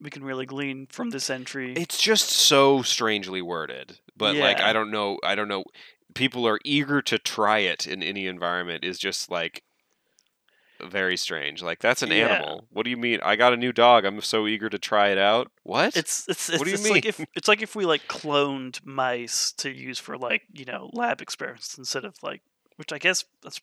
we 0.00 0.10
can 0.10 0.24
really 0.24 0.46
glean 0.46 0.86
from 0.90 1.10
this 1.10 1.28
entry. 1.30 1.72
It's 1.74 1.98
just 2.00 2.28
so 2.30 2.82
strangely 2.82 3.42
worded. 3.42 3.98
But 4.16 4.36
like 4.36 4.60
I 4.60 4.72
don't 4.72 4.90
know 4.90 5.18
I 5.22 5.34
don't 5.34 5.48
know 5.48 5.64
people 6.14 6.46
are 6.46 6.58
eager 6.64 7.00
to 7.02 7.18
try 7.18 7.58
it 7.58 7.86
in 7.86 8.02
any 8.02 8.26
environment 8.26 8.82
is 8.84 8.98
just 8.98 9.30
like 9.30 9.62
very 10.80 11.16
strange. 11.16 11.62
Like 11.62 11.80
that's 11.80 12.02
an 12.02 12.10
Yeah. 12.10 12.28
animal. 12.34 12.66
What 12.70 12.84
do 12.84 12.90
you 12.90 12.96
mean? 12.96 13.20
I 13.22 13.36
got 13.36 13.52
a 13.52 13.56
new 13.56 13.72
dog. 13.72 14.04
I'm 14.04 14.20
so 14.20 14.46
eager 14.46 14.68
to 14.68 14.78
try 14.78 15.08
it 15.08 15.18
out. 15.18 15.50
What? 15.64 15.96
It's 15.96 16.28
it's 16.28 16.48
it's, 16.48 16.58
What 16.58 16.64
do 16.64 16.70
you 16.70 16.74
it's 16.74 16.88
like 16.90 17.04
mean? 17.04 17.08
if 17.08 17.26
it's 17.34 17.48
like 17.48 17.62
if 17.62 17.76
we 17.76 17.84
like 17.84 18.06
cloned 18.08 18.84
mice 18.84 19.52
to 19.58 19.70
use 19.70 19.98
for 19.98 20.16
like 20.16 20.42
you 20.52 20.64
know 20.64 20.90
lab 20.92 21.20
experiments 21.20 21.76
instead 21.78 22.04
of 22.04 22.14
like 22.22 22.42
which 22.78 22.92
I 22.92 22.98
guess 22.98 23.24
that's 23.42 23.60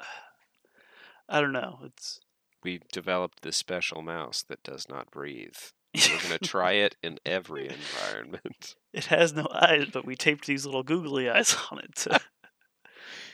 I 1.28 1.40
don't 1.40 1.52
know 1.52 1.78
it's 1.84 2.20
we 2.64 2.80
developed 2.92 3.42
this 3.42 3.56
special 3.58 4.00
mouse 4.00 4.42
that 4.48 4.62
does 4.62 4.88
not 4.88 5.10
breathe. 5.10 5.58
We're 5.94 6.16
going 6.16 6.38
to 6.38 6.38
try 6.38 6.72
it 6.86 6.96
in 7.02 7.18
every 7.26 7.68
environment. 7.68 8.74
it 8.92 9.04
has 9.06 9.34
no 9.34 9.46
eyes 9.52 9.88
but 9.92 10.06
we 10.06 10.16
taped 10.16 10.46
these 10.46 10.64
little 10.64 10.82
googly 10.82 11.28
eyes 11.28 11.54
on 11.70 11.78
it 11.78 11.94
to 11.96 12.20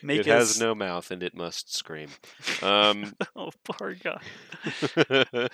make 0.02 0.20
it 0.20 0.28
us 0.28 0.54
has 0.54 0.60
no 0.60 0.74
mouth 0.74 1.10
and 1.10 1.22
it 1.22 1.34
must 1.34 1.74
scream. 1.74 2.10
Um, 2.60 3.14
oh 3.36 3.50
poor 3.64 3.94
guy 3.94 4.20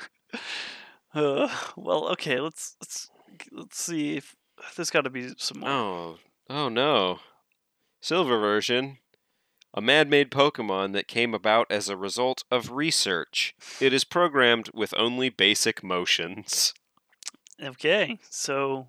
uh, 1.14 1.48
well 1.76 2.08
okay 2.08 2.40
let's 2.40 2.76
let's 2.80 3.10
let's 3.52 3.78
see 3.78 4.16
if 4.16 4.34
there's 4.74 4.90
got 4.90 5.02
to 5.02 5.10
be 5.10 5.32
some 5.36 5.60
more 5.60 5.68
oh, 5.68 6.18
oh 6.48 6.68
no. 6.68 7.18
Silver 8.00 8.38
version. 8.38 8.98
A 9.76 9.82
man 9.82 10.08
made 10.08 10.30
Pokemon 10.30 10.94
that 10.94 11.06
came 11.06 11.34
about 11.34 11.70
as 11.70 11.90
a 11.90 11.98
result 11.98 12.44
of 12.50 12.70
research. 12.70 13.54
It 13.78 13.92
is 13.92 14.04
programmed 14.04 14.70
with 14.72 14.94
only 14.96 15.28
basic 15.28 15.82
motions. 15.82 16.72
okay 17.62 18.18
so 18.30 18.88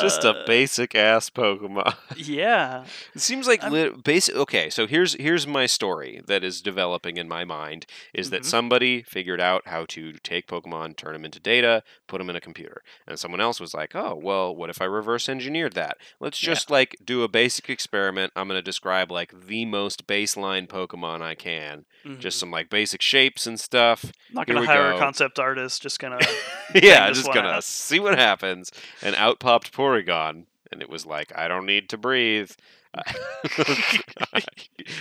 Just 0.00 0.24
a 0.24 0.30
uh, 0.30 0.46
basic 0.46 0.94
ass 0.94 1.28
Pokemon. 1.30 1.94
yeah 2.16 2.84
It 3.14 3.20
seems 3.20 3.46
like 3.46 3.62
lit- 3.70 4.02
basic. 4.02 4.34
Okay, 4.34 4.70
so 4.70 4.86
here's 4.86 5.14
here's 5.14 5.46
my 5.46 5.66
story 5.66 6.20
that 6.26 6.42
is 6.42 6.60
developing 6.62 7.16
in 7.18 7.28
my 7.28 7.44
mind 7.44 7.86
is 8.14 8.30
that 8.30 8.42
Mhm. 8.42 8.46
somebody 8.46 9.02
figured 9.02 9.40
out 9.40 9.68
how 9.68 9.84
to 9.88 10.12
take 10.14 10.46
Pokemon, 10.46 10.96
turn 10.96 11.12
them 11.12 11.24
into 11.24 11.38
data, 11.38 11.82
put 12.06 12.18
them 12.18 12.30
in 12.30 12.36
a 12.36 12.40
computer, 12.40 12.82
and 13.06 13.18
someone 13.18 13.40
else 13.40 13.60
was 13.60 13.74
like, 13.74 13.94
"Oh, 13.94 14.14
well, 14.20 14.54
what 14.56 14.70
if 14.70 14.80
I 14.80 14.86
reverse 14.86 15.28
engineered 15.28 15.74
that? 15.74 15.98
Let's 16.20 16.42
Yeah. 16.42 16.50
just 16.54 16.70
like 16.70 16.96
do 17.04 17.22
a 17.22 17.28
basic 17.28 17.68
experiment. 17.68 18.32
I'm 18.34 18.48
going 18.48 18.58
to 18.58 18.62
describe 18.62 19.12
like 19.12 19.46
the 19.46 19.66
most 19.66 20.06
baseline 20.06 20.66
Pokemon 20.68 21.20
I 21.22 21.34
can, 21.34 21.84
just 22.18 22.38
mhm. 22.38 22.40
some 22.40 22.50
like 22.50 22.70
basic 22.70 23.02
shapes 23.02 23.46
and 23.46 23.60
stuff. 23.60 24.04
I'm 24.04 24.34
Not 24.34 24.46
gonna 24.46 24.60
we 24.60 24.66
hire 24.66 24.90
go. 24.92 24.96
a 24.96 24.98
concept 24.98 25.38
artist. 25.38 25.82
Just 25.82 25.98
gonna. 25.98 26.18
yeah, 26.74 27.10
just 27.10 27.26
gonna 27.32 27.48
out. 27.48 27.64
see 27.64 28.00
what 28.00 28.18
happens. 28.18 28.72
And 29.02 29.14
out 29.16 29.35
popped 29.38 29.72
Porygon, 29.72 30.46
and 30.70 30.82
it 30.82 30.90
was 30.90 31.06
like, 31.06 31.32
I 31.36 31.48
don't 31.48 31.66
need 31.66 31.88
to 31.90 31.98
breathe. 31.98 32.52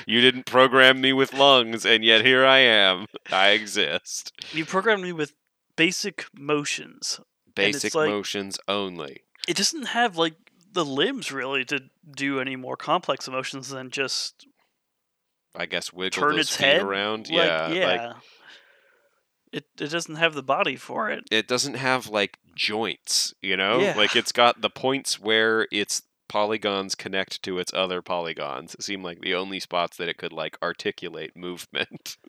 you 0.06 0.22
didn't 0.22 0.46
program 0.46 1.00
me 1.02 1.14
with 1.14 1.34
lungs, 1.34 1.86
and 1.86 2.04
yet 2.04 2.26
here 2.26 2.46
I 2.46 2.60
am. 2.60 3.06
I 3.32 3.50
exist. 3.50 4.34
You 4.52 4.66
programmed 4.66 5.04
me 5.04 5.14
with 5.14 5.34
basic 5.76 6.26
motions. 6.38 7.20
Basic 7.56 7.96
like- 7.96 8.10
motions 8.10 8.60
only. 8.68 9.22
It 9.48 9.56
doesn't 9.56 9.88
have 9.90 10.18
like 10.18 10.34
the 10.72 10.86
limbs 10.86 11.32
really 11.32 11.64
to 11.66 11.84
do 12.16 12.40
any 12.40 12.56
more 12.56 12.76
complex 12.76 13.28
emotions 13.28 13.70
than 13.70 13.92
just 13.92 14.46
I 15.56 15.66
guess 15.66 15.94
wiggle 15.94 16.22
turn 16.22 16.36
those 16.36 16.48
its 16.48 16.56
feet 16.58 16.66
head 16.66 16.82
around. 16.82 17.30
Like, 17.30 17.48
yeah, 17.48 17.70
yeah. 17.70 17.88
like 17.88 18.16
it 19.56 19.66
it 19.80 19.90
doesn't 19.90 20.16
have 20.16 20.34
the 20.34 20.44
body 20.44 20.76
for 20.76 21.10
it. 21.10 21.24
it 21.32 21.48
doesn't 21.48 21.76
have 21.76 22.08
like 22.08 22.38
joints, 22.56 23.34
you 23.42 23.56
know? 23.58 23.80
Yeah. 23.80 23.96
Like 23.98 24.16
it's 24.16 24.32
got 24.32 24.62
the 24.62 24.70
points 24.70 25.20
where 25.20 25.68
its 25.72 26.02
polygons 26.28 26.96
connect 26.96 27.42
to 27.44 27.60
its 27.60 27.74
other 27.74 28.02
polygons. 28.02 28.76
seem 28.80 29.04
like 29.04 29.22
the 29.22 29.36
only 29.36 29.60
spots 29.60 29.98
that 29.98 30.10
it 30.10 30.18
could 30.18 30.34
like 30.34 30.58
articulate 30.62 31.36
movement. 31.36 32.18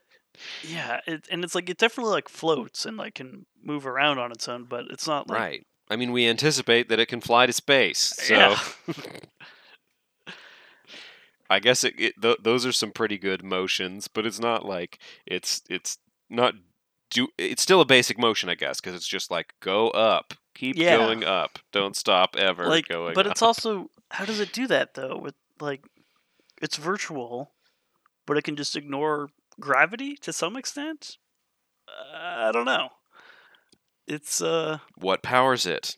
Yeah, 0.62 1.00
it, 1.06 1.26
and 1.30 1.42
it's 1.44 1.54
like 1.54 1.70
it 1.70 1.78
definitely 1.78 2.12
like 2.12 2.28
floats 2.28 2.84
and 2.84 2.98
like 2.98 3.14
can 3.14 3.46
move 3.64 3.86
around 3.86 4.18
on 4.18 4.30
its 4.32 4.46
own, 4.46 4.64
but 4.64 4.84
it's 4.90 5.06
not 5.06 5.30
like 5.30 5.38
right. 5.40 5.66
I 5.88 5.96
mean, 5.96 6.12
we 6.12 6.28
anticipate 6.28 6.90
that 6.90 7.00
it 7.00 7.06
can 7.06 7.22
fly 7.22 7.46
to 7.46 7.54
space. 7.54 8.12
Uh, 8.18 8.22
so 8.22 8.34
Yeah. 8.34 10.26
I 11.48 11.58
guess 11.60 11.84
it, 11.84 11.94
it 11.98 12.14
th- 12.20 12.38
those 12.42 12.66
are 12.66 12.72
some 12.72 12.90
pretty 12.90 13.18
good 13.18 13.42
motions, 13.44 14.08
but 14.08 14.26
it's 14.26 14.38
not 14.40 14.66
like 14.66 14.98
it's 15.26 15.62
it's 15.70 15.96
not 16.28 16.54
do 17.10 17.28
it's 17.38 17.62
still 17.62 17.80
a 17.80 17.84
basic 17.86 18.18
motion, 18.18 18.48
I 18.48 18.54
guess, 18.54 18.80
because 18.80 18.94
it's 18.96 19.06
just 19.06 19.30
like 19.30 19.54
go 19.60 19.88
up, 19.90 20.34
keep 20.54 20.76
Yeah. 20.76 20.96
going 20.96 21.24
up, 21.24 21.58
don't 21.72 21.96
stop 21.96 22.36
ever 22.36 22.66
like 22.66 22.88
going 22.88 23.14
but 23.14 23.26
up. 23.26 23.32
it's 23.32 23.42
also 23.42 23.90
how 24.10 24.24
does 24.24 24.40
it 24.40 24.52
do 24.52 24.66
that 24.68 24.94
though 24.94 25.16
with 25.16 25.34
like 25.60 25.84
it's 26.62 26.76
virtual 26.76 27.52
but 28.26 28.36
it 28.36 28.42
can 28.44 28.56
just 28.56 28.76
ignore 28.76 29.28
gravity 29.58 30.16
to 30.16 30.32
some 30.32 30.56
extent 30.56 31.16
uh, 31.88 32.48
i 32.48 32.52
don't 32.52 32.64
know 32.66 32.88
it's 34.06 34.40
uh 34.40 34.78
what 34.96 35.22
powers 35.22 35.66
it? 35.66 35.96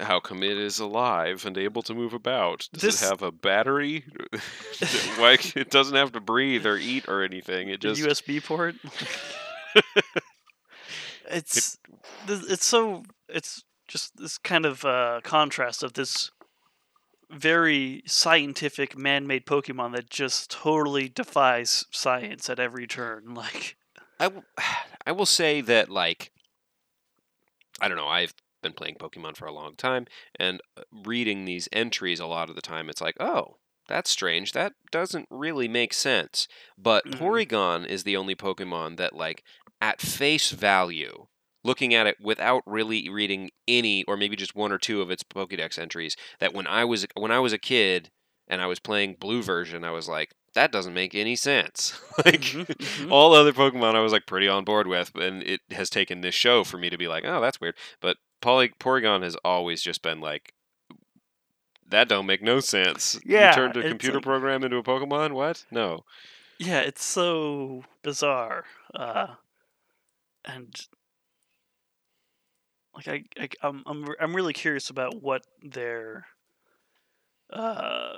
How 0.00 0.20
come 0.20 0.42
it 0.44 0.56
is 0.56 0.78
alive 0.78 1.44
and 1.44 1.58
able 1.58 1.82
to 1.82 1.92
move 1.94 2.12
about? 2.14 2.68
Does 2.72 2.82
This- 2.82 3.02
it 3.02 3.08
have 3.08 3.22
a 3.22 3.32
battery? 3.32 4.04
Why 5.16 5.38
it 5.56 5.70
doesn't 5.70 5.96
have 5.96 6.12
to 6.12 6.20
breathe 6.20 6.66
or 6.66 6.76
eat 6.76 7.08
or 7.08 7.22
anything? 7.24 7.68
It 7.68 7.80
just 7.80 8.00
usb 8.00 8.44
port 8.44 8.76
it's 11.30 11.78
it's 12.26 12.64
so 12.64 13.04
it's 13.28 13.64
just 13.86 14.16
this 14.16 14.38
kind 14.38 14.66
of 14.66 14.84
uh 14.84 15.20
contrast 15.22 15.82
of 15.82 15.94
this 15.94 16.30
very 17.30 18.02
scientific 18.06 18.96
man-made 18.96 19.44
pokemon 19.44 19.94
that 19.94 20.08
just 20.08 20.50
totally 20.50 21.08
defies 21.08 21.84
science 21.90 22.48
at 22.48 22.58
every 22.58 22.86
turn 22.86 23.34
like 23.34 23.76
I, 24.20 24.24
w- 24.24 24.44
I 25.06 25.12
will 25.12 25.26
say 25.26 25.60
that 25.62 25.90
like 25.90 26.32
I 27.80 27.88
don't 27.88 27.96
know 27.96 28.08
I've 28.08 28.34
been 28.62 28.72
playing 28.72 28.96
Pokemon 28.96 29.36
for 29.36 29.46
a 29.46 29.52
long 29.52 29.76
time 29.76 30.06
and 30.34 30.60
uh, 30.76 30.82
reading 31.04 31.44
these 31.44 31.68
entries 31.72 32.18
a 32.18 32.26
lot 32.26 32.50
of 32.50 32.56
the 32.56 32.62
time 32.62 32.88
it's 32.88 33.00
like 33.00 33.16
oh 33.20 33.56
that's 33.88 34.10
strange 34.10 34.52
that 34.52 34.72
doesn't 34.92 35.26
really 35.30 35.66
make 35.68 35.92
sense 35.92 36.46
but 36.76 37.04
Mhm. 37.06 37.14
Porygon 37.18 37.86
is 37.86 38.04
the 38.04 38.16
only 38.16 38.34
Pokemon 38.34 38.96
that 38.98 39.14
like 39.14 39.42
at 39.80 40.00
face 40.00 40.50
value 40.50 41.26
looking 41.64 41.92
at 41.94 42.06
it 42.06 42.16
without 42.20 42.62
really 42.66 43.08
reading 43.08 43.50
any 43.66 44.04
or 44.04 44.16
maybe 44.16 44.36
just 44.36 44.54
one 44.54 44.70
or 44.72 44.78
two 44.78 45.02
of 45.02 45.10
its 45.10 45.22
Pokédex 45.24 45.78
entries 45.78 46.16
that 46.38 46.54
when 46.54 46.66
I 46.66 46.84
was 46.84 47.06
when 47.16 47.30
I 47.32 47.40
was 47.40 47.52
a 47.52 47.58
kid 47.58 48.10
and 48.46 48.62
I 48.62 48.66
was 48.66 48.78
playing 48.78 49.16
blue 49.18 49.42
version 49.42 49.82
I 49.84 49.90
was 49.90 50.08
like 50.08 50.30
that 50.54 50.72
doesn't 50.72 50.94
make 50.94 51.14
any 51.14 51.36
sense 51.36 52.00
like 52.24 52.40
Mhm, 52.40 52.66
mhm. 52.66 53.12
all 53.12 53.34
other 53.34 53.52
Pokemon 53.52 53.94
I 53.94 54.00
was 54.00 54.12
like 54.12 54.26
pretty 54.26 54.48
on 54.48 54.64
board 54.64 54.86
with, 54.86 55.12
and 55.14 55.42
it 55.42 55.60
has 55.70 55.90
taken 55.90 56.20
this 56.20 56.34
show 56.34 56.64
for 56.64 56.78
me 56.78 56.88
to 56.90 56.96
be 56.98 57.06
like, 57.06 57.24
oh, 57.26 57.40
that's 57.40 57.60
weird. 57.60 57.76
But 58.00 58.16
Poly- 58.40 58.72
Porygon 58.80 59.22
has 59.22 59.36
always 59.44 59.82
just 59.82 60.02
been 60.02 60.20
like, 60.20 60.52
that 61.88 62.08
don't 62.08 62.26
make 62.26 62.42
no 62.42 62.60
sense. 62.60 63.18
Yeah, 63.24 63.50
you 63.50 63.54
turned 63.54 63.76
a 63.76 63.88
computer 63.88 64.18
like- 64.18 64.24
program 64.24 64.62
into 64.64 64.76
a 64.76 64.82
Pokemon. 64.82 65.32
What? 65.32 65.64
No. 65.70 66.04
Yeah, 66.58 66.80
it's 66.80 67.04
so 67.04 67.84
bizarre. 68.02 68.64
Uh, 68.94 69.34
and 70.44 70.74
like 72.94 73.06
I, 73.08 73.24
I 73.38 73.48
I'm 73.62 73.82
I'm 73.86 74.06
I'm 74.20 74.34
really 74.36 74.52
curious 74.52 74.90
about 74.90 75.22
what 75.22 75.42
their 75.62 76.26
uh 77.52 78.16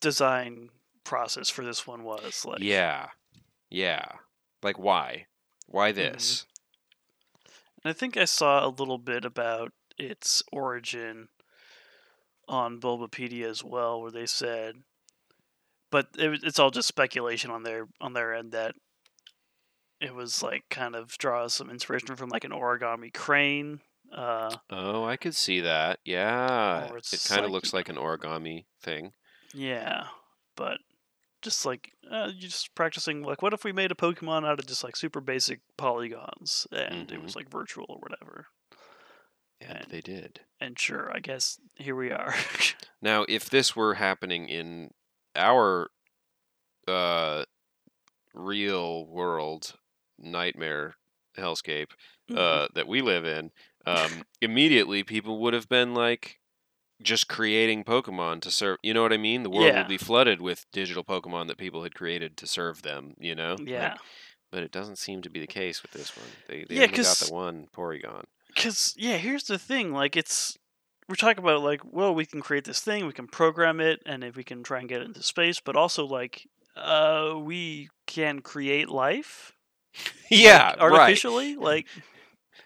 design 0.00 0.70
process 1.04 1.50
for 1.50 1.64
this 1.64 1.86
one 1.86 2.02
was 2.02 2.44
like. 2.46 2.60
yeah, 2.60 3.08
yeah. 3.70 4.06
Like 4.62 4.78
why? 4.78 5.26
Why 5.66 5.92
Mm-hmm. 5.92 6.00
this? 6.00 6.46
And 7.82 7.90
I 7.90 7.92
think 7.92 8.16
I 8.16 8.24
saw 8.24 8.66
a 8.66 8.68
little 8.68 8.96
bit 8.98 9.24
about 9.26 9.72
its 9.98 10.42
origin 10.50 11.28
on 12.48 12.80
Bulbapedia 12.80 13.46
as 13.46 13.62
well, 13.64 14.00
where 14.00 14.10
they 14.10 14.26
said, 14.26 14.76
but 15.90 16.08
it, 16.18 16.40
it's 16.42 16.58
all 16.58 16.70
just 16.70 16.88
speculation 16.88 17.50
on 17.50 17.62
their 17.62 17.86
on 18.00 18.12
their 18.12 18.34
end 18.34 18.52
that 18.52 18.74
it 20.00 20.14
was 20.14 20.42
like 20.42 20.64
kind 20.70 20.94
of 20.94 21.16
draws 21.18 21.54
some 21.54 21.70
inspiration 21.70 22.16
from 22.16 22.28
like 22.30 22.44
an 22.44 22.50
origami 22.50 23.12
crane. 23.12 23.80
Uh, 24.14 24.54
Oh, 24.70 25.04
I 25.04 25.16
could 25.16 25.34
see 25.34 25.60
that. 25.60 25.98
Yeah, 26.04 26.84
it 26.84 27.24
kind 27.28 27.40
of 27.40 27.44
like- 27.46 27.50
looks 27.52 27.72
like 27.72 27.88
an 27.88 27.96
origami 27.96 28.64
thing. 28.82 29.12
yeah, 29.54 30.04
but 30.56 30.78
just 31.42 31.64
like 31.66 31.90
uh, 32.10 32.30
you 32.34 32.48
just 32.48 32.74
practicing 32.74 33.22
like, 33.22 33.42
what 33.42 33.52
if 33.52 33.64
we 33.64 33.72
made 33.72 33.92
a 33.92 33.94
Pokemon 33.94 34.46
out 34.46 34.58
of 34.58 34.66
just 34.66 34.82
like 34.84 34.96
super 34.96 35.20
basic 35.20 35.60
polygons 35.76 36.66
and 36.72 37.10
it 37.12 37.22
was 37.22 37.36
like 37.36 37.50
virtual 37.50 37.86
or 37.88 37.98
whatever? 37.98 38.46
And 39.60 39.78
And- 39.78 39.90
they 39.90 40.00
did. 40.00 40.40
And 40.60 40.78
sure, 40.78 41.10
I 41.14 41.18
guess 41.20 41.58
here 41.74 41.96
we 41.96 42.10
are. 42.10 42.34
Now, 43.02 43.26
if 43.28 43.50
this 43.50 43.76
were 43.76 43.94
happening 43.94 44.48
in 44.48 44.90
our 45.36 45.90
uh, 46.88 47.44
real 48.32 49.06
world 49.06 49.74
nightmare 50.18 50.96
hellscape 51.36 51.90
Mm-hmm. 52.30 52.38
uh, 52.38 52.68
that 52.74 52.88
we 52.88 53.02
live 53.02 53.26
in, 53.26 53.50
um, 53.84 54.22
immediately 54.40 55.02
people 55.02 55.38
would 55.40 55.52
have 55.52 55.68
been 55.68 55.92
like 55.92 56.38
just 57.02 57.28
creating 57.28 57.84
Pokemon 57.84 58.40
to 58.40 58.50
serve. 58.50 58.78
You 58.82 58.94
know 58.94 59.02
what 59.02 59.12
I 59.12 59.18
mean? 59.18 59.42
The 59.42 59.50
world 59.50 59.66
Yeah. 59.66 59.80
would 59.80 59.88
be 59.88 59.98
flooded 59.98 60.40
with 60.40 60.64
digital 60.72 61.04
Pokemon 61.04 61.48
that 61.48 61.58
people 61.58 61.82
had 61.82 61.94
created 61.94 62.38
to 62.38 62.46
serve 62.46 62.80
them. 62.80 63.12
You 63.18 63.34
know? 63.34 63.56
Like, 63.58 63.68
yeah. 63.68 63.94
but 64.50 64.62
it 64.62 64.72
doesn't 64.72 64.96
seem 64.96 65.20
to 65.20 65.28
be 65.28 65.38
the 65.38 65.46
case 65.46 65.82
with 65.82 65.90
this 65.90 66.16
one. 66.16 66.24
They, 66.48 66.64
they 66.66 66.76
Yeah, 66.76 66.82
only 66.84 66.96
got 66.96 67.16
the 67.18 67.30
one 67.34 67.66
Porygon. 67.76 68.24
Because 68.54 68.94
yeah, 68.96 69.16
here's 69.16 69.44
the 69.44 69.58
thing. 69.58 69.92
Like 69.92 70.16
it's 70.16 70.58
we're 71.08 71.16
talking 71.16 71.42
about 71.42 71.62
like, 71.62 71.80
well, 71.84 72.14
we 72.14 72.26
can 72.26 72.40
create 72.40 72.64
this 72.64 72.80
thing, 72.80 73.06
we 73.06 73.12
can 73.12 73.26
program 73.26 73.80
it, 73.80 74.00
and 74.06 74.24
if 74.24 74.36
we 74.36 74.44
can 74.44 74.62
try 74.62 74.80
and 74.80 74.88
get 74.88 75.02
it 75.02 75.06
into 75.06 75.22
space, 75.22 75.60
but 75.60 75.76
also 75.76 76.06
like, 76.06 76.48
uh, 76.76 77.34
we 77.36 77.90
can 78.06 78.40
create 78.40 78.88
life. 78.88 79.52
Yeah, 80.30 80.70
like, 80.70 80.80
right. 80.80 81.00
artificially. 81.00 81.54
Like, 81.54 81.86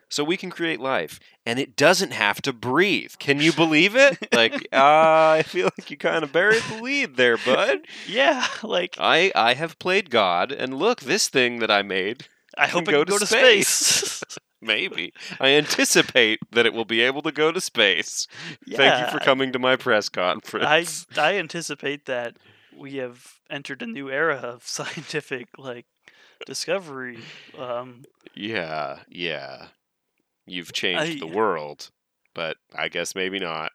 so 0.08 0.24
we 0.24 0.36
can 0.36 0.48
create 0.48 0.80
life 0.80 1.20
and 1.44 1.58
it 1.58 1.76
doesn't 1.76 2.12
have 2.12 2.40
to 2.42 2.52
breathe 2.52 3.12
can 3.18 3.40
you 3.40 3.52
believe 3.64 3.94
it 3.96 4.16
like 4.32 4.54
uh, 4.72 5.36
i 5.36 5.42
feel 5.46 5.66
like 5.76 5.90
you 5.90 5.96
kind 5.96 6.24
of 6.24 6.32
buried 6.32 6.62
the 6.70 6.82
lead 6.82 7.16
there 7.16 7.36
bud 7.36 7.80
yeah, 8.08 8.46
like 8.62 8.96
i 8.98 9.30
i 9.34 9.54
have 9.54 9.78
played 9.78 10.08
god 10.08 10.50
and 10.52 10.78
look 10.78 11.00
this 11.00 11.28
thing 11.28 11.58
that 11.58 11.70
i 11.70 11.82
made 11.82 12.26
I 12.56 12.66
hope 12.66 12.82
it 12.82 12.90
go 12.90 13.04
can 13.04 13.12
go 13.12 13.18
to 13.18 13.20
to 13.20 13.26
space. 13.26 14.24
Maybe. 14.60 15.12
I 15.40 15.48
anticipate 15.50 16.40
that 16.52 16.66
it 16.66 16.72
will 16.72 16.84
be 16.84 17.00
able 17.00 17.22
to 17.22 17.32
go 17.32 17.52
to 17.52 17.60
space. 17.60 18.26
Thank 18.68 19.00
you 19.00 19.12
for 19.12 19.22
coming 19.24 19.52
to 19.52 19.58
my 19.58 19.76
press 19.76 20.08
conference. 20.08 21.06
I 21.16 21.20
I 21.20 21.38
anticipate 21.38 22.06
that 22.06 22.36
we 22.76 22.96
have 22.96 23.34
entered 23.50 23.82
a 23.82 23.86
new 23.86 24.10
era 24.10 24.36
of 24.36 24.62
scientific 24.66 25.48
like 25.58 25.86
discovery. 26.46 27.18
Um, 27.58 28.04
yeah 28.34 29.00
yeah. 29.08 29.68
You've 30.46 30.72
changed 30.72 31.20
the 31.20 31.26
world 31.26 31.90
but 32.38 32.56
i 32.72 32.88
guess 32.88 33.16
maybe 33.16 33.40
not. 33.40 33.72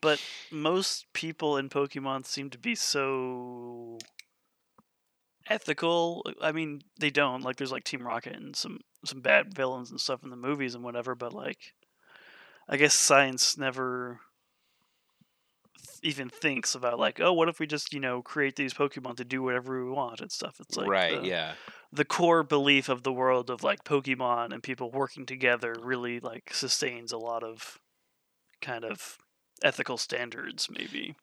But 0.00 0.20
most 0.50 1.06
people 1.12 1.56
in 1.56 1.68
Pokemon 1.68 2.26
seem 2.26 2.50
to 2.50 2.58
be 2.58 2.74
so 2.74 3.98
ethical. 5.50 6.22
Uh, 6.24 6.32
I 6.40 6.52
mean, 6.52 6.80
they 6.98 7.10
don't. 7.10 7.42
Like, 7.42 7.56
there's 7.56 7.72
like 7.72 7.84
Team 7.84 8.06
Rocket 8.06 8.36
and 8.36 8.56
some 8.56 8.78
some 9.04 9.20
bad 9.20 9.54
villains 9.54 9.90
and 9.90 10.00
stuff 10.00 10.22
in 10.22 10.30
the 10.30 10.36
movies 10.36 10.74
and 10.74 10.84
whatever. 10.84 11.14
But 11.14 11.34
like, 11.34 11.74
I 12.68 12.76
guess 12.76 12.94
science 12.94 13.58
never 13.58 14.20
th- 15.76 15.98
even 16.02 16.28
thinks 16.30 16.74
about 16.74 16.98
like, 16.98 17.20
oh, 17.20 17.32
what 17.32 17.48
if 17.48 17.58
we 17.58 17.66
just 17.66 17.92
you 17.92 18.00
know 18.00 18.22
create 18.22 18.56
these 18.56 18.72
Pokemon 18.72 19.16
to 19.16 19.24
do 19.24 19.42
whatever 19.42 19.84
we 19.84 19.90
want 19.90 20.20
and 20.20 20.32
stuff. 20.32 20.56
It's 20.60 20.76
like 20.76 20.88
right 20.88 21.20
the, 21.20 21.28
yeah 21.28 21.52
the 21.92 22.04
core 22.04 22.42
belief 22.42 22.88
of 22.88 23.02
the 23.02 23.12
world 23.12 23.50
of 23.50 23.62
like 23.62 23.84
Pokemon 23.84 24.52
and 24.52 24.62
people 24.62 24.90
working 24.90 25.26
together 25.26 25.74
really 25.82 26.20
like 26.20 26.54
sustains 26.54 27.12
a 27.12 27.18
lot 27.18 27.42
of 27.42 27.78
kind 28.62 28.84
of 28.84 29.18
ethical 29.62 29.96
standards 29.96 30.68
maybe. 30.70 31.16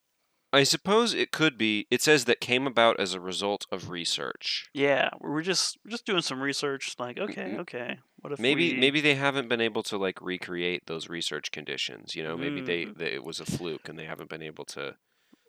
I 0.54 0.64
suppose 0.64 1.14
it 1.14 1.32
could 1.32 1.58
be. 1.58 1.88
It 1.92 2.02
says 2.02 2.26
that 2.26 2.40
came 2.40 2.66
about 2.66 3.00
as 3.00 3.14
a 3.14 3.20
result 3.20 3.66
of 3.72 3.90
research. 3.90 4.70
Yeah, 4.74 5.10
we're 5.20 5.42
just 5.42 5.78
we're 5.84 5.92
just 5.92 6.06
doing 6.06 6.22
some 6.22 6.42
research. 6.42 6.96
Like, 6.98 7.18
okay, 7.18 7.52
Mm, 7.56 7.60
okay, 7.60 8.00
what 8.22 8.34
if 8.34 8.40
Maybe 8.40 8.74
we, 8.74 8.80
maybe 8.80 9.02
they 9.02 9.16
haven't 9.16 9.50
been 9.50 9.62
able 9.62 9.84
to 9.84 9.98
like 9.98 10.22
recreate 10.22 10.84
those 10.88 11.10
research 11.10 11.52
conditions. 11.52 12.16
You 12.16 12.24
know, 12.24 12.38
maybe 12.38 12.62
they, 12.62 12.86
Mm. 12.86 12.98
they 12.98 13.14
it 13.14 13.24
was 13.24 13.40
a 13.40 13.46
fluke 13.46 13.90
and 13.90 14.00
they 14.00 14.06
haven't 14.06 14.30
been 14.30 14.42
able 14.42 14.66
to. 14.66 14.96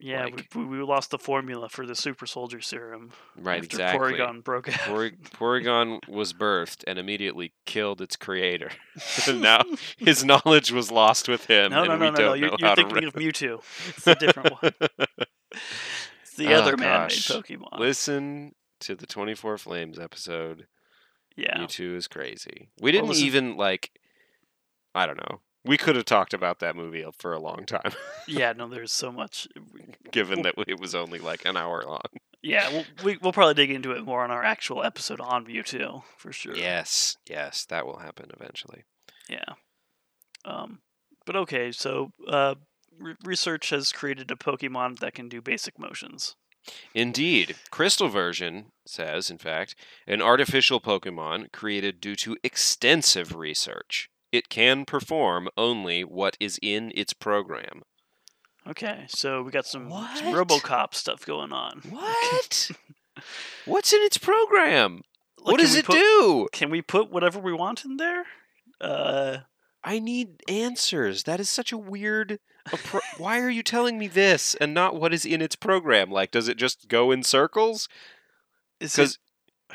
Yeah 0.01 0.25
like- 0.27 0.47
we, 0.55 0.65
we 0.65 0.79
lost 0.83 1.11
the 1.11 1.19
formula 1.19 1.69
for 1.69 1.85
the 1.87 1.95
super 1.95 2.27
soldier 2.27 2.61
serum 2.61 3.11
Right, 3.37 3.57
after 3.63 3.65
exactly. 3.77 4.13
Porygon 4.15 4.45
broke 4.45 4.69
out. 4.69 4.75
Pori- 4.75 5.19
Porygon 5.31 6.07
was 6.09 6.33
birthed 6.33 6.85
and 6.87 6.99
immediately 6.99 7.53
killed 7.67 8.01
its 8.01 8.17
creator. 8.17 8.71
now 9.33 9.63
his 9.99 10.25
knowledge 10.25 10.71
was 10.73 10.91
lost 10.91 11.29
with 11.29 11.47
him, 11.47 11.71
no, 11.73 11.85
no, 11.85 11.97
no, 11.97 11.97
no, 11.97 12.05
don't 12.11 12.15
no. 12.15 12.27
know 12.29 12.35
You're, 12.35 12.55
you're 12.59 12.75
thinking 12.77 13.05
of 13.05 13.15
Mewtwo. 13.15 13.63
It's 13.89 14.07
a 14.07 14.15
different 14.15 14.63
one. 14.63 14.73
It's 16.23 16.35
the 16.37 16.49
Oh, 16.55 16.61
other 16.63 16.77
man-made. 16.77 17.11
Pokemon. 17.19 17.79
Listen 17.79 18.55
to 18.81 18.95
the 18.95 19.07
24 19.07 19.59
Frames 19.59 19.99
episode. 19.99 20.67
yeah. 21.37 21.59
Mewtwo 21.59 21.97
is 21.97 22.07
crazy. 22.07 22.69
We 22.81 22.93
didn't 22.93 23.15
even 23.17 23.57
like. 23.57 23.91
I 24.95 25.07
don't 25.07 25.17
know. 25.19 25.41
We 25.65 25.77
could 25.77 25.97
have 25.97 26.05
talked 26.05 26.33
about 26.33 26.61
that 26.61 26.77
movie 26.77 27.05
for 27.19 27.33
a 27.33 27.41
long 27.41 27.65
time, 27.67 27.93
Yeah, 28.27 28.53
no, 28.53 28.69
there's 28.69 28.93
so 28.93 29.11
much. 29.13 29.49
given 30.13 30.43
that 30.43 30.55
it 30.67 30.81
was 30.81 30.95
only 30.95 31.19
like 31.19 31.45
an 31.45 31.57
hour 31.57 31.83
long. 31.85 32.01
Yeah, 32.43 32.71
we'll, 32.71 32.85
we, 33.05 33.19
we'll 33.21 33.33
probably 33.33 33.55
dig 33.55 33.71
into 33.71 33.93
it 33.93 34.05
more 34.05 34.23
on 34.23 34.31
our 34.31 34.45
actual 34.45 34.85
episode 34.85 35.21
on 35.21 35.45
Mewtwo, 35.47 36.05
for 36.17 36.33
sure. 36.33 36.55
Yes, 36.57 37.17
yes, 37.29 37.65
that 37.67 37.85
will 37.85 37.99
happen 37.99 38.31
eventually. 38.39 38.85
Yeah. 39.29 39.55
Um, 40.45 40.79
but 41.27 41.37
okay, 41.37 41.73
so 41.73 42.13
uh, 42.29 42.55
re- 42.99 43.17
research 43.25 43.71
has 43.71 43.93
created 43.93 44.31
a 44.31 44.37
Pokemon 44.37 45.01
that 45.01 45.15
can 45.15 45.29
do 45.29 45.43
basic 45.43 45.79
motions. 45.79 46.37
Indeed, 46.95 47.57
Crystal 47.71 48.09
version 48.09 48.67
says, 48.87 49.31
in 49.31 49.39
fact, 49.39 49.75
an 50.07 50.23
artificial 50.23 50.81
Pokemon 50.81 51.53
created 51.53 52.01
due 52.01 52.17
to 52.17 52.37
extensive 52.43 53.35
research. 53.35 54.11
It 54.31 54.49
can 54.49 54.85
perform 54.85 55.49
only 55.57 56.03
what 56.05 56.37
is 56.39 56.59
in 56.63 56.93
its 56.95 57.13
program. 57.13 57.83
Okay, 58.67 59.07
so 59.09 59.43
we 59.43 59.51
got 59.51 59.67
some, 59.67 59.89
some 59.91 60.35
RoboCop 60.35 60.93
stuff 60.95 61.25
going 61.25 61.53
on. 61.53 61.81
What? 61.89 62.71
What's 63.65 63.93
in 63.95 64.03
its 64.03 64.19
program? 64.19 65.03
Like, 65.39 65.47
what 65.53 65.57
can 65.57 65.65
does 65.65 65.73
we 65.75 65.79
it 65.81 65.85
put- 65.87 65.95
do? 65.95 66.49
Can 66.53 66.71
we 66.71 66.83
put 66.83 67.11
whatever 67.11 67.39
we 67.39 67.53
want 67.55 67.85
in 67.85 67.97
there? 67.97 68.25
Uh, 68.81 69.39
I 69.83 69.99
need 69.99 70.43
answers. 70.49 71.23
That 71.25 71.41
is 71.41 71.49
such 71.49 71.73
a 71.73 71.79
weird. 71.79 72.39
Appro- 72.69 73.01
Why 73.19 73.41
are 73.41 73.49
you 73.51 73.63
telling 73.63 73.99
me 73.99 74.07
this 74.09 74.55
and 74.57 74.75
not 74.75 74.97
what 75.01 75.15
is 75.15 75.25
in 75.25 75.41
its 75.41 75.57
program? 75.57 76.11
Like, 76.11 76.31
does 76.31 76.49
it 76.49 76.59
just 76.59 76.89
go 76.89 77.11
in 77.11 77.23
circles? 77.23 77.89
is 78.81 78.93
it, 78.93 78.97
Because 78.97 79.19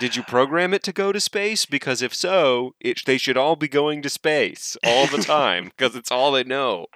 did 0.03 0.17
you 0.17 0.23
program 0.23 0.73
it 0.73 0.83
to 0.83 0.91
go 0.91 1.13
to 1.13 1.19
space? 1.21 1.65
Because 1.65 2.01
if 2.01 2.13
so, 2.13 2.75
it 2.81 3.01
they 3.05 3.17
should 3.17 3.37
all 3.37 3.55
be 3.55 3.69
going 3.69 4.01
to 4.01 4.09
space 4.09 4.75
all 4.83 5.07
the 5.07 5.19
time 5.23 5.65
because 5.65 5.95
it's 5.95 6.11
all 6.11 6.33
they 6.33 6.43
know. 6.43 6.87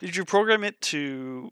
did 0.00 0.16
you 0.16 0.24
program 0.24 0.64
it 0.64 0.80
to 0.80 1.50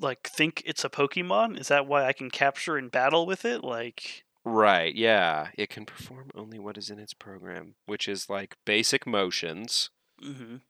like 0.00 0.28
think 0.28 0.62
it's 0.66 0.84
a 0.84 0.88
Pokemon? 0.90 1.60
Is 1.60 1.68
that 1.68 1.86
why 1.86 2.06
I 2.06 2.12
can 2.12 2.28
capture 2.28 2.76
and 2.76 2.90
battle 2.90 3.24
with 3.24 3.44
it? 3.44 3.62
Like, 3.62 4.24
Right? 4.44 4.92
Yeah, 4.94 5.48
it 5.56 5.70
can 5.70 5.86
perform 5.86 6.30
only 6.34 6.58
what 6.58 6.76
is 6.76 6.90
in 6.90 6.98
its 6.98 7.14
program, 7.14 7.76
which 7.86 8.08
is 8.08 8.28
like 8.28 8.56
basic 8.66 9.06
motions 9.06 9.90
mhm. 10.20 10.60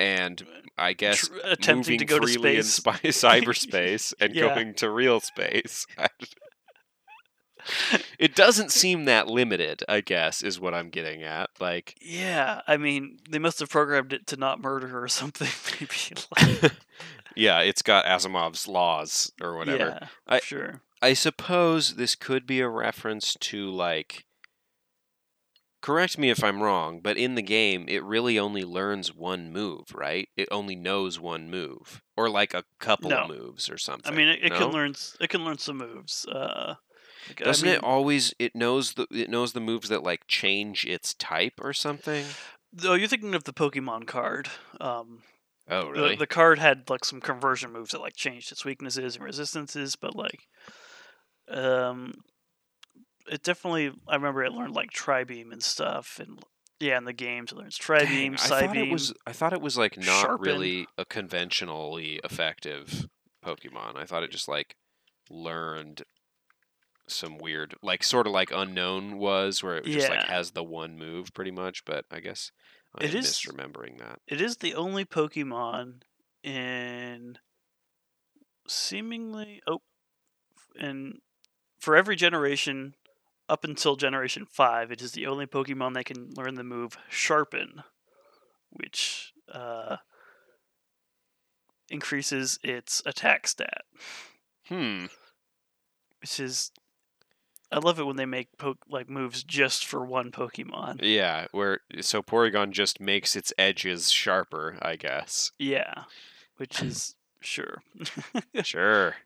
and 0.00 0.42
I 0.76 0.92
guess 0.94 1.28
Tr- 1.28 1.34
attempting 1.44 1.94
moving 1.94 1.98
to 2.00 2.04
go 2.06 2.18
to 2.18 2.26
freely 2.26 2.56
in 2.56 2.64
space. 2.64 3.16
spi- 3.16 3.40
cyberspace 3.40 4.12
and 4.20 4.34
Yeah. 4.34 4.52
going 4.52 4.74
to 4.74 4.90
real 4.90 5.20
space. 5.20 5.86
it 8.18 8.34
doesn't 8.34 8.70
seem 8.72 9.04
that 9.06 9.28
limited, 9.28 9.82
I 9.88 10.00
guess, 10.00 10.42
is 10.42 10.58
what 10.60 10.74
I'm 10.74 10.90
getting 10.90 11.22
at. 11.22 11.50
Like, 11.60 11.96
Yeah, 12.00 12.62
I 12.66 12.76
mean, 12.76 13.18
they 13.30 13.38
must 13.38 13.60
have 13.60 13.70
programmed 13.70 14.12
it 14.12 14.26
to 14.28 14.36
not 14.36 14.60
murder 14.60 15.02
or 15.02 15.08
something. 15.08 15.48
Maybe. 15.80 16.70
Yeah, 17.34 17.60
it's 17.60 17.80
got 17.80 18.04
Asimov's 18.04 18.68
laws 18.68 19.32
or 19.40 19.56
whatever. 19.56 19.98
Yeah, 20.00 20.08
I- 20.26 20.40
sure. 20.40 20.82
I 21.00 21.14
suppose 21.14 21.94
this 21.96 22.14
could 22.14 22.46
be 22.46 22.60
a 22.60 22.68
reference 22.68 23.34
to 23.40 23.70
like. 23.70 24.26
Correct 25.80 26.16
me 26.16 26.30
if 26.30 26.44
I'm 26.44 26.62
wrong, 26.62 27.00
but 27.00 27.16
in 27.16 27.34
the 27.34 27.42
game, 27.42 27.86
it 27.88 28.04
really 28.04 28.38
only 28.38 28.62
learns 28.62 29.12
one 29.12 29.50
move, 29.52 29.86
right? 29.94 30.28
It 30.36 30.46
only 30.52 30.76
knows 30.76 31.18
one 31.18 31.50
move, 31.50 32.02
or 32.16 32.30
like 32.30 32.54
a 32.54 32.62
couple 32.78 33.10
No. 33.10 33.26
moves 33.26 33.68
or 33.68 33.78
something. 33.78 34.12
I 34.12 34.14
mean, 34.16 34.28
it, 34.28 34.44
it 34.44 34.50
no? 34.52 34.58
can 34.58 34.68
learn. 34.68 34.94
It 35.20 35.28
can 35.28 35.44
learn 35.44 35.58
some 35.58 35.78
moves. 35.78 36.24
Uh, 36.26 36.74
Doesn't 37.36 37.66
mean, 37.66 37.76
it 37.76 37.84
always? 37.84 38.34
It 38.38 38.54
knows 38.54 38.94
the 38.94 39.06
it 39.10 39.30
knows 39.30 39.52
the 39.52 39.60
moves 39.60 39.88
that 39.88 40.02
like 40.02 40.26
change 40.26 40.84
its 40.84 41.14
type 41.14 41.54
or 41.60 41.72
something. 41.72 42.24
Oh, 42.84 42.94
you're 42.94 43.08
thinking 43.08 43.34
of 43.34 43.44
the 43.44 43.52
Pokemon 43.52 44.06
card. 44.06 44.48
Um, 44.80 45.22
Oh, 45.68 45.84
the- 45.86 45.90
really? 45.92 46.16
the, 46.16 46.26
card 46.26 46.58
had 46.58 46.90
like 46.90 47.04
some 47.04 47.20
conversion 47.20 47.72
moves 47.72 47.92
that 47.92 48.00
like 48.00 48.16
changed 48.16 48.50
its 48.50 48.64
weaknesses 48.64 49.14
and 49.14 49.24
resistances, 49.24 49.94
but 49.94 50.16
like, 50.16 50.40
um, 51.48 52.14
it 53.30 53.42
definitely. 53.42 53.92
I 54.08 54.16
remember 54.16 54.42
it 54.44 54.52
learned 54.52 54.74
like 54.74 54.90
Tri-beam 54.90 55.52
and 55.52 55.62
stuff, 55.62 56.18
and 56.20 56.40
yeah, 56.80 56.98
in 56.98 57.04
the 57.04 57.12
games 57.12 57.52
it 57.52 57.58
learns 57.58 57.76
Tri-beam, 57.76 58.34
Dang, 58.34 58.44
I 58.44 58.48
thought 58.48 58.76
it 58.76 58.84
Psybeam. 58.86 58.92
was. 58.92 59.14
I 59.26 59.32
thought 59.32 59.52
it 59.52 59.60
was 59.60 59.78
like 59.78 59.96
not 59.96 60.40
really 60.40 60.86
a 60.98 61.04
conventionally 61.04 62.20
effective 62.24 63.06
Pokemon. 63.44 63.96
I 63.96 64.04
thought 64.04 64.24
it 64.24 64.30
just 64.32 64.48
like 64.48 64.74
learned 65.30 66.02
some 67.14 67.38
weird, 67.38 67.74
like 67.82 68.02
sort 68.02 68.26
of 68.26 68.32
like 68.32 68.50
Unown 68.50 69.14
was, 69.18 69.62
where 69.62 69.76
it 69.76 69.84
just 69.84 70.08
like 70.08 70.24
has 70.24 70.52
the 70.52 70.64
one 70.64 70.98
move 70.98 71.32
pretty 71.34 71.50
much. 71.50 71.84
But 71.84 72.04
I 72.10 72.20
guess 72.20 72.50
I'm 72.96 73.06
It 73.06 73.14
is- 73.14 73.26
misremembering 73.26 73.98
that. 73.98 74.20
It 74.26 74.40
is 74.40 74.58
the 74.58 74.74
only 74.74 75.04
Pokemon 75.04 76.02
in 76.42 77.38
seemingly 78.68 79.60
oh, 79.66 79.82
and 80.78 81.18
for 81.78 81.96
every 81.96 82.16
generation 82.16 82.94
up 83.48 83.64
until 83.64 83.96
generation 83.96 84.46
five. 84.46 84.90
It 84.90 85.02
is 85.02 85.12
the 85.12 85.26
only 85.26 85.46
Pokemon 85.46 85.94
that 85.94 86.04
can 86.06 86.30
learn 86.36 86.54
the 86.54 86.64
move 86.64 86.96
Sharpen, 87.10 87.82
which 88.70 89.32
uh, 89.52 89.96
increases 91.88 92.58
its 92.62 93.02
attack 93.04 93.46
stat. 93.46 93.82
Hmm. 94.68 95.06
Which 96.20 96.38
is, 96.38 96.70
I 97.72 97.78
love 97.78 97.98
it 97.98 98.06
when 98.06 98.16
they 98.16 98.26
make 98.26 98.56
po- 98.58 98.76
like 98.88 99.08
moves 99.08 99.42
just 99.42 99.86
for 99.86 100.04
one 100.04 100.30
Pokemon. 100.30 101.00
Yeah. 101.02 101.46
Where 101.52 101.80
so 102.00 102.22
Porygon 102.22 102.70
just 102.70 103.00
makes 103.00 103.34
its 103.34 103.52
edges 103.58 104.10
sharper. 104.10 104.76
I 104.82 104.96
guess. 104.96 105.52
Yeah, 105.58 106.04
which 106.56 106.82
is 106.82 107.14
sure. 107.40 107.82
Sure. 108.62 109.16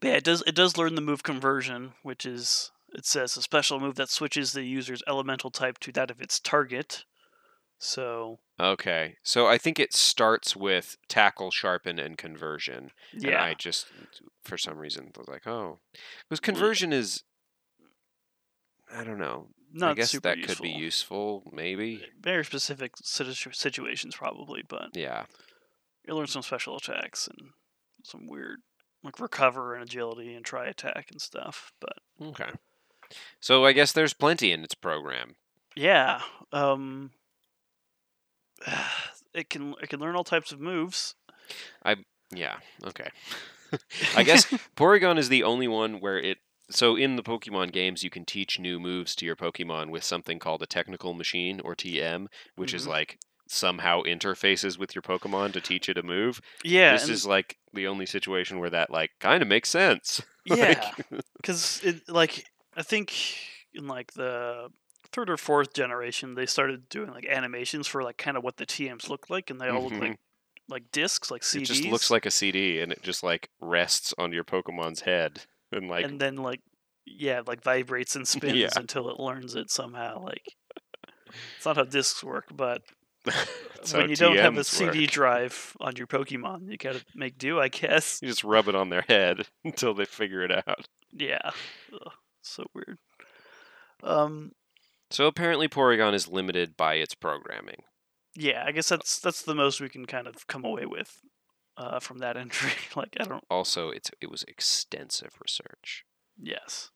But 0.00 0.08
yeah, 0.08 0.14
it 0.14 0.24
does 0.24 0.42
it 0.46 0.54
does 0.54 0.76
learn 0.76 0.94
the 0.94 1.00
move 1.00 1.22
conversion, 1.22 1.92
which 2.02 2.24
is 2.24 2.70
it 2.92 3.06
says 3.06 3.36
a 3.36 3.42
special 3.42 3.78
move 3.80 3.94
that 3.96 4.08
switches 4.08 4.52
the 4.52 4.64
user's 4.64 5.02
elemental 5.06 5.50
type 5.50 5.78
to 5.80 5.92
that 5.92 6.10
of 6.10 6.20
its 6.20 6.40
target. 6.40 7.04
So 7.82 8.38
Okay. 8.60 9.16
So 9.22 9.46
I 9.46 9.56
think 9.56 9.80
it 9.80 9.94
starts 9.94 10.54
with 10.54 10.96
tackle, 11.08 11.50
sharpen, 11.50 11.98
and 11.98 12.16
conversion. 12.18 12.90
And 13.12 13.22
yeah, 13.22 13.42
I 13.42 13.54
just, 13.54 13.86
for 14.44 14.58
some 14.58 14.76
reason, 14.76 15.10
was 15.16 15.28
like, 15.28 15.46
oh, 15.46 15.78
because 16.28 16.40
conversion 16.40 16.92
is, 16.92 17.24
I 18.94 19.02
don't 19.02 19.18
know. 19.18 19.48
not 19.72 19.92
I 19.92 19.94
guess 19.94 20.12
that 20.12 20.36
useful. 20.38 20.54
could 20.56 20.62
be 20.62 20.68
useful, 20.70 21.50
maybe. 21.52 22.04
Very 22.20 22.44
specific 22.44 22.92
situations 23.02 24.14
probably, 24.14 24.62
but 24.68 24.90
Yeah. 24.94 25.24
you 26.06 26.14
learn 26.14 26.26
some 26.26 26.42
special 26.42 26.76
attacks 26.76 27.26
and 27.28 27.50
some 28.04 28.26
weird 28.26 28.58
like 29.02 29.18
recover 29.18 29.72
and 29.74 29.82
agility 29.84 30.34
and 30.34 30.44
Tri 30.44 30.66
Attack 30.66 31.06
and 31.10 31.20
stuff. 31.22 31.72
But 31.80 31.94
Okay. 32.20 32.50
So 33.40 33.64
I 33.64 33.72
guess 33.72 33.92
there's 33.92 34.12
plenty 34.12 34.52
in 34.52 34.62
its 34.64 34.74
program. 34.74 35.36
yeah, 35.74 36.20
um, 36.52 37.12
it 39.34 39.50
can 39.50 39.74
it 39.82 39.88
can 39.88 40.00
learn 40.00 40.16
all 40.16 40.24
types 40.24 40.52
of 40.52 40.60
moves. 40.60 41.14
I 41.84 41.96
yeah. 42.34 42.56
Okay. 42.86 43.08
I 44.16 44.22
guess 44.22 44.46
Porygon 44.76 45.18
is 45.18 45.28
the 45.28 45.42
only 45.42 45.68
one 45.68 46.00
where 46.00 46.18
it. 46.18 46.38
So 46.70 46.94
in 46.94 47.16
the 47.16 47.22
Pokemon 47.22 47.72
games, 47.72 48.04
you 48.04 48.10
can 48.10 48.24
teach 48.24 48.60
new 48.60 48.78
moves 48.78 49.16
to 49.16 49.26
your 49.26 49.34
Pokemon 49.34 49.90
with 49.90 50.04
something 50.04 50.38
called 50.38 50.62
a 50.62 50.66
technical 50.66 51.14
machine 51.14 51.60
or 51.64 51.74
TM, 51.74 52.28
which 52.54 52.72
is 52.72 52.84
Mhm. 52.84 52.90
like 52.90 53.18
somehow 53.48 54.02
interfaces 54.04 54.78
with 54.78 54.94
your 54.94 55.02
Pokemon 55.02 55.52
to 55.54 55.60
teach 55.60 55.88
it 55.88 55.98
a 55.98 56.02
move. 56.04 56.40
Yeah, 56.62 56.92
this 56.92 57.08
is 57.08 57.26
like 57.26 57.56
the 57.72 57.88
only 57.88 58.06
situation 58.06 58.60
where 58.60 58.70
that 58.70 58.90
like 58.90 59.10
kind 59.18 59.42
of 59.42 59.48
makes 59.48 59.68
sense. 59.68 60.22
Yeah, 60.46 60.92
because 61.36 61.80
it 61.84 62.08
like 62.08 62.44
I 62.76 62.82
think 62.82 63.12
in 63.74 63.86
like 63.86 64.12
the 64.14 64.68
third 65.12 65.28
or 65.30 65.36
fourth 65.36 65.72
generation 65.74 66.34
they 66.34 66.46
started 66.46 66.88
doing 66.88 67.10
like 67.10 67.26
animations 67.26 67.86
for 67.86 68.02
like 68.02 68.16
kind 68.16 68.36
of 68.36 68.44
what 68.44 68.56
the 68.56 68.66
TMs 68.66 69.08
look 69.08 69.28
like, 69.30 69.50
and 69.50 69.60
they 69.60 69.68
all 69.68 69.82
look 69.84 69.92
Mhm. 69.94 70.00
like 70.00 70.18
like 70.68 70.92
discs, 70.92 71.30
like 71.32 71.42
CDs. 71.42 71.62
It 71.62 71.64
just 71.64 71.84
looks 71.84 72.10
like 72.10 72.26
a 72.26 72.30
CD, 72.30 72.80
and 72.80 72.92
it 72.92 73.02
just 73.02 73.22
like 73.24 73.50
rests 73.60 74.14
on 74.18 74.32
your 74.32 74.44
Pokemon's 74.44 75.00
head, 75.00 75.42
and 75.72 75.88
like 75.88 76.04
and 76.04 76.20
then 76.20 76.36
like 76.36 76.60
yeah, 77.06 77.42
like 77.46 77.62
vibrates 77.62 78.14
and 78.14 78.26
spins 78.28 78.56
Yeah. 78.56 78.68
until 78.76 79.08
it 79.10 79.18
learns 79.18 79.54
it 79.56 79.70
somehow. 79.70 80.22
Like 80.22 80.44
it's 81.56 81.64
not 81.66 81.76
how 81.76 81.84
discs 81.84 82.22
work, 82.22 82.46
but 82.54 82.82
when 83.92 84.08
you 84.10 84.16
don't 84.16 84.36
have 84.36 84.56
a 84.56 84.64
CD 84.64 85.00
work. 85.02 85.10
drive 85.10 85.76
on 85.80 85.96
your 85.96 86.06
Pokemon, 86.06 86.70
you 86.70 86.76
gotta 86.76 87.04
make 87.14 87.36
do, 87.36 87.58
I 87.60 87.68
guess. 87.68 88.20
You 88.22 88.28
just 88.28 88.44
rub 88.44 88.68
it 88.68 88.74
on 88.76 88.90
their 88.90 89.02
head 89.08 89.46
until 89.64 89.92
they 89.94 90.04
figure 90.04 90.42
it 90.42 90.52
out. 90.52 90.86
Yeah, 91.12 91.50
Ugh, 91.92 92.12
so 92.42 92.64
weird. 92.74 92.98
Um, 94.02 94.52
So 95.10 95.26
apparently, 95.26 95.68
Porygon 95.68 96.14
is 96.14 96.28
limited 96.28 96.76
by 96.76 96.94
its 96.94 97.14
programming. 97.14 97.82
yeah, 98.34 98.62
I 98.66 98.72
guess 98.72 98.88
that's 98.88 99.18
that's 99.18 99.42
the 99.42 99.54
most 99.54 99.80
we 99.80 99.88
can 99.88 100.06
kind 100.06 100.26
of 100.26 100.46
come 100.46 100.64
away 100.64 100.86
with 100.86 101.20
uh, 101.76 101.98
from 102.00 102.18
that 102.18 102.36
entry. 102.44 102.72
like 102.94 103.16
I 103.18 103.24
don't. 103.24 103.44
Also, 103.50 103.90
it's 103.90 104.10
it 104.20 104.30
was 104.30 104.44
extensive 104.44 105.32
research. 105.42 106.04
Yes. 106.38 106.90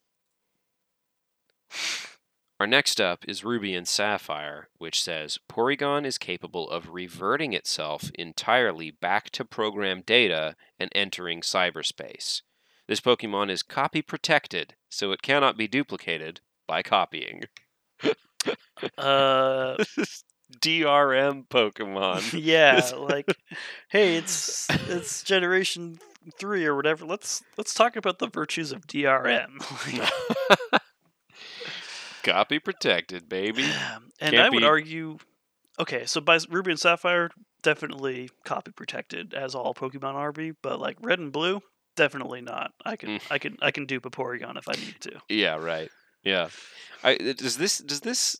Our 2.60 2.68
next 2.68 3.00
up 3.00 3.24
is 3.26 3.44
Ruby 3.44 3.74
and 3.74 3.86
Sapphire, 3.86 4.68
which 4.78 5.02
says 5.02 5.40
Porygon 5.50 6.06
is 6.06 6.18
capable 6.18 6.70
of 6.70 6.90
reverting 6.90 7.52
itself 7.52 8.10
entirely 8.14 8.92
back 8.92 9.30
to 9.30 9.44
program 9.44 10.02
data 10.06 10.54
and 10.78 10.88
entering 10.94 11.40
cyberspace. 11.40 12.42
This 12.86 13.00
Pokemon 13.00 13.50
is 13.50 13.64
copy 13.64 14.02
protected, 14.02 14.76
so 14.88 15.10
it 15.10 15.20
cannot 15.20 15.56
be 15.58 15.66
duplicated 15.66 16.40
by 16.68 16.82
copying. 16.82 17.42
Uh, 18.98 19.76
DRM 20.60 21.46
Pokemon. 21.48 22.32
yeah, 22.42 22.80
like, 22.96 23.34
hey, 23.88 24.16
it's 24.16 24.66
it's 24.88 25.22
generation 25.22 25.98
three 26.38 26.64
or 26.66 26.74
whatever. 26.76 27.04
Let's 27.06 27.42
let's 27.56 27.74
talk 27.74 27.96
about 27.96 28.18
the 28.18 28.28
virtues 28.28 28.72
of 28.72 28.86
DRM. 28.86 29.58
Copy 32.22 32.58
protected, 32.58 33.28
baby. 33.28 33.64
and 34.20 34.32
Can't 34.32 34.36
I 34.36 34.48
would 34.48 34.60
be- 34.60 34.66
argue, 34.66 35.18
okay, 35.78 36.06
so 36.06 36.20
by 36.22 36.38
Ruby 36.48 36.70
and 36.70 36.80
Sapphire, 36.80 37.30
definitely 37.62 38.30
copy 38.44 38.72
protected, 38.72 39.34
as 39.34 39.54
all 39.54 39.74
Pokemon 39.74 40.14
are 40.14 40.32
be, 40.32 40.52
but 40.62 40.80
like 40.80 40.96
Red 41.02 41.18
and 41.18 41.30
Blue, 41.32 41.60
definitely 41.96 42.40
not. 42.40 42.72
I 42.84 42.96
can 42.96 43.18
Mm. 43.18 43.22
I 43.30 43.38
can 43.38 43.56
I 43.60 43.70
can 43.70 43.84
dupe 43.86 44.06
a 44.06 44.10
Porygon 44.10 44.56
if 44.56 44.68
I 44.68 44.72
need 44.72 44.96
to. 45.00 45.20
Yeah, 45.28 45.56
right. 45.56 45.90
Yeah. 46.24 46.48
I 47.02 47.16
uh, 47.16 47.32
does 47.34 47.58
this 47.58 47.78
does 47.78 48.00
this 48.00 48.36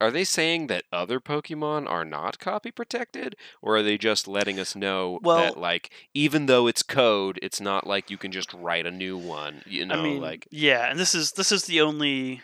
are 0.00 0.10
they 0.10 0.24
saying 0.24 0.66
that 0.66 0.84
other 0.92 1.20
Pokemon 1.20 1.88
are 1.88 2.04
not 2.04 2.38
copy 2.38 2.70
protected 2.70 3.36
or 3.62 3.76
are 3.76 3.82
they 3.82 3.96
just 3.96 4.26
letting 4.26 4.58
us 4.58 4.74
know 4.76 5.18
Well- 5.22 5.38
that 5.38 5.56
like 5.56 5.90
even 6.14 6.46
though 6.46 6.66
it's 6.66 6.82
code, 6.82 7.38
it's 7.42 7.60
not 7.60 7.86
like 7.86 8.10
you 8.10 8.18
can 8.18 8.32
just 8.32 8.52
write 8.52 8.86
a 8.86 8.90
new 8.90 9.16
one, 9.16 9.62
you 9.66 9.86
know, 9.86 10.00
I 10.00 10.02
mean, 10.02 10.20
like 10.20 10.48
yeah, 10.50 10.90
and 10.90 10.98
this 10.98 11.14
is 11.14 11.32
this 11.32 11.52
is 11.52 11.64
the 11.64 11.80
only 11.80 12.42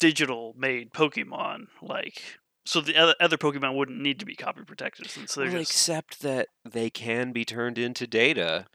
digital 0.00 0.54
made 0.56 0.92
Pokemon. 0.92 1.66
Like, 1.82 2.22
so 2.64 2.80
the 2.80 2.96
other, 2.96 3.14
other 3.20 3.36
Pokemon 3.36 3.76
wouldn't 3.76 4.00
need 4.00 4.18
to 4.20 4.26
be 4.26 4.34
copy 4.34 4.62
protected 4.66 5.10
since 5.10 5.34
they're 5.34 5.46
well, 5.46 5.58
just. 5.58 5.70
except 5.70 6.20
that 6.22 6.48
they 6.64 6.90
can 6.90 7.32
be 7.32 7.44
turned 7.44 7.78
into 7.78 8.06
data. 8.06 8.66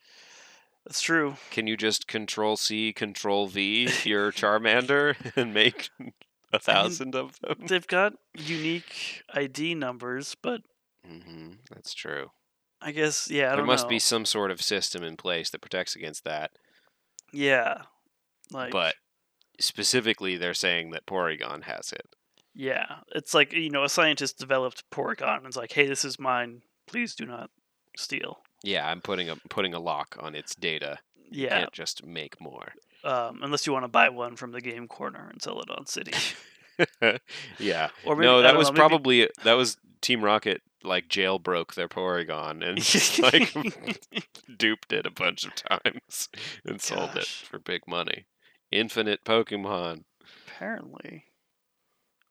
That's 0.89 1.01
true. 1.01 1.35
Can 1.51 1.67
you 1.67 1.77
just 1.77 2.07
control 2.07 2.57
C, 2.57 2.91
control 2.91 3.45
V 3.47 3.87
your 4.05 4.31
Charmander 4.31 5.15
and 5.35 5.53
make 5.53 5.91
a 6.51 6.57
thousand 6.57 7.13
of 7.15 7.39
them? 7.41 7.57
They've 7.67 7.85
got 7.85 8.13
unique 8.35 9.21
ID 9.31 9.75
numbers, 9.75 10.35
but 10.41 10.61
hmm 11.07 11.51
That's 11.71 11.93
true. 11.93 12.31
I 12.81 12.91
guess 12.91 13.29
yeah, 13.29 13.51
I 13.53 13.55
There 13.57 13.65
must 13.65 13.85
know. 13.85 13.89
be 13.89 13.99
some 13.99 14.25
sort 14.25 14.49
of 14.49 14.63
system 14.63 15.03
in 15.03 15.15
place 15.15 15.51
that 15.51 15.61
protects 15.61 15.95
against 15.95 16.23
that. 16.23 16.51
Yeah, 17.31 17.83
like 18.51 18.71
but 18.71 18.95
specifically 19.59 20.37
they're 20.37 20.55
saying 20.55 20.89
that 20.91 21.05
Porygon 21.05 21.65
has 21.65 21.91
it. 21.93 22.07
yeah, 22.55 23.01
it's 23.13 23.35
like 23.35 23.53
you 23.53 23.69
know 23.69 23.83
a 23.83 23.89
scientist 23.89 24.39
developed 24.39 24.89
Porygon 24.89 25.37
and 25.37 25.45
it's 25.45 25.55
like, 25.55 25.71
hey, 25.73 25.85
this 25.85 26.03
is 26.03 26.17
mine. 26.19 26.63
Please 26.87 27.13
do 27.13 27.27
not 27.27 27.51
steal. 27.95 28.39
Yeah, 28.64 28.88
I'm 28.88 29.01
putting 29.01 29.30
a 29.30 29.36
putting 29.49 29.74
a 29.74 29.80
lock 29.80 30.16
on 30.20 30.36
its 30.36 30.55
data. 30.55 30.99
You 31.32 31.45
Yeah, 31.45 31.60
Can't 31.62 31.72
just 31.74 32.05
make 32.05 32.39
more. 32.41 32.74
um, 33.03 33.39
unless 33.41 33.66
you 33.68 33.74
want 33.74 33.84
to 33.86 33.89
buy 33.89 34.10
one 34.10 34.36
from 34.36 34.51
the 34.51 34.62
game 34.62 34.88
corner 34.88 35.30
and 35.32 35.41
sell 35.41 35.62
it 35.62 35.70
on 35.70 35.86
City. 35.86 36.12
yeah. 37.60 37.89
Or 38.05 38.16
maybe, 38.16 38.26
no, 38.28 38.41
that 38.41 38.55
was 38.57 38.68
know, 38.68 38.74
maybe- 38.74 38.80
probably 38.80 39.30
that 39.43 39.53
was 39.53 39.78
Team 40.01 40.24
Rocket 40.24 40.62
like 40.84 41.10
jailbroke 41.10 41.74
their 41.76 41.89
Porygon 41.89 42.66
and 42.66 42.82
just, 42.82 43.20
like 43.20 43.53
duped 44.57 44.93
it 44.93 45.05
a 45.05 45.12
bunch 45.12 45.45
of 45.45 45.53
times 45.55 46.30
and 46.66 46.82
sold 46.82 47.16
it 47.18 47.26
for 47.28 47.60
big 47.60 47.82
money. 47.88 48.26
Infinite 48.72 49.26
Pokemon. 49.26 50.03
Apparently, 50.47 51.26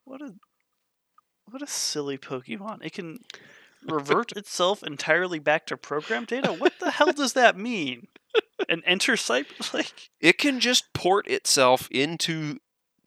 what 0.05 0.21
a 0.23 0.35
what 1.51 1.63
a 1.63 1.67
silly 1.67 2.17
Pokemon! 2.19 2.79
It 2.85 2.93
can 2.93 3.19
revert 3.89 4.33
itself 4.37 4.83
entirely 4.83 5.39
back 5.39 5.67
to 5.67 5.77
program 5.77 6.25
data. 6.25 6.53
What 6.53 6.75
the 6.81 6.91
hell 6.91 7.13
does 7.13 7.33
that 7.35 7.57
mean? 7.57 8.09
And 8.69 8.83
enter 8.87 9.15
cyber 9.15 9.73
like 9.75 10.11
It 10.21 10.39
can 10.39 10.61
just 10.61 10.93
port 10.93 11.27
itself 11.29 11.89
into 11.91 12.59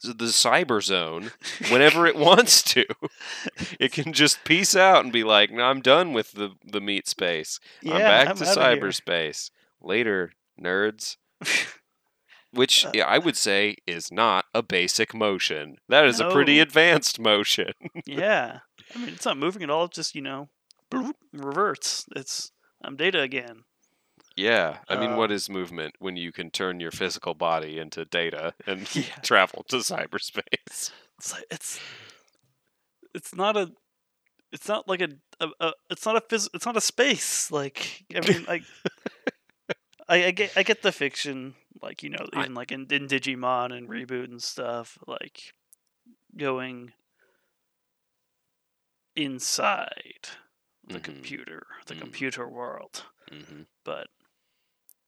the 0.03 0.25
cyber 0.25 0.81
zone 0.81 1.31
whenever 1.69 2.07
it 2.07 2.15
wants 2.15 2.63
to. 2.63 2.85
It 3.79 3.91
can 3.91 4.13
just 4.13 4.43
peace 4.43 4.75
out 4.75 5.03
and 5.03 5.13
be 5.13 5.23
like, 5.23 5.51
no, 5.51 5.63
I'm 5.63 5.81
done 5.81 6.13
with 6.13 6.31
the, 6.31 6.51
the 6.65 6.81
meat 6.81 7.07
space. 7.07 7.59
yeah, 7.83 7.93
I'm 7.93 7.99
back 7.99 8.35
to 8.35 8.45
outta 8.45 8.45
here." 8.45 8.81
cyberspace. 8.81 9.51
Later, 9.79 10.31
nerds. 10.59 11.17
Which 12.53 12.85
Uh, 12.85 12.91
yeah, 12.93 13.05
I 13.05 13.17
would 13.17 13.37
say 13.37 13.77
is 13.87 14.11
not 14.11 14.45
a 14.53 14.61
basic 14.61 15.13
motion. 15.13 15.77
That 15.87 16.05
is 16.05 16.19
a 16.19 16.29
pretty 16.29 16.59
advanced 16.59 17.17
motion. 17.19 17.71
yeah, 18.05 18.59
I 18.93 18.99
mean 18.99 19.09
it's 19.09 19.25
not 19.25 19.37
moving 19.37 19.63
at 19.63 19.69
all. 19.69 19.85
It's 19.85 19.95
just 19.95 20.15
you 20.15 20.21
know 20.21 20.49
bloop, 20.91 21.13
reverts. 21.33 22.05
It's 22.15 22.51
I'm 22.83 22.95
data 22.95 23.21
again. 23.21 23.63
yeah. 24.35 24.79
I 24.89 24.95
mean, 24.99 25.15
what 25.15 25.29
Um, 25.31 25.35
is 25.35 25.49
movement 25.49 25.95
when 25.99 26.15
you 26.17 26.31
can 26.31 26.49
turn 26.51 26.79
your 26.79 26.91
physical 26.91 27.33
body 27.33 27.77
into 27.79 28.05
data 28.05 28.53
and 28.67 28.87
Yeah. 28.95 29.03
travel 29.23 29.63
to 29.69 29.77
cyberspace? 29.77 30.91
It's 31.17 31.33
like 31.33 31.45
it's 31.51 31.79
it's 33.13 33.35
not 33.35 33.55
a 33.57 33.71
it's 34.51 34.67
not 34.67 34.87
like 34.87 35.01
a, 35.01 35.09
a, 35.39 35.49
a 35.59 35.73
it's 35.89 36.05
not 36.05 36.15
a 36.17 36.21
phys- 36.21 36.49
it's 36.53 36.65
not 36.65 36.77
a 36.77 36.81
space 36.81 37.51
like 37.51 38.03
I 38.15 38.19
mean 38.27 38.45
like 38.47 38.63
I, 40.09 40.25
I 40.25 40.31
get 40.31 40.51
I 40.57 40.63
get 40.63 40.81
the 40.81 40.91
fiction 40.91 41.55
like 41.81 42.03
you 42.03 42.09
know 42.09 42.25
I- 42.33 42.41
even 42.41 42.53
like 42.53 42.71
in, 42.71 42.87
in 42.89 43.07
Digimon 43.07 43.71
and 43.75 43.87
reboot 43.89 44.25
and 44.25 44.41
stuff 44.41 44.97
like 45.07 45.53
going 46.37 46.93
inside 49.15 50.29
the 50.87 50.99
Mhm. 50.99 51.03
computer 51.03 51.67
the 51.85 51.95
Mhm. 51.95 51.99
computer 52.01 52.47
world 52.49 53.05
hmm 53.29 53.63
but 53.83 54.07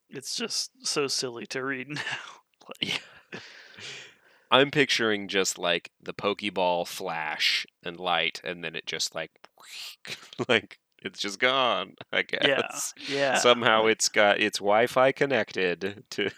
it's 0.10 0.36
just 0.36 0.72
so 0.86 1.08
silly 1.08 1.46
to 1.48 1.64
read 1.64 1.88
now 1.96 2.02
like 2.68 3.00
Yeah. 3.34 3.40
I'm 4.52 4.70
picturing 4.70 5.28
just 5.30 5.58
like 5.58 5.90
the 6.00 6.14
Pokeball 6.14 6.88
flash 6.88 7.66
and 7.82 8.00
light, 8.00 8.40
and 8.44 8.64
then 8.64 8.76
it 8.76 8.86
just 8.86 9.16
like, 9.16 9.32
like 10.48 10.78
it's 11.00 11.20
just 11.20 11.40
gone. 11.40 11.96
I 12.12 12.22
guess. 12.22 12.94
yeah 12.98 13.34
yeah 13.34 13.38
Somehow 13.40 13.88
it's 13.88 14.10
got 14.10 14.40
it's 14.40 14.60
Wi-Fi 14.60 15.12
connected 15.12 16.04
to 16.12 16.30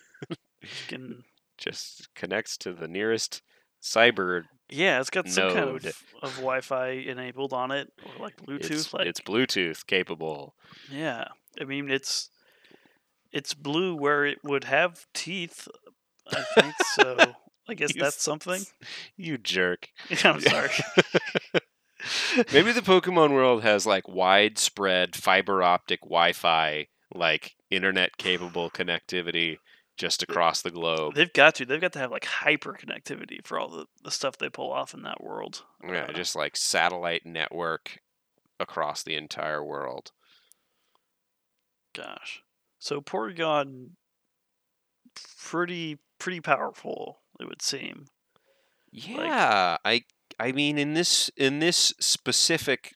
can- 0.88 1.26
just 1.58 2.08
connects 2.16 2.56
to 2.60 2.72
the 2.72 2.88
nearest 2.88 3.42
cyber. 3.84 4.44
Yeah, 4.70 5.00
it's 5.00 5.10
got 5.10 5.28
some 5.30 5.54
kind 5.54 5.70
of, 5.70 5.86
of 6.24 6.36
Wi-Fi 6.38 6.90
enabled 6.90 7.54
on 7.54 7.72
it, 7.72 7.92
or 8.04 8.24
like 8.24 8.38
Bluetooth. 8.38 8.72
It's, 8.72 8.94
like, 8.94 9.08
it's 9.08 9.22
Bluetooth 9.22 9.86
capable. 9.86 10.56
yeah, 10.92 11.26
I 11.60 11.66
mean 11.66 11.90
it's 11.90 12.30
it's 13.32 13.54
blue 13.54 13.96
where 13.96 14.26
it 14.26 14.40
would 14.44 14.64
have 14.64 15.06
teeth. 15.14 15.68
I 16.32 16.44
think 16.56 16.74
so. 16.94 17.18
I 17.68 17.74
guess 17.74 17.96
You 17.96 18.02
that's 18.02 18.22
something. 18.22 18.64
You 19.18 19.38
jerk. 19.38 19.90
I'm 20.24 20.40
sorry. 20.40 20.70
Maybe 22.54 22.72
the 22.72 22.82
Pokemon 22.82 23.32
world 23.32 23.64
has 23.64 23.86
like 23.86 24.08
widespread 24.08 25.16
fiber 25.16 25.64
optic 25.64 26.02
Wi-Fi, 26.02 26.88
like 27.14 27.56
internet 27.72 28.18
capable 28.18 28.70
connectivity 28.70 29.58
just 29.98 30.22
across 30.24 30.62
the 30.62 30.72
globe. 30.72 31.16
They've 31.16 31.32
got 31.32 31.56
to. 31.56 31.66
They've 31.66 31.80
got 31.82 31.94
to 31.94 32.00
have 32.00 32.12
like 32.12 32.26
hyper 32.26 32.74
connectivity 32.74 33.46
for 33.46 33.58
all 33.60 33.70
the, 33.70 33.86
the 34.04 34.12
stuff 34.12 34.38
they 34.38 34.50
pull 34.50 34.72
off 34.72 34.94
in 34.94 35.04
that 35.04 35.24
world. 35.24 35.64
Yeah, 35.88 36.06
Uh, 36.10 36.14
just 36.14 36.36
like 36.36 36.58
satellite 36.58 37.26
network 37.26 38.00
across 38.60 39.04
the 39.04 39.16
entire 39.16 39.64
world. 39.64 40.12
gosh. 41.94 42.42
So 42.80 43.02
Porygon, 43.02 43.92
pretty 45.40 46.00
pretty 46.20 46.42
powerful, 46.42 47.22
it 47.40 47.48
would 47.48 47.62
seem. 47.62 48.06
Yeah, 48.92 49.78
I 49.84 50.04
I 50.40 50.52
mean 50.52 50.78
in 50.78 50.94
this 50.94 51.30
in 51.38 51.60
this 51.60 51.94
specific 52.00 52.94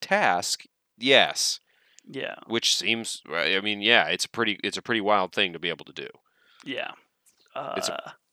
task, 0.00 0.64
yes. 0.98 1.60
Yeah, 2.08 2.34
which 2.46 2.76
seems 2.76 3.22
I 3.32 3.60
mean, 3.60 3.80
yeah, 3.80 4.06
it's 4.08 4.24
a 4.24 4.28
pretty 4.28 4.58
it's 4.62 4.76
a 4.76 4.82
pretty 4.82 5.00
wild 5.00 5.32
thing 5.32 5.52
to 5.52 5.58
be 5.58 5.68
able 5.70 5.84
to 5.86 5.92
do. 5.92 6.08
yeah. 6.64 6.92
Uh, 7.54 7.74
It's 7.76 7.88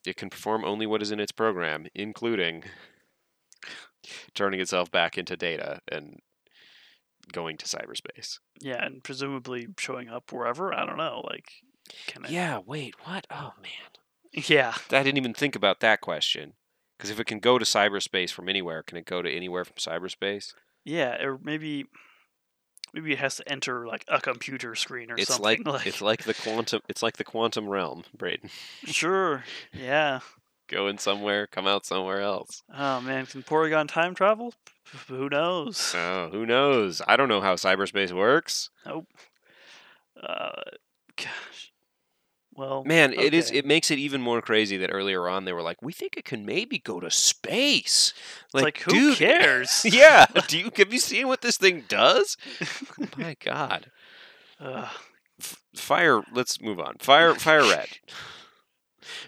It 0.05 0.17
can 0.17 0.30
perform 0.30 0.65
only 0.65 0.86
what 0.88 1.01
is 1.01 1.11
in 1.11 1.19
its 1.19 1.32
program, 1.32 1.86
including 1.93 2.63
turning 4.34 4.59
itself 4.59 4.91
back 4.91 5.17
into 5.17 5.38
data 5.38 5.82
and 5.91 6.19
going 7.32 7.57
to 7.57 7.65
cyberspace. 7.65 8.39
yeah, 8.59 8.84
and 8.84 9.03
presumably 9.03 9.67
showing 9.80 10.09
up 10.09 10.32
wherever. 10.34 10.74
I 10.74 10.86
don't 10.86 10.97
know. 10.97 11.22
Like, 11.30 11.51
can 12.07 12.26
it? 12.26 12.32
Yeah, 12.32 12.59
wait, 12.65 12.95
what? 13.05 13.28
Oh 13.32 13.53
man. 13.61 13.72
Yeah. 14.47 14.74
I 14.89 15.03
didn't 15.03 15.17
even 15.17 15.34
think 15.34 15.55
about 15.57 15.82
that 15.82 15.99
question. 15.99 16.53
Because 16.97 17.09
if 17.09 17.19
it 17.19 17.26
can 17.26 17.39
go 17.39 17.57
to 17.59 17.65
cyberspace 17.65 18.32
from 18.32 18.47
anywhere, 18.47 18.82
can 18.82 18.97
it 18.97 19.05
go 19.05 19.22
to 19.22 19.30
anywhere 19.30 19.65
from 19.65 19.76
cyberspace? 19.76 20.53
Yeah, 20.86 21.22
or 21.22 21.38
maybe 21.43 21.86
maybe 22.93 23.13
it 23.13 23.19
has 23.19 23.37
to 23.37 23.51
enter 23.51 23.85
like 23.87 24.05
a 24.07 24.19
computer 24.19 24.75
screen 24.75 25.11
or 25.11 25.15
It's 25.17 25.33
something. 25.33 25.63
like, 25.65 25.87
it's 25.87 26.01
like 26.01 26.23
the 26.23 26.33
quantum 26.33 26.81
it's 26.87 27.03
like 27.03 27.17
the 27.17 27.23
quantum 27.23 27.67
realm, 27.69 28.03
Braden. 28.17 28.49
sure, 28.85 29.43
yeah. 29.73 30.19
Go 30.67 30.87
in 30.87 30.97
somewhere, 30.97 31.47
come 31.47 31.67
out 31.67 31.85
somewhere 31.85 32.21
else. 32.21 32.63
Oh 32.73 33.01
man, 33.01 33.25
can 33.25 33.43
Porygon 33.43 33.87
time 33.87 34.15
travel? 34.15 34.53
Who 35.07 35.29
knows? 35.29 35.93
Oh, 35.95 36.29
who 36.31 36.45
knows? 36.45 37.01
I 37.07 37.17
don't 37.17 37.29
know 37.29 37.41
how 37.41 37.55
cyberspace 37.55 38.11
works. 38.11 38.69
Nope. 38.85 39.07
Uh, 40.21 40.51
gosh. 41.17 41.70
Well, 42.62 42.84
Man, 42.84 43.12
it 43.14 43.34
is 43.34 43.49
it 43.49 43.66
makes 43.66 43.89
it 43.89 43.97
even 43.97 44.22
more 44.22 44.39
crazy 44.39 44.78
that 44.78 44.91
earlier 44.93 45.28
on 45.28 45.45
they 45.45 45.53
were 45.53 45.64
like, 45.64 45.82
"We 45.82 45.91
think 45.93 46.16
it 46.16 46.26
can 46.26 46.45
maybe 46.45 46.78
go 46.78 46.99
to 46.99 47.09
space." 47.09 48.14
It's 48.45 48.53
like, 48.53 48.78
who 48.82 48.91
dude, 48.91 49.18
cares? 49.18 49.84
yeah. 49.91 50.28
Do 50.47 50.59
you 50.59 50.70
have 50.76 50.93
you 50.93 50.99
seen 50.99 51.28
what 51.28 51.41
this 51.41 51.57
thing 51.57 51.86
does? 51.88 52.38
Oh 53.01 53.07
my 53.18 53.36
God. 53.43 53.89
Ugh. 54.59 54.89
F- 55.39 55.59
Fire. 55.76 56.22
Let's 56.32 56.62
move 56.62 56.80
on. 56.80 56.97
Fire. 56.99 57.34
Fire 57.34 57.64
Red. 57.64 57.88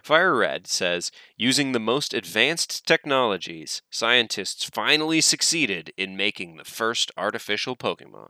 Fire 0.03 0.35
Red 0.35 0.67
says, 0.67 1.11
using 1.35 1.71
the 1.71 1.79
most 1.79 2.13
advanced 2.13 2.85
technologies, 2.85 3.81
scientists 3.89 4.63
finally 4.63 5.21
succeeded 5.21 5.91
in 5.97 6.15
making 6.15 6.57
the 6.57 6.63
first 6.65 7.09
artificial 7.17 7.75
Pokemon. 7.75 8.29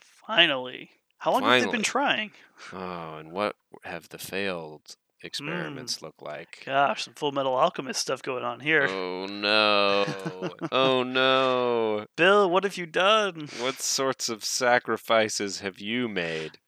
finally. 0.00 0.88
How 1.22 1.30
long 1.30 1.44
have 1.44 1.62
they 1.62 1.70
been 1.70 1.84
trying? 1.84 2.32
Oh, 2.72 3.16
and 3.16 3.30
what 3.30 3.54
have 3.84 4.08
the 4.08 4.18
failed 4.18 4.96
experiments 5.22 6.02
look 6.02 6.20
like? 6.20 6.64
Gosh, 6.66 7.04
some 7.04 7.14
Full 7.14 7.30
Metal 7.30 7.54
Alchemist 7.54 8.00
stuff 8.00 8.22
going 8.22 8.42
on 8.42 8.58
here. 8.58 8.88
Oh 8.88 9.26
no! 9.30 10.50
oh 10.72 11.04
no! 11.04 12.06
Bill, 12.16 12.50
what 12.50 12.64
have 12.64 12.76
you 12.76 12.86
done? 12.86 13.48
What 13.60 13.80
sorts 13.80 14.28
of 14.28 14.44
sacrifices 14.44 15.60
have 15.60 15.78
you 15.78 16.08
made? 16.08 16.58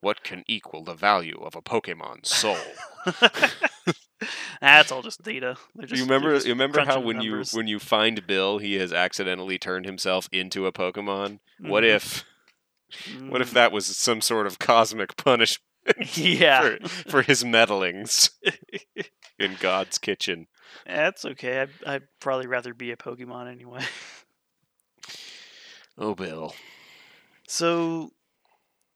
What 0.00 0.24
can 0.24 0.44
equal 0.46 0.82
the 0.82 0.94
value 0.94 1.36
of 1.42 1.54
a 1.54 1.60
Pokemon's 1.60 2.34
soul? 2.34 2.56
That's 4.62 4.90
all 4.90 5.02
just 5.02 5.22
data. 5.22 5.58
Just, 5.78 5.94
you 5.94 6.04
remember? 6.04 6.34
You 6.38 6.48
remember 6.54 6.86
how 6.86 7.00
when 7.00 7.18
numbers. 7.18 7.52
you 7.52 7.58
when 7.58 7.66
you 7.66 7.78
find 7.78 8.26
Bill, 8.26 8.56
he 8.56 8.76
has 8.76 8.94
accidentally 8.94 9.58
turned 9.58 9.84
himself 9.84 10.26
into 10.32 10.64
a 10.64 10.72
Pokemon. 10.72 11.40
What 11.58 11.84
Mhm. 11.84 12.24
If? 12.92 13.30
What 13.30 13.40
if 13.40 13.50
Mm, 13.50 13.54
that 13.54 13.72
was 13.72 13.86
some 13.96 14.20
sort 14.20 14.46
of 14.46 14.58
cosmic 14.58 15.16
punishment 15.16 15.64
Yeah, 16.14 16.76
for, 16.78 16.88
for 16.88 17.22
his 17.22 17.44
meddlings 17.44 18.30
in 19.38 19.56
God's 19.58 19.98
kitchen? 19.98 20.46
that's 20.86 21.24
okay. 21.24 21.60
I'd, 21.60 21.70
I'd 21.86 22.02
probably 22.20 22.46
rather 22.46 22.74
be 22.74 22.90
a 22.92 22.96
Pokemon 22.96 23.50
anyway. 23.50 23.82
Oh, 25.98 26.14
Bill. 26.14 26.54
So, 27.46 28.12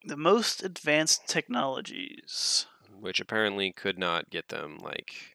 the 0.04 0.16
most 0.16 0.62
advanced 0.62 1.28
technologies. 1.28 2.66
Which 2.98 3.20
apparently 3.20 3.72
could 3.72 3.98
not 3.98 4.30
get 4.30 4.48
them 4.48 4.78
like 4.78 5.33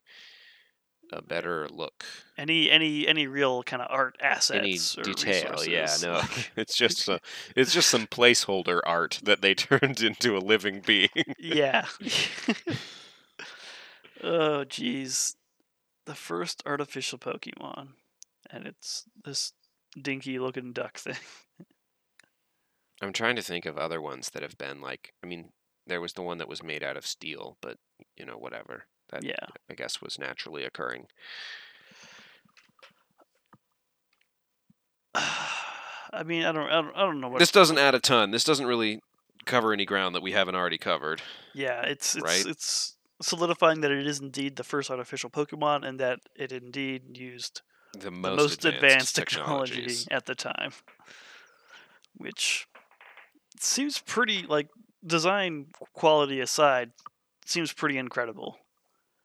a 1.11 1.21
better 1.21 1.67
look. 1.69 2.05
Any 2.37 2.69
any 2.69 3.07
any 3.07 3.27
real 3.27 3.63
kind 3.63 3.81
of 3.81 3.87
art 3.89 4.17
Any 4.19 4.29
assets 4.29 4.97
or 4.97 5.03
detail, 5.03 5.63
yeah, 5.65 5.95
no. 6.01 6.21
It's 6.55 6.75
just 6.75 7.07
a, 7.09 7.19
it's 7.55 7.73
just 7.73 7.89
some 7.89 8.07
placeholder 8.07 8.81
art 8.85 9.19
that 9.23 9.41
they 9.41 9.53
turned 9.55 10.01
into 10.01 10.37
a 10.37 10.39
living 10.39 10.81
being. 10.85 11.09
yeah. 11.37 11.85
oh 14.23 14.65
jeez. 14.65 15.35
The 16.05 16.15
first 16.15 16.63
artificial 16.65 17.19
Pokemon. 17.19 17.89
And 18.49 18.65
it's 18.65 19.05
this 19.23 19.53
dinky 20.01 20.39
looking 20.39 20.73
duck 20.73 20.97
thing. 20.97 21.17
I'm 23.01 23.13
trying 23.13 23.35
to 23.35 23.41
think 23.41 23.65
of 23.65 23.77
other 23.77 24.01
ones 24.01 24.31
that 24.31 24.41
have 24.41 24.57
been 24.57 24.81
like. 24.81 25.13
I 25.23 25.27
mean, 25.27 25.49
there 25.85 26.01
was 26.01 26.13
the 26.13 26.21
one 26.21 26.37
that 26.39 26.49
was 26.49 26.63
made 26.63 26.83
out 26.83 26.97
of 26.97 27.05
steel, 27.05 27.57
but 27.61 27.77
you 28.17 28.25
know, 28.25 28.37
whatever. 28.37 28.85
That 29.11 29.23
Yeah. 29.23 29.35
I 29.69 29.73
guess 29.73 30.01
was 30.01 30.19
naturally 30.19 30.63
occurring. 30.63 31.07
I 35.15 36.23
mean, 36.23 36.43
I 36.43 36.51
don't, 36.51 36.69
I 36.69 36.81
don't, 36.81 36.95
I 36.95 36.99
don't 37.01 37.21
know 37.21 37.29
what. 37.29 37.39
This 37.39 37.51
doesn't 37.51 37.77
add 37.77 37.95
a 37.95 37.99
ton. 37.99 38.31
This 38.31 38.43
doesn't 38.43 38.65
really 38.65 39.01
cover 39.45 39.73
any 39.73 39.85
ground 39.85 40.15
that 40.15 40.21
we 40.21 40.31
haven't 40.31 40.55
already 40.55 40.77
covered. 40.77 41.21
yeah, 41.53 41.81
it's 41.81 42.15
it's 42.15 42.23
right? 42.23 42.45
it's 42.45 42.95
solidifying 43.21 43.81
that 43.81 43.91
it 43.91 44.05
is 44.07 44.19
indeed 44.19 44.55
the 44.55 44.63
first 44.63 44.89
artificial 44.89 45.29
Pokemon, 45.29 45.85
and 45.85 45.99
that 45.99 46.19
it 46.35 46.51
indeed 46.51 47.17
used 47.17 47.61
The 47.93 47.99
the 47.99 48.11
most, 48.11 48.37
most, 48.37 48.65
advanced, 48.65 48.83
advanced, 48.83 49.15
technology 49.15 49.95
at 50.11 50.25
the 50.25 50.35
time, 50.35 50.71
which 52.15 52.67
seems 53.59 53.99
pretty 53.99 54.43
like 54.47 54.67
design 55.05 55.67
quality 55.93 56.39
aside, 56.39 56.91
seems 57.45 57.73
pretty 57.73 57.97
incredible. 57.97 58.57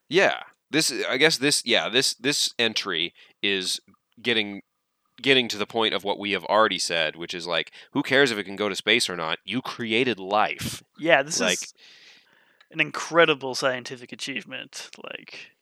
Yeah. 0.09 0.43
This 0.71 0.93
I 1.09 1.17
guess 1.19 1.39
this 1.39 1.63
yeah, 1.65 1.89
this 1.89 2.15
this 2.15 2.53
entry 2.59 3.15
is 3.43 3.81
getting 4.21 4.63
getting 5.23 5.47
to 5.49 5.57
the 5.59 5.67
point 5.67 5.95
of 5.95 6.03
what 6.05 6.19
we 6.19 6.33
have 6.33 6.45
already 6.45 6.79
said, 6.79 7.15
which 7.17 7.35
is 7.35 7.47
like 7.47 7.71
who 7.93 8.03
cares 8.03 8.31
if 8.31 8.39
it 8.39 8.45
can 8.45 8.57
go 8.57 8.69
to 8.69 8.75
space 8.75 9.09
or 9.09 9.17
not? 9.17 9.39
You 9.45 9.63
created 9.63 10.19
life. 10.19 10.83
Yeah, 10.99 11.23
this 11.23 11.39
Like- 11.41 11.63
is 11.63 11.75
an 12.71 12.81
incredible 12.81 13.55
scientific 13.55 14.11
achievement. 14.11 14.91
Like, 15.03 15.53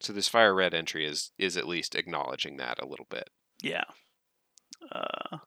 So 0.00 0.12
this 0.12 0.28
fire 0.28 0.54
red 0.54 0.74
entry 0.74 1.06
is 1.06 1.30
is 1.38 1.56
at 1.56 1.66
least 1.68 1.94
acknowledging 1.94 2.58
that 2.58 2.78
a 2.82 2.86
little 2.86 3.06
bit. 3.08 3.30
yeah. 3.62 3.84
Uh, 4.92 5.38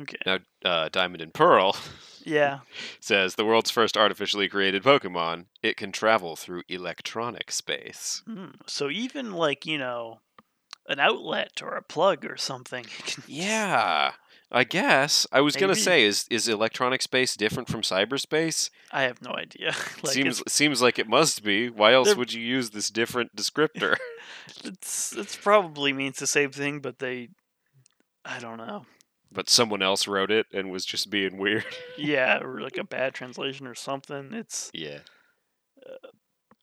okay. 0.00 0.18
Now 0.26 0.38
uh, 0.64 0.88
Diamond 0.90 1.22
and 1.22 1.32
Pearl 1.32 1.76
Yeah. 2.24 2.60
says 3.00 3.34
the 3.34 3.44
world's 3.44 3.70
first 3.70 3.96
artificially 3.96 4.48
created 4.48 4.82
Pokemon, 4.82 5.46
it 5.62 5.76
can 5.76 5.92
travel 5.92 6.36
through 6.36 6.62
electronic 6.68 7.50
space. 7.50 8.22
Mm, 8.28 8.54
So 8.66 8.90
even 8.90 9.32
like 9.32 9.66
you 9.66 9.78
know, 9.78 10.20
an 10.88 11.00
outlet 11.00 11.62
or 11.62 11.76
a 11.76 11.82
plug 11.82 12.24
or 12.24 12.36
something. 12.36 12.86
Yeah. 13.26 14.12
I 14.52 14.62
guess. 14.62 15.26
I 15.32 15.40
was 15.40 15.56
gonna 15.56 15.74
say, 15.74 16.04
is 16.04 16.26
is 16.30 16.46
electronic 16.46 17.02
space 17.02 17.34
different 17.34 17.68
from 17.68 17.80
cyberspace? 17.80 18.70
I 18.92 19.02
have 19.02 19.20
no 19.20 19.32
idea. 19.32 19.72
like 20.04 20.12
seems 20.12 20.40
it's, 20.42 20.52
seems 20.52 20.80
like 20.80 20.98
it 21.00 21.08
must 21.08 21.42
be. 21.42 21.70
Why 21.70 21.92
else 21.94 22.08
They're- 22.08 22.16
would 22.16 22.32
you 22.32 22.42
use 22.42 22.70
this 22.70 22.88
different 22.88 23.34
descriptor? 23.34 23.96
it's 24.64 25.12
it's 25.16 25.34
probably 25.34 25.92
means 25.92 26.18
the 26.18 26.28
same 26.28 26.52
thing, 26.52 26.78
but 26.80 27.00
they, 27.00 27.30
I 28.24 28.38
don't 28.38 28.58
know. 28.58 28.84
But 29.34 29.50
someone 29.50 29.82
else 29.82 30.06
wrote 30.08 30.30
it 30.30 30.46
and 30.52 30.70
was 30.70 30.84
just 30.86 31.10
being 31.10 31.36
weird. 31.38 31.64
Yeah, 31.98 32.38
or 32.40 32.60
like 32.60 32.78
a 32.78 32.84
bad 32.84 33.12
translation 33.14 33.66
or 33.66 33.74
something. 33.74 34.32
It's 34.32 34.70
Yeah. 34.72 35.00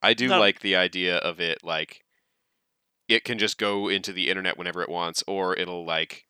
I 0.01 0.13
do 0.13 0.27
no- 0.29 0.39
like 0.39 0.61
the 0.61 0.75
idea 0.75 1.17
of 1.17 1.39
it 1.39 1.59
like 1.63 2.01
it 3.07 3.23
can 3.23 3.37
just 3.37 3.57
go 3.57 3.89
into 3.89 4.13
the 4.13 4.29
internet 4.29 4.57
whenever 4.57 4.81
it 4.81 4.89
wants 4.89 5.23
or 5.27 5.55
it'll 5.55 5.85
like 5.85 6.23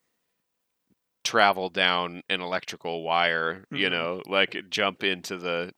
travel 1.24 1.70
down 1.70 2.24
an 2.30 2.42
electrical 2.42 3.04
wire, 3.04 3.66
you 3.72 3.88
Mhm. 3.88 3.92
know, 3.92 4.22
like 4.26 4.56
jump 4.70 5.04
into 5.04 5.38
the 5.38 5.74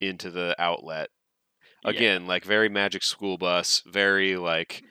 into 0.00 0.30
the 0.30 0.54
outlet. 0.60 1.08
yeah. 1.82 1.90
Again, 1.90 2.26
like 2.26 2.44
very 2.44 2.68
Magic 2.68 3.02
School 3.02 3.38
Bus, 3.38 3.82
very 3.86 4.36
like 4.36 4.82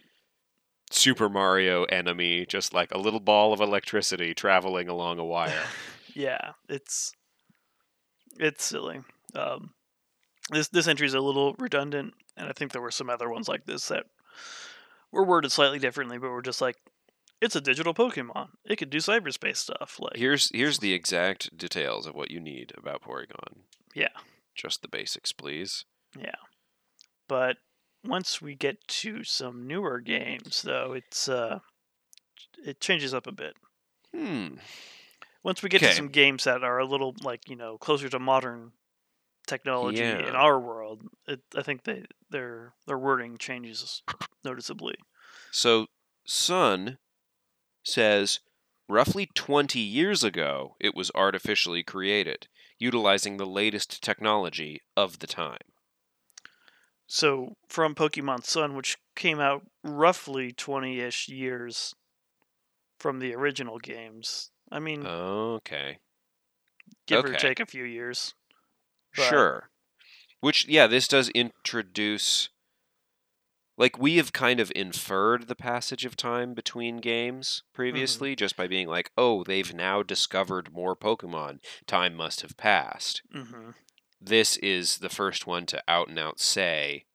Super 0.91 1.29
Mario 1.29 1.83
enemy, 1.85 2.45
just 2.45 2.73
like 2.73 2.91
a 2.91 2.97
little 2.97 3.19
ball 3.19 3.53
of 3.53 3.59
electricity 3.61 4.33
traveling 4.33 4.87
along 4.87 5.19
a 5.19 5.25
wire. 5.25 5.63
yeah, 6.15 6.51
it's 6.69 7.11
it's 8.39 8.63
silly. 8.63 9.01
Um, 9.33 9.71
this 10.51 10.67
this 10.67 10.87
entry 10.87 11.07
is 11.07 11.13
a 11.13 11.19
little 11.19 11.55
redundant, 11.57 12.13
and 12.37 12.47
I 12.47 12.53
think 12.53 12.71
there 12.71 12.81
were 12.81 12.91
some 12.91 13.09
other 13.09 13.29
ones 13.29 13.47
like 13.47 13.65
this 13.65 13.87
that 13.87 14.05
were 15.11 15.25
worded 15.25 15.51
slightly 15.51 15.79
differently, 15.79 16.17
but 16.17 16.29
were 16.29 16.41
just 16.41 16.61
like, 16.61 16.75
it's 17.41 17.55
a 17.55 17.61
digital 17.61 17.93
Pokemon. 17.93 18.49
It 18.65 18.77
can 18.77 18.89
do 18.89 18.97
cyberspace 18.99 19.57
stuff. 19.57 19.97
Like, 19.99 20.17
Here's 20.17 20.51
here's 20.53 20.79
the 20.79 20.93
exact 20.93 21.57
details 21.57 22.05
of 22.05 22.15
what 22.15 22.31
you 22.31 22.39
need 22.39 22.73
about 22.77 23.01
Porygon. 23.01 23.63
Yeah. 23.95 24.09
Just 24.53 24.81
the 24.81 24.87
basics, 24.87 25.31
please. 25.33 25.85
yeah. 26.17 26.35
But 27.27 27.57
once 28.07 28.41
we 28.41 28.55
get 28.55 28.87
to 28.87 29.23
some 29.23 29.67
newer 29.67 29.99
games, 29.99 30.61
though, 30.61 30.93
it's 30.93 31.27
uh, 31.29 31.59
it 32.65 32.81
changes 32.81 33.13
up 33.13 33.27
a 33.27 33.31
bit. 33.31 33.55
Hmm. 34.13 34.55
once 35.43 35.61
we 35.61 35.69
get 35.69 35.79
Okay. 35.79 35.89
to 35.89 35.93
some 35.93 36.07
games 36.09 36.43
that 36.45 36.63
are 36.63 36.79
a 36.79 36.85
little 36.85 37.15
like 37.23 37.47
you 37.49 37.55
know 37.55 37.77
closer 37.77 38.09
to 38.09 38.19
modern 38.19 38.71
technology 39.47 40.25
in 40.25 40.35
our 40.35 40.59
world, 40.59 41.03
it, 41.27 41.41
I 41.55 41.61
think 41.63 41.83
they 41.83 42.05
their 42.29 42.73
their 42.87 42.97
wording 42.97 43.37
changes 43.37 44.03
noticeably. 44.43 44.95
So 45.51 45.87
Sun 46.25 46.97
says 47.83 48.39
roughly 48.89 49.27
20 49.35 49.79
years 49.79 50.23
ago 50.23 50.75
it 50.79 50.95
was 50.95 51.11
artificially 51.15 51.83
created, 51.83 52.47
utilizing 52.79 53.37
the 53.37 53.45
latest 53.47 54.01
technology 54.03 54.81
of 54.97 55.19
the 55.19 55.27
time. 55.27 55.74
So 57.07 57.55
from 57.67 57.93
Pokemon 57.95 58.45
Sun, 58.45 58.75
which 58.75 58.97
came 59.15 59.39
out 59.39 59.65
roughly 59.83 60.51
twenty-ish 60.51 61.29
years 61.29 61.93
from 62.99 63.19
the 63.19 63.33
original 63.35 63.77
games. 63.79 64.49
I 64.71 64.79
mean, 64.79 65.05
Okay. 65.05 65.99
give 67.05 67.23
or 67.25 67.33
take 67.35 67.59
a 67.59 67.65
few 67.65 67.83
years. 67.83 68.33
But- 69.15 69.29
Sure. 69.29 69.69
Which, 70.41 70.65
yeah, 70.67 70.87
this 70.87 71.07
does 71.07 71.29
introduce. 71.29 72.49
Like, 73.77 73.97
we 73.97 74.17
have 74.17 74.31
kind 74.31 74.59
of 74.59 74.71
inferred 74.75 75.47
the 75.47 75.55
passage 75.55 76.05
of 76.05 76.15
time 76.15 76.53
between 76.53 76.97
games 76.97 77.63
previously 77.73 78.35
just 78.35 78.55
by 78.55 78.67
being 78.67 78.87
like, 78.87 79.11
oh, 79.17 79.43
they've 79.43 79.73
now 79.73 80.01
discovered 80.03 80.71
more 80.73 80.95
Pokemon. 80.95 81.59
Time 81.87 82.15
must 82.15 82.41
have 82.41 82.57
passed. 82.57 83.21
hmm 83.31 83.71
This 84.25 84.57
is 84.57 84.97
the 84.97 85.09
first 85.09 85.45
one 85.45 85.65
to 85.67 85.83
out 85.87 86.07
and 86.07 86.17
out 86.17 86.39
say 86.39 87.05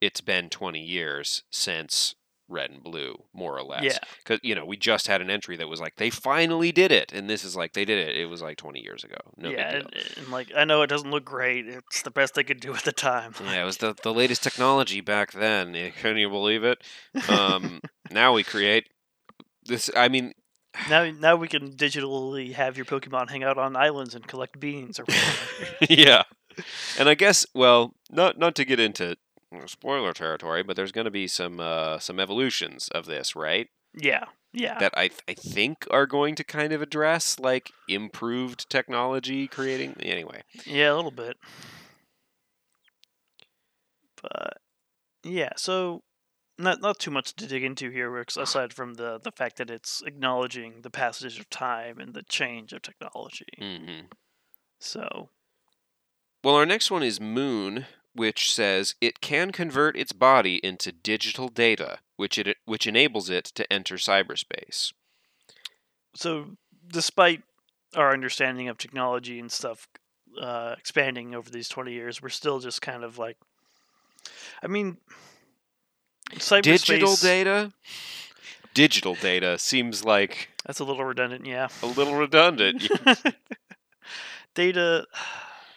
it's 0.00 0.20
been 0.20 0.50
20 0.50 0.80
years 0.80 1.44
since 1.50 2.14
Red 2.48 2.70
and 2.70 2.82
Blue, 2.82 3.24
more 3.32 3.56
or 3.56 3.62
less. 3.62 3.84
Yeah, 3.84 3.98
Because, 4.18 4.40
you 4.42 4.54
know, 4.54 4.66
we 4.66 4.76
just 4.76 5.06
had 5.06 5.20
an 5.22 5.30
entry 5.30 5.56
that 5.56 5.68
was 5.68 5.80
like, 5.80 5.96
they 5.96 6.10
finally 6.10 6.72
did 6.72 6.92
it. 6.92 7.12
And 7.12 7.30
this 7.30 7.44
is 7.44 7.56
like, 7.56 7.72
they 7.72 7.84
did 7.84 8.06
it. 8.06 8.16
It 8.16 8.26
was 8.26 8.42
like 8.42 8.58
20 8.58 8.80
years 8.80 9.04
ago. 9.04 9.16
No 9.36 9.50
yeah, 9.50 9.76
and, 9.76 9.92
and 10.16 10.28
like 10.28 10.52
I 10.54 10.64
know 10.64 10.82
it 10.82 10.88
doesn't 10.88 11.10
look 11.10 11.24
great. 11.24 11.66
It's 11.66 12.02
the 12.02 12.10
best 12.10 12.34
they 12.34 12.44
could 12.44 12.60
do 12.60 12.74
at 12.74 12.84
the 12.84 12.92
time. 12.92 13.34
Yeah, 13.42 13.62
it 13.62 13.64
was 13.64 13.78
the, 13.78 13.94
the 14.02 14.12
latest 14.12 14.42
technology 14.42 15.00
back 15.00 15.32
then. 15.32 15.74
Eh, 15.74 15.90
Can 15.90 16.16
you 16.16 16.28
believe 16.28 16.64
it? 16.64 16.82
Um, 17.28 17.80
now 18.10 18.34
we 18.34 18.42
create 18.42 18.88
this. 19.64 19.88
I 19.96 20.08
mean, 20.08 20.34
Now, 20.88 21.10
now 21.10 21.36
we 21.36 21.48
can 21.48 21.72
digitally 21.72 22.52
have 22.52 22.76
your 22.76 22.86
Pokemon 22.86 23.30
hang 23.30 23.44
out 23.44 23.58
on 23.58 23.76
islands 23.76 24.14
and 24.14 24.26
collect 24.26 24.58
beans 24.60 24.98
or 24.98 25.04
whatever. 25.04 25.86
yeah. 25.88 26.22
And 26.98 27.08
I 27.08 27.14
guess, 27.14 27.46
well, 27.54 27.94
not 28.10 28.38
not 28.38 28.54
to 28.56 28.64
get 28.64 28.78
into 28.80 29.16
spoiler 29.66 30.12
territory, 30.12 30.62
but 30.62 30.76
there's 30.76 30.92
going 30.92 31.04
to 31.04 31.10
be 31.10 31.26
some 31.26 31.60
uh, 31.60 31.98
some 31.98 32.18
evolutions 32.20 32.88
of 32.88 33.06
this, 33.06 33.34
right? 33.36 33.68
yeah, 33.96 34.24
yeah, 34.52 34.78
That 34.78 34.92
I 34.96 35.08
th- 35.08 35.20
I 35.28 35.34
think 35.34 35.86
are 35.90 36.06
going 36.06 36.34
to 36.36 36.44
kind 36.44 36.72
of 36.72 36.82
address 36.82 37.38
like 37.38 37.70
improved 37.88 38.68
technology 38.70 39.46
creating. 39.48 39.96
Anyway, 40.00 40.42
yeah, 40.64 40.92
a 40.92 40.94
little 40.94 41.10
bit. 41.10 41.36
But 44.22 44.58
yeah, 45.22 45.50
so 45.56 46.02
not 46.58 46.80
not 46.80 46.98
too 46.98 47.10
much 47.10 47.34
to 47.34 47.46
dig 47.46 47.64
into 47.64 47.90
here, 47.90 48.16
aside 48.36 48.72
from 48.72 48.94
the 48.94 49.18
the 49.18 49.32
fact 49.32 49.56
that 49.56 49.70
it's 49.70 50.02
acknowledging 50.02 50.82
the 50.82 50.90
passage 50.90 51.38
of 51.38 51.50
time 51.50 51.98
and 51.98 52.14
the 52.14 52.22
change 52.22 52.72
of 52.72 52.82
technology. 52.82 53.46
hmm 53.58 54.06
So 54.78 55.28
Well, 56.42 56.54
our 56.56 56.66
next 56.66 56.90
one 56.90 57.02
is 57.02 57.20
Moon, 57.20 57.86
which 58.14 58.52
says 58.54 58.94
it 59.00 59.20
can 59.20 59.50
convert 59.50 59.96
its 59.96 60.12
body 60.12 60.56
into 60.64 60.92
digital 60.92 61.48
data, 61.48 61.98
which 62.16 62.38
it 62.38 62.56
which 62.64 62.86
enables 62.86 63.28
it 63.30 63.44
to 63.46 63.70
enter 63.72 63.96
cyberspace. 63.96 64.92
so 66.14 66.56
despite 66.86 67.42
our 67.96 68.12
understanding 68.12 68.68
of 68.68 68.78
technology 68.78 69.38
and 69.40 69.50
stuff 69.50 69.88
uh, 70.40 70.74
expanding 70.78 71.34
over 71.34 71.48
these 71.50 71.68
20 71.68 71.92
years 71.92 72.20
we're 72.20 72.28
still 72.28 72.58
just 72.58 72.82
kind 72.82 73.04
of 73.04 73.18
like 73.18 73.36
i 74.62 74.66
mean 74.66 74.96
cyberspace 76.32 76.62
Digital 76.62 77.16
data? 77.16 77.72
Digital 78.74 79.14
data 79.14 79.58
seems 79.58 80.04
like 80.04 80.48
that's 80.66 80.80
a 80.80 80.84
little 80.84 81.04
redundant 81.04 81.46
yeah 81.46 81.68
a 81.82 81.86
little 81.86 82.14
redundant. 82.14 82.88
data 84.54 85.06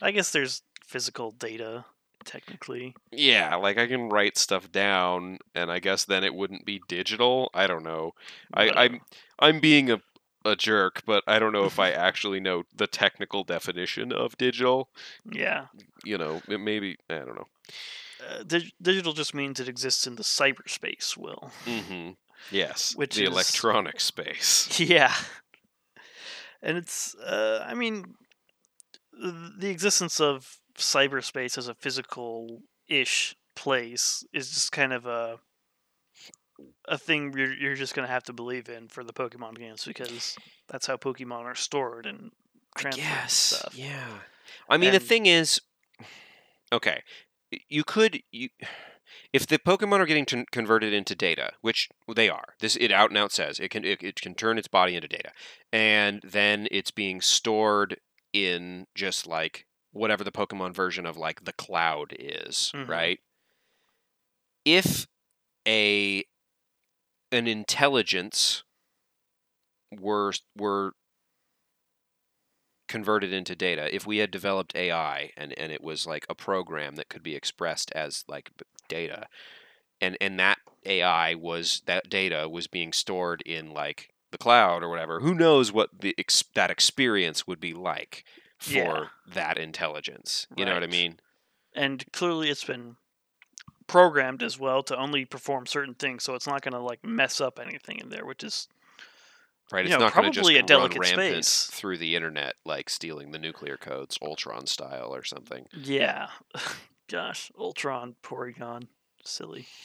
i 0.01 0.11
guess 0.11 0.31
there's 0.31 0.61
physical 0.85 1.31
data 1.31 1.83
technically 2.25 2.93
yeah, 3.11 3.55
like 3.55 3.77
I 3.77 3.87
can 3.87 4.09
write 4.09 4.37
stuff 4.37 4.71
down 4.71 5.39
and 5.55 5.71
I 5.71 5.79
guess 5.79 6.05
then 6.05 6.23
it 6.23 6.35
wouldn't 6.35 6.65
be 6.65 6.81
digital. 6.87 7.49
I 7.53 7.65
don't 7.65 7.83
know. 7.83 8.13
I, 8.53 8.69
I'm 8.69 9.01
I'm 9.39 9.59
being 9.59 9.89
a 9.89 10.01
a 10.45 10.55
jerk, 10.55 11.03
but 11.05 11.23
I 11.27 11.39
don't 11.39 11.51
know 11.53 11.65
if 11.65 11.79
I 11.79 11.91
actually 11.91 12.39
know 12.39 12.63
the 12.75 12.87
technical 12.87 13.43
definition 13.43 14.11
of 14.11 14.37
digital. 14.37 14.89
yeah 15.31 15.67
You 16.03 16.17
know, 16.17 16.41
it 16.47 16.59
maybe 16.59 16.97
I 17.09 17.19
don't 17.19 17.35
know. 17.35 17.47
Uh, 18.25 18.43
dig- 18.43 18.71
digital 18.81 19.13
just 19.13 19.33
means 19.33 19.59
it 19.59 19.67
exists 19.69 20.07
in 20.07 20.15
the 20.15 20.23
cyberspace 20.23 21.15
will 21.17 21.51
hmm 21.65 22.11
Yes, 22.51 22.93
Which 22.95 23.15
the 23.15 23.23
is- 23.23 23.29
electronic 23.29 23.99
space. 23.99 24.79
Yeah. 24.79 25.13
And 26.61 26.77
it's, 26.77 27.13
uh, 27.15 27.63
I 27.67 27.73
mean, 27.75 28.15
the 29.13 29.69
existence 29.69 30.19
of 30.19 30.57
cyberspace 30.77 31.57
as 31.57 31.67
a 31.67 31.73
physical 31.75 32.61
ish 32.87 33.35
place 33.55 34.23
is 34.33 34.49
just 34.49 34.71
kind 34.71 34.93
of 34.93 35.05
a 35.05 35.39
a 36.87 36.97
thing 36.97 37.33
you're, 37.37 37.53
you're 37.53 37.75
just 37.75 37.93
going 37.93 38.07
to 38.07 38.11
have 38.11 38.23
to 38.23 38.33
believe 38.33 38.67
in 38.69 38.87
for 38.87 39.03
the 39.03 39.13
Pokemon 39.13 39.57
games 39.57 39.85
because 39.85 40.35
that's 40.67 40.87
how 40.87 40.97
Pokemon 40.97 41.43
are 41.43 41.53
stored 41.55 42.05
and 42.07 42.31
transferred 42.75 43.03
and 43.21 43.29
stuff. 43.29 43.73
Yeah. 43.77 44.07
I 44.69 44.77
mean, 44.77 44.91
the 44.91 44.99
thing 44.99 45.25
is, 45.27 45.61
okay, 46.73 47.01
you 47.69 47.83
could 47.83 48.21
you. 48.31 48.49
If 49.31 49.47
the 49.47 49.57
Pokemon 49.57 49.99
are 49.99 50.05
getting 50.05 50.25
t- 50.25 50.45
converted 50.51 50.91
into 50.91 51.15
data, 51.15 51.51
which 51.61 51.87
they 52.13 52.27
are, 52.27 52.55
this 52.59 52.75
it 52.75 52.91
out 52.91 53.09
and 53.09 53.17
out 53.17 53.31
says 53.31 53.57
it 53.57 53.69
can 53.71 53.85
it, 53.85 54.03
it 54.03 54.19
can 54.19 54.35
turn 54.35 54.57
its 54.57 54.67
body 54.67 54.95
into 54.95 55.07
data, 55.07 55.31
and 55.71 56.21
then 56.25 56.67
it's 56.71 56.91
being 56.91 57.21
stored 57.21 58.01
in 58.33 58.85
just 58.95 59.25
like 59.25 59.65
whatever 59.91 60.25
the 60.25 60.31
Pokemon 60.31 60.73
version 60.75 61.05
of 61.05 61.15
like 61.15 61.45
the 61.45 61.53
cloud 61.53 62.13
is, 62.19 62.71
Mhm. 62.75 62.87
right? 62.89 63.19
If 64.65 65.07
a 65.65 66.25
an 67.31 67.47
intelligence 67.47 68.63
were 69.97 70.33
were 70.57 70.93
converted 72.87 73.33
into 73.33 73.55
data 73.55 73.93
if 73.93 74.05
we 74.07 74.17
had 74.17 74.31
developed 74.31 74.75
ai 74.75 75.31
and, 75.37 75.53
and 75.57 75.71
it 75.71 75.83
was 75.83 76.07
like 76.07 76.25
a 76.29 76.35
program 76.35 76.95
that 76.95 77.09
could 77.09 77.23
be 77.23 77.35
expressed 77.35 77.91
as 77.93 78.23
like 78.27 78.51
data 78.87 79.27
and 80.01 80.17
and 80.21 80.39
that 80.39 80.57
ai 80.85 81.35
was 81.35 81.81
that 81.85 82.09
data 82.09 82.47
was 82.49 82.67
being 82.67 82.93
stored 82.93 83.41
in 83.45 83.71
like 83.71 84.09
the 84.31 84.37
cloud 84.37 84.83
or 84.83 84.89
whatever 84.89 85.19
who 85.19 85.33
knows 85.35 85.71
what 85.71 85.89
the 85.99 86.13
ex- 86.17 86.43
that 86.55 86.69
experience 86.71 87.45
would 87.47 87.59
be 87.59 87.73
like 87.73 88.23
for 88.57 88.73
Yeah. 88.73 89.05
that 89.33 89.57
intelligence 89.57 90.47
you 90.55 90.65
know 90.65 90.73
what 90.73 90.83
i 90.83 90.87
mean 90.87 91.19
And 91.75 92.05
clearly 92.11 92.49
it's 92.49 92.63
been 92.63 92.95
programmed 93.87 94.43
as 94.43 94.59
well 94.59 94.83
to 94.83 94.97
only 94.97 95.23
perform 95.25 95.65
certain 95.65 95.93
things, 95.93 96.23
so 96.23 96.33
it's 96.35 96.47
not 96.47 96.61
going 96.61 96.73
to 96.73 96.79
like 96.79 97.03
mess 97.05 97.39
up 97.39 97.57
anything 97.59 97.99
in 97.99 98.09
there, 98.09 98.25
which 98.25 98.43
is 98.43 98.67
right 99.71 99.85
You 99.85 99.91
it's 99.93 99.99
know, 99.99 100.05
not 100.05 100.13
going 100.13 100.31
to 100.31 100.31
just 100.31 100.49
a 100.49 100.53
run 100.77 100.89
rampant 100.91 101.45
space. 101.45 101.65
through 101.67 101.97
the 101.97 102.15
internet 102.15 102.55
like 102.65 102.89
stealing 102.89 103.31
the 103.31 103.39
nuclear 103.39 103.77
codes 103.77 104.17
ultron 104.21 104.65
style 104.67 105.13
or 105.13 105.23
something 105.23 105.65
Yeah. 105.73 106.27
Gosh, 107.09 107.51
Ultron, 107.57 108.15
Porygon, 108.21 108.87
silly. 109.23 109.67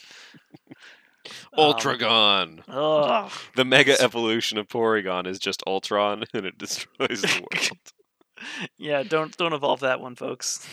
Um, 1.53 1.59
ultragon 1.59 2.63
ugh. 2.67 3.31
The 3.55 3.63
mega 3.63 3.95
evolution 4.01 4.57
of 4.57 4.67
Porygon 4.67 5.25
is 5.25 5.39
just 5.39 5.63
Ultron, 5.65 6.25
and 6.33 6.45
it 6.45 6.57
destroys 6.57 7.21
the 7.21 7.41
world. 7.49 7.79
yeah, 8.77 9.03
don't 9.03 9.35
don't 9.37 9.53
evolve 9.53 9.79
that 9.79 10.01
one, 10.01 10.15
folks. 10.15 10.67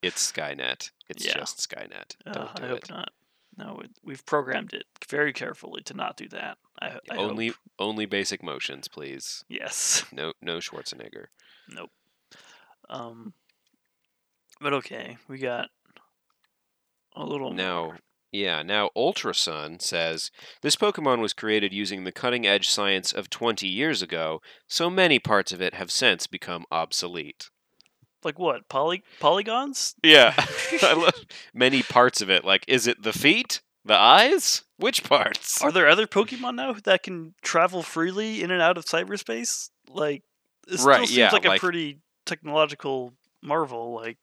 it's 0.00 0.32
Skynet. 0.32 0.92
It's 1.10 1.26
Yeah. 1.26 1.34
just 1.34 1.58
Skynet. 1.58 2.16
Uh, 2.26 2.32
Don't 2.32 2.54
do 2.56 2.64
I 2.64 2.68
hope 2.68 2.88
not. 2.88 3.10
No, 3.58 3.80
we've 4.04 4.24
programmed 4.26 4.74
it 4.74 4.84
very 5.08 5.32
carefully 5.32 5.82
to 5.84 5.94
not 5.94 6.16
do 6.16 6.28
that. 6.28 6.58
I, 6.80 6.98
I 7.10 7.16
only 7.16 7.48
hope. 7.48 7.56
only 7.78 8.04
basic 8.06 8.42
motions, 8.42 8.86
please. 8.88 9.44
yes. 9.48 10.04
No 10.12 10.32
no 10.42 10.58
Schwarzenegger. 10.58 11.26
Nope. 11.68 11.90
Um. 12.90 13.32
But 14.60 14.72
okay, 14.74 15.16
we 15.28 15.38
got 15.38 15.68
a 17.14 17.24
little 17.24 17.52
Now, 17.52 17.84
more. 17.84 17.98
yeah, 18.32 18.62
now 18.62 18.90
Ultra 18.96 19.34
Sun 19.34 19.80
says 19.80 20.30
this 20.62 20.76
Pokemon 20.76 21.20
was 21.20 21.32
created 21.32 21.72
using 21.72 22.04
the 22.04 22.12
cutting 22.12 22.46
edge 22.46 22.68
science 22.68 23.12
of 23.12 23.28
20 23.30 23.66
years 23.66 24.02
ago, 24.02 24.40
so 24.68 24.88
many 24.90 25.18
parts 25.18 25.52
of 25.52 25.60
it 25.62 25.74
have 25.74 25.90
since 25.90 26.26
become 26.26 26.64
obsolete. 26.70 27.50
Like 28.24 28.38
what 28.38 28.68
poly 28.68 29.02
polygons? 29.20 29.94
Yeah, 30.02 30.34
I 30.82 30.94
love 30.94 31.14
many 31.54 31.82
parts 31.82 32.20
of 32.20 32.30
it. 32.30 32.44
Like, 32.44 32.64
is 32.68 32.86
it 32.86 33.02
the 33.02 33.12
feet, 33.12 33.60
the 33.84 33.96
eyes? 33.96 34.62
Which 34.78 35.04
parts? 35.04 35.62
Are 35.62 35.72
there 35.72 35.88
other 35.88 36.06
Pokemon 36.06 36.54
now 36.56 36.72
that 36.84 37.02
can 37.02 37.34
travel 37.42 37.82
freely 37.82 38.42
in 38.42 38.50
and 38.50 38.60
out 38.60 38.76
of 38.78 38.84
cyberspace? 38.84 39.70
Like 39.88 40.22
it 40.68 40.80
Right, 40.80 40.96
still 40.96 41.06
seems 41.06 41.16
yeah, 41.16 41.30
like 41.30 41.44
a 41.44 41.48
like- 41.48 41.60
pretty 41.60 42.00
technological 42.26 43.12
marvel. 43.42 43.94
Like, 43.94 44.18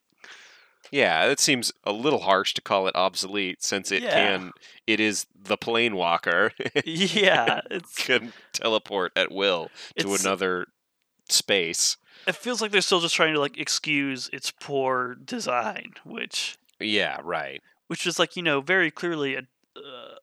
Yeah, 0.91 1.26
it 1.28 1.39
seems 1.39 1.72
a 1.86 1.91
little 1.94 2.20
harsh 2.20 2.54
to 2.56 2.62
call 2.62 2.88
it 2.88 2.96
obsolete 2.96 3.64
since 3.64 3.91
it 3.91 4.04
Yeah. 4.04 4.12
can. 4.14 4.52
It 4.86 5.00
is 5.00 5.26
the 5.34 5.58
plane 5.58 5.96
walker. 5.96 6.52
Yeah, 6.86 7.62
it 7.72 7.84
can 7.96 8.34
teleport 8.52 9.14
at 9.16 9.32
will 9.32 9.72
to 9.98 10.14
another 10.14 10.68
space. 11.30 11.98
It 12.28 12.36
feels 12.36 12.61
like 12.61 12.71
they're 12.71 12.82
still 12.82 12.99
just 13.01 13.15
trying 13.15 13.34
to 13.34 13.39
like 13.39 13.57
excuse 13.57 14.30
its 14.34 14.51
poor 14.51 15.15
design, 15.15 15.93
which 16.03 16.57
Yeah, 16.80 17.19
right. 17.24 17.61
which 17.88 18.05
is 18.07 18.19
like 18.19 18.36
you 18.36 18.43
know 18.43 18.61
very 18.61 18.91
clearly 18.91 19.36
a 19.36 19.41
uh, 19.76 20.15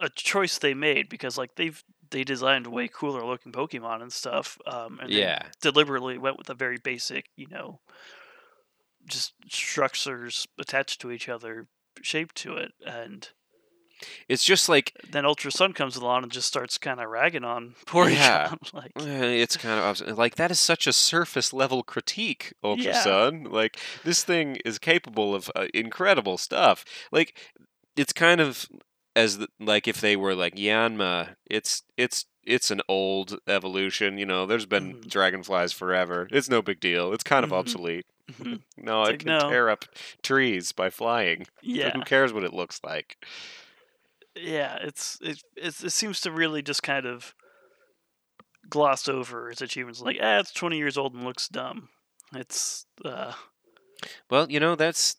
a 0.00 0.08
choice 0.10 0.58
they 0.58 0.74
made 0.74 1.08
because 1.08 1.36
like 1.36 1.54
they've 1.56 1.82
they 2.10 2.24
designed 2.24 2.66
way 2.66 2.88
cooler 2.88 3.24
looking 3.24 3.52
Pokemon 3.52 4.00
and 4.02 4.12
stuff, 4.12 4.58
um, 4.66 4.98
and 5.02 5.12
Yeah. 5.12 5.38
deliberately 5.60 6.16
went 6.16 6.38
with 6.38 6.48
a 6.48 6.54
very 6.54 6.78
basic, 6.78 7.26
you 7.36 7.46
know, 7.48 7.80
just 9.06 9.34
structures 9.50 10.46
attached 10.58 11.00
to 11.00 11.10
each 11.10 11.28
other, 11.28 11.66
shape 12.02 12.32
to 12.34 12.56
it, 12.56 12.72
and 12.86 13.30
It's 14.28 14.44
just 14.44 14.68
like 14.68 14.92
then 15.10 15.24
Ultra 15.26 15.50
Sun 15.50 15.72
comes 15.72 15.96
along 15.96 16.22
and 16.24 16.32
just 16.32 16.48
starts 16.48 16.78
kind 16.78 17.00
of 17.00 17.08
ragging 17.08 17.44
on 17.44 17.74
Porygon. 17.86 18.12
Yeah. 18.14 18.54
like, 18.72 18.92
eh, 19.00 19.24
it's 19.42 19.56
kind 19.56 19.80
of 19.80 20.18
like 20.18 20.36
that 20.36 20.50
is 20.50 20.60
such 20.60 20.86
a 20.86 20.92
surface 20.92 21.52
level 21.52 21.82
critique, 21.82 22.52
Ultra 22.62 22.84
Yeah. 22.92 23.02
Sun. 23.02 23.44
Like 23.44 23.78
this 24.04 24.24
thing 24.24 24.56
is 24.64 24.78
capable 24.78 25.34
of 25.34 25.50
uh, 25.56 25.66
incredible 25.74 26.38
stuff. 26.38 26.84
Like 27.12 27.36
it's 27.96 28.12
kind 28.12 28.40
of 28.40 28.68
as 29.16 29.38
the, 29.38 29.48
like 29.58 29.88
if 29.88 30.00
they 30.00 30.14
were 30.16 30.34
like 30.34 30.54
Yanma, 30.54 31.34
it's 31.50 31.82
it's 31.96 32.26
it's 32.44 32.70
an 32.70 32.80
old 32.88 33.38
evolution. 33.46 34.16
You 34.16 34.24
know, 34.26 34.46
there's 34.46 34.64
been 34.66 34.94
Mhm. 34.94 35.10
dragonflies 35.10 35.72
forever. 35.72 36.28
It's 36.30 36.48
no 36.48 36.62
big 36.62 36.80
deal. 36.80 37.12
It's 37.12 37.24
kind 37.24 37.44
of 37.44 37.50
Mhm. 37.50 37.56
obsolete. 37.58 38.06
mhm. 38.32 38.60
No, 38.76 39.02
It's 39.02 39.08
it 39.08 39.12
like, 39.12 39.18
can 39.20 39.28
no. 39.38 39.50
tear 39.50 39.68
up 39.68 39.84
trees 40.22 40.72
by 40.72 40.88
flying. 40.88 41.46
yeah, 41.62 41.90
Who 41.90 42.02
cares 42.02 42.32
what 42.32 42.44
it 42.44 42.52
looks 42.54 42.80
like? 42.84 43.16
Yeah, 44.40 44.76
it's 44.80 45.18
it, 45.20 45.42
it's 45.56 45.82
it 45.84 45.90
seems 45.90 46.20
to 46.22 46.30
really 46.30 46.62
just 46.62 46.82
kind 46.82 47.06
of 47.06 47.34
gloss 48.68 49.08
over 49.08 49.50
its 49.50 49.62
achievements. 49.62 50.00
Like, 50.00 50.18
ah, 50.22 50.38
it's 50.38 50.52
twenty 50.52 50.78
years 50.78 50.96
old 50.98 51.14
and 51.14 51.24
looks 51.24 51.48
dumb. 51.48 51.88
It's 52.34 52.86
uh, 53.04 53.32
Well, 54.30 54.50
you 54.50 54.60
know, 54.60 54.74
that's 54.74 55.16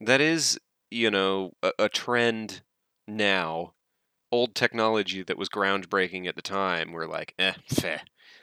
that 0.00 0.20
is, 0.20 0.58
you 0.90 1.10
know, 1.10 1.52
a, 1.62 1.72
a 1.78 1.88
trend 1.88 2.62
now. 3.06 3.74
Old 4.30 4.54
technology 4.54 5.22
that 5.22 5.38
was 5.38 5.48
groundbreaking 5.48 6.26
at 6.26 6.36
the 6.36 6.42
time, 6.42 6.92
we're 6.92 7.06
like, 7.06 7.32
eh, 7.38 7.54
feh. 7.66 7.96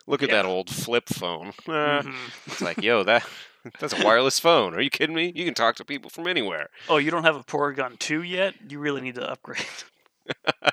Look 0.08 0.24
at 0.24 0.32
that 0.32 0.46
old 0.46 0.68
flip 0.70 1.10
phone. 1.10 1.50
Uh, 1.68 2.02
mhm. 2.02 2.16
It's 2.48 2.60
like, 2.62 2.82
yo, 2.82 3.04
that 3.04 3.24
that's 3.80 3.94
a 3.94 4.04
wireless 4.04 4.40
phone. 4.40 4.74
Are 4.74 4.82
you 4.82 4.90
kidding 4.90 5.16
me? 5.16 5.32
You 5.36 5.46
can 5.46 5.54
talk 5.54 5.76
to 5.76 5.86
people 5.86 6.10
from 6.10 6.26
anywhere. 6.26 6.70
oh, 6.90 6.98
you 6.98 7.12
don't 7.12 7.24
have 7.24 7.36
a 7.36 7.44
Porygon 7.44 8.00
two 8.00 8.24
yet? 8.24 8.56
You 8.68 8.80
really 8.80 9.02
need 9.02 9.16
to 9.16 9.30
upgrade. 9.30 9.64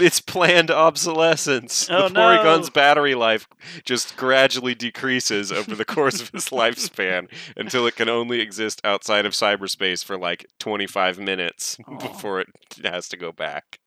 It's 0.00 0.20
planned 0.20 0.70
obsolescence. 0.70 1.88
Oh, 1.88 2.08
the 2.08 2.14
Porygon's 2.14 2.68
no. 2.68 2.72
battery 2.72 3.14
life 3.14 3.48
just 3.84 4.16
gradually 4.16 4.74
decreases 4.74 5.52
over 5.52 5.74
the 5.74 5.84
course 5.84 6.20
of 6.20 6.34
its 6.34 6.50
lifespan 6.50 7.28
until 7.56 7.86
it 7.86 7.96
can 7.96 8.08
only 8.08 8.40
exist 8.40 8.80
outside 8.84 9.24
of 9.26 9.32
cyberspace 9.32 10.04
for 10.04 10.18
like 10.18 10.46
25 10.58 11.18
minutes 11.18 11.78
before 12.00 12.40
it 12.40 12.48
has 12.84 13.08
to 13.10 13.16
go 13.16 13.30
back. 13.30 13.78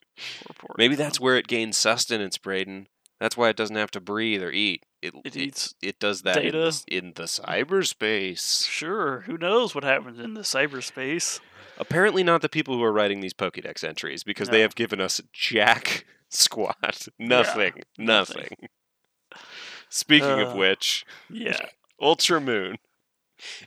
Maybe 0.77 0.95
that's 0.95 1.19
where 1.19 1.35
it 1.35 1.47
gains 1.47 1.77
sustenance, 1.77 2.37
Braden. 2.37 2.87
That's 3.19 3.35
why 3.35 3.49
it 3.49 3.57
doesn't 3.57 3.75
have 3.75 3.91
to 3.91 3.99
breathe 3.99 4.43
or 4.43 4.51
eat. 4.51 4.83
It, 5.01 5.13
it 5.23 5.35
it, 5.35 5.73
it 5.81 5.99
does 5.99 6.23
that 6.23 6.43
in 6.43 6.55
in 6.87 7.13
the 7.13 7.23
cyberspace. 7.23 8.67
Sure, 8.67 9.21
who 9.21 9.37
knows 9.37 9.75
what 9.75 9.83
happens 9.83 10.19
in 10.19 10.33
the 10.33 10.41
cyberspace? 10.41 11.39
Apparently, 11.77 12.23
not 12.23 12.41
the 12.41 12.49
people 12.49 12.75
who 12.75 12.83
are 12.83 12.91
writing 12.91 13.19
these 13.19 13.33
Pokédex 13.33 13.83
entries 13.83 14.23
because 14.23 14.49
they 14.49 14.61
have 14.61 14.75
given 14.75 14.99
us 14.99 15.21
jack 15.31 16.05
squat. 16.29 17.07
Nothing. 17.19 17.73
nothing. 17.79 17.83
nothing. 17.97 18.69
Speaking 19.89 20.39
of 20.39 20.49
Uh, 20.49 20.55
which, 20.55 21.05
Yeah, 21.29 21.67
Ultra 22.01 22.41
Moon. 22.41 22.77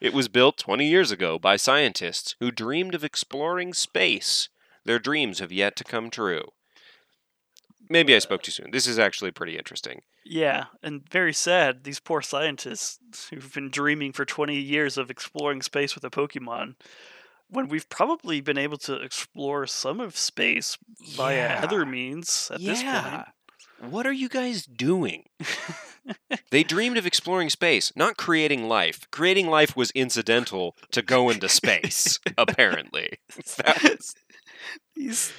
It 0.01 0.13
was 0.13 0.27
built 0.27 0.59
20 0.59 0.85
years 0.89 1.13
ago 1.13 1.39
by 1.39 1.57
scientists 1.57 2.35
who 2.41 2.51
dreamed 2.51 2.95
of 2.95 3.05
exploring 3.05 3.73
space. 3.73 4.49
Their 4.85 4.99
dreams 4.99 5.39
have 5.39 5.53
yet 5.53 5.77
to 5.77 5.85
come 5.85 6.11
true. 6.11 6.51
Maybe 7.91 8.15
I 8.15 8.21
spoke 8.21 8.43
too 8.43 8.53
soon. 8.53 8.71
This 8.71 8.87
is 8.87 8.99
actually 8.99 9.33
pretty 9.33 9.59
interesting. 9.59 10.01
yeah, 10.25 10.67
and 10.83 11.03
very 11.11 11.33
sad. 11.35 11.85
These 11.85 12.01
poor 12.01 12.23
scientists 12.23 13.29
who've 13.31 13.53
been 13.53 13.69
dreaming 13.69 14.13
for 14.13 14.25
twenty 14.25 14.59
years 14.59 14.97
of 14.97 15.11
exploring 15.11 15.61
space 15.61 15.95
with 15.95 16.05
a 16.05 16.11
Pokemon, 16.11 16.77
when 17.49 17.67
we've 17.69 17.89
probably 17.89 18.41
been 18.41 18.57
able 18.59 18.79
to 18.79 18.95
explore 18.95 19.67
some 19.67 19.99
of 20.01 20.17
space 20.17 20.79
via 21.15 21.37
Yeah. 21.37 21.61
other 21.65 21.85
means 21.85 22.51
at 22.55 22.61
this 22.61 22.83
point. 22.83 23.27
What 23.93 24.07
are 24.07 24.13
you 24.13 24.29
guys 24.29 24.67
doing? 24.67 25.25
they 26.51 26.63
dreamed 26.63 26.97
of 26.99 27.07
exploring 27.07 27.49
space, 27.51 27.93
not 27.97 28.17
creating 28.19 28.69
life. 28.69 29.07
Creating 29.11 29.49
life 29.49 29.75
was 29.75 29.91
incidental 29.93 30.77
to 30.93 31.03
go 31.03 31.31
into 31.31 31.49
space, 31.61 32.21
apparently. 32.39 33.19
That 33.57 33.83
was- 33.83 34.15
These 34.95 35.33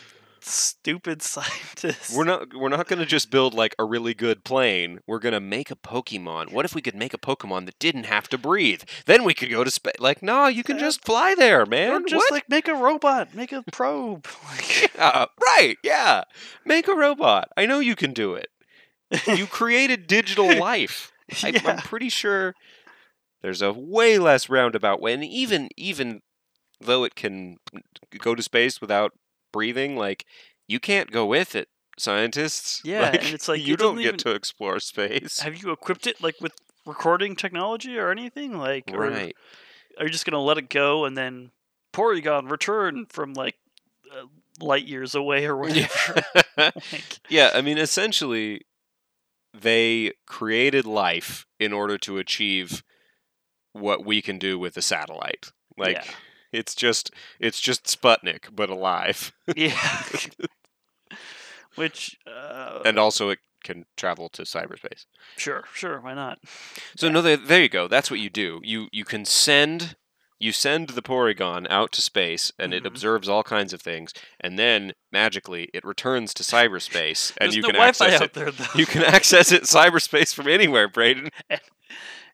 stupid 0.44 1.22
scientists. 1.22 2.16
we're 2.16 2.24
not 2.24 2.54
we're 2.56 2.70
not 2.70 2.88
going 2.88 3.00
to 3.00 3.06
just 3.06 3.30
build 3.32 3.54
like 3.54 3.76
a 3.80 3.84
really 3.86 4.14
good 4.14 4.44
plane. 4.44 5.00
We're 5.08 5.20
going 5.20 5.34
to 5.34 5.39
make 5.39 5.72
a 5.72 5.76
Pokemon. 5.76 6.52
What 6.52 6.66
if 6.66 6.76
we 6.76 6.82
could 6.82 6.96
make 6.96 7.14
a 7.14 7.18
Pokemon 7.18 7.66
that 7.66 7.80
didn't 7.80 8.06
have 8.06 8.28
to 8.30 8.38
breathe? 8.38 8.84
Then 9.06 9.24
we 9.24 9.34
could 9.34 9.50
go 9.50 9.64
to 9.64 9.72
space. 9.72 10.00
Like, 10.00 10.22
no, 10.24 10.48
you 10.48 10.64
can 10.64 10.78
uh, 10.78 10.80
just 10.80 11.04
fly 11.06 11.36
there, 11.36 11.66
man. 11.66 11.92
Or 11.92 12.00
just 12.02 12.16
what? 12.16 12.32
like 12.32 12.50
make 12.50 12.68
a 12.68 12.76
robot, 12.76 13.34
make 13.36 13.52
a 13.52 13.64
probe. 13.72 14.28
Like, 14.52 14.92
Yeah, 14.96 15.26
right, 15.42 15.78
yeah. 15.84 16.24
Make 16.66 16.88
a 16.88 16.96
robot. 16.96 17.50
I 17.56 17.66
know 17.66 17.80
you 17.80 17.96
can 17.96 18.14
do 18.14 18.34
it. 18.36 18.50
You 19.28 19.46
created 19.46 20.08
digital 20.08 20.58
life. 20.58 21.12
I, 21.44 21.60
I'm 21.66 21.78
pretty 21.78 22.10
sure 22.10 22.54
there's 23.42 23.62
a 23.62 23.74
way 23.74 24.18
less 24.18 24.50
roundabout 24.50 25.02
way. 25.02 25.14
And 25.14 25.24
even 25.24 25.70
even 25.76 26.22
though 26.80 27.04
it 27.04 27.16
can 27.16 27.58
mm, 27.74 27.82
go 28.20 28.36
to 28.36 28.44
space 28.44 28.82
without 28.82 29.14
breathing, 29.52 29.95
like 29.97 30.26
you 30.68 30.80
can't 30.80 31.12
go 31.12 31.26
with 31.26 31.56
it, 31.56 31.68
scientists. 31.97 32.82
Yeah, 32.86 33.10
and 33.12 33.34
it's 33.34 33.47
like, 33.47 33.66
you 33.66 33.74
it 33.76 33.80
don't 33.80 33.95
get 33.97 34.06
even- 34.06 34.18
to 34.20 34.32
explore 34.32 34.80
space. 34.80 35.39
Have 35.41 35.62
you 35.62 35.72
equipped 35.72 36.08
it 36.08 36.22
like 36.22 36.36
with 36.41 36.54
recording 36.86 37.36
technology 37.36 37.97
or 37.97 38.12
anything? 38.12 38.58
Like, 38.58 38.86
or 38.93 39.10
Right. 39.10 39.36
are 39.97 40.06
you 40.06 40.10
just 40.12 40.26
gonna 40.26 40.41
let 40.41 40.58
it 40.58 40.70
go 40.70 41.06
and 41.06 41.18
then 41.18 41.52
Porygon 41.93 42.49
return 42.49 43.06
from 43.10 43.34
like 43.34 43.56
uh, 44.12 44.26
light 44.60 44.86
years 44.88 45.14
away 45.16 45.45
or 45.45 45.56
whatever? 45.58 46.24
like, 46.58 47.20
yeah, 47.30 47.52
I 47.54 47.62
mean, 47.62 47.78
essentially, 47.78 48.62
they 49.54 50.14
created 50.26 50.86
life 50.86 51.45
in 51.60 51.74
order 51.74 51.97
to 51.99 52.18
achieve 52.18 52.84
what 53.74 54.06
we 54.06 54.22
can 54.22 54.38
do 54.38 54.58
with 54.58 54.76
a 54.78 54.82
satellite. 54.82 55.52
Like, 55.78 55.97
Yeah. 55.97 56.12
It's 56.52 56.76
just 56.76 57.12
it's 57.39 57.60
just 57.60 57.86
Sputnik, 57.86 58.56
but 58.56 58.70
alive, 58.70 59.32
yeah. 59.56 60.04
Which, 61.76 62.18
uh, 62.28 62.80
and 62.84 62.99
also 62.99 63.30
it 63.30 63.39
can 63.64 63.86
travel 63.95 64.28
to 64.30 64.41
cyberspace. 64.41 65.06
sure, 65.38 65.64
sure, 65.74 66.02
why 66.02 66.14
not? 66.14 66.39
So 66.97 67.08
no, 67.10 67.22
there, 67.22 67.38
there 67.38 67.62
you 67.62 67.70
go. 67.70 67.88
That's 67.88 68.12
what 68.12 68.20
you 68.20 68.30
do. 68.30 68.60
You 68.64 68.88
you 68.91 69.06
can 69.06 69.24
send 69.24 69.95
you 70.38 70.52
send 70.52 70.89
the 70.89 71.02
Porygon 71.04 71.68
out 71.70 71.91
to 71.93 72.02
space, 72.02 72.52
and 72.60 72.74
it 72.74 72.84
Mhm. 72.84 72.88
observes 72.88 73.30
all 73.30 73.43
kinds 73.43 73.72
of 73.74 73.82
things, 73.82 74.12
and 74.39 74.58
then 74.60 74.93
magically 75.12 75.70
it 75.74 75.86
returns 75.86 76.34
to 76.34 76.43
cyberspace, 76.43 77.32
and 77.38 77.54
you 77.54 77.62
no 77.62 77.68
can 77.68 77.76
Wi-Fi 77.76 78.06
access 78.08 78.22
out 78.22 78.26
it. 78.26 78.34
there 78.34 78.52
though. 78.52 78.66
You 78.76 78.86
can 78.88 79.04
access 79.04 79.52
it 79.52 79.64
cyberspace 79.64 80.34
from 80.34 80.47
anywhere, 80.47 80.88
Braden. 80.89 81.30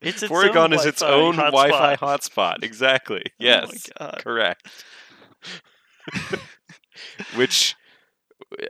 it's 0.01 0.23
its 0.23 0.31
Porygon 0.31 0.55
own 0.55 0.73
is 0.73 0.85
its 0.85 1.01
own 1.01 1.35
Wi-Fi 1.35 1.95
hotspot. 1.95 2.55
hotspot. 2.59 2.63
Exactly. 2.63 3.23
Oh 3.39 3.43
my 3.43 3.45
Yes. 3.45 3.89
God. 3.99 4.19
correct. 4.23 4.67
Which 7.35 7.75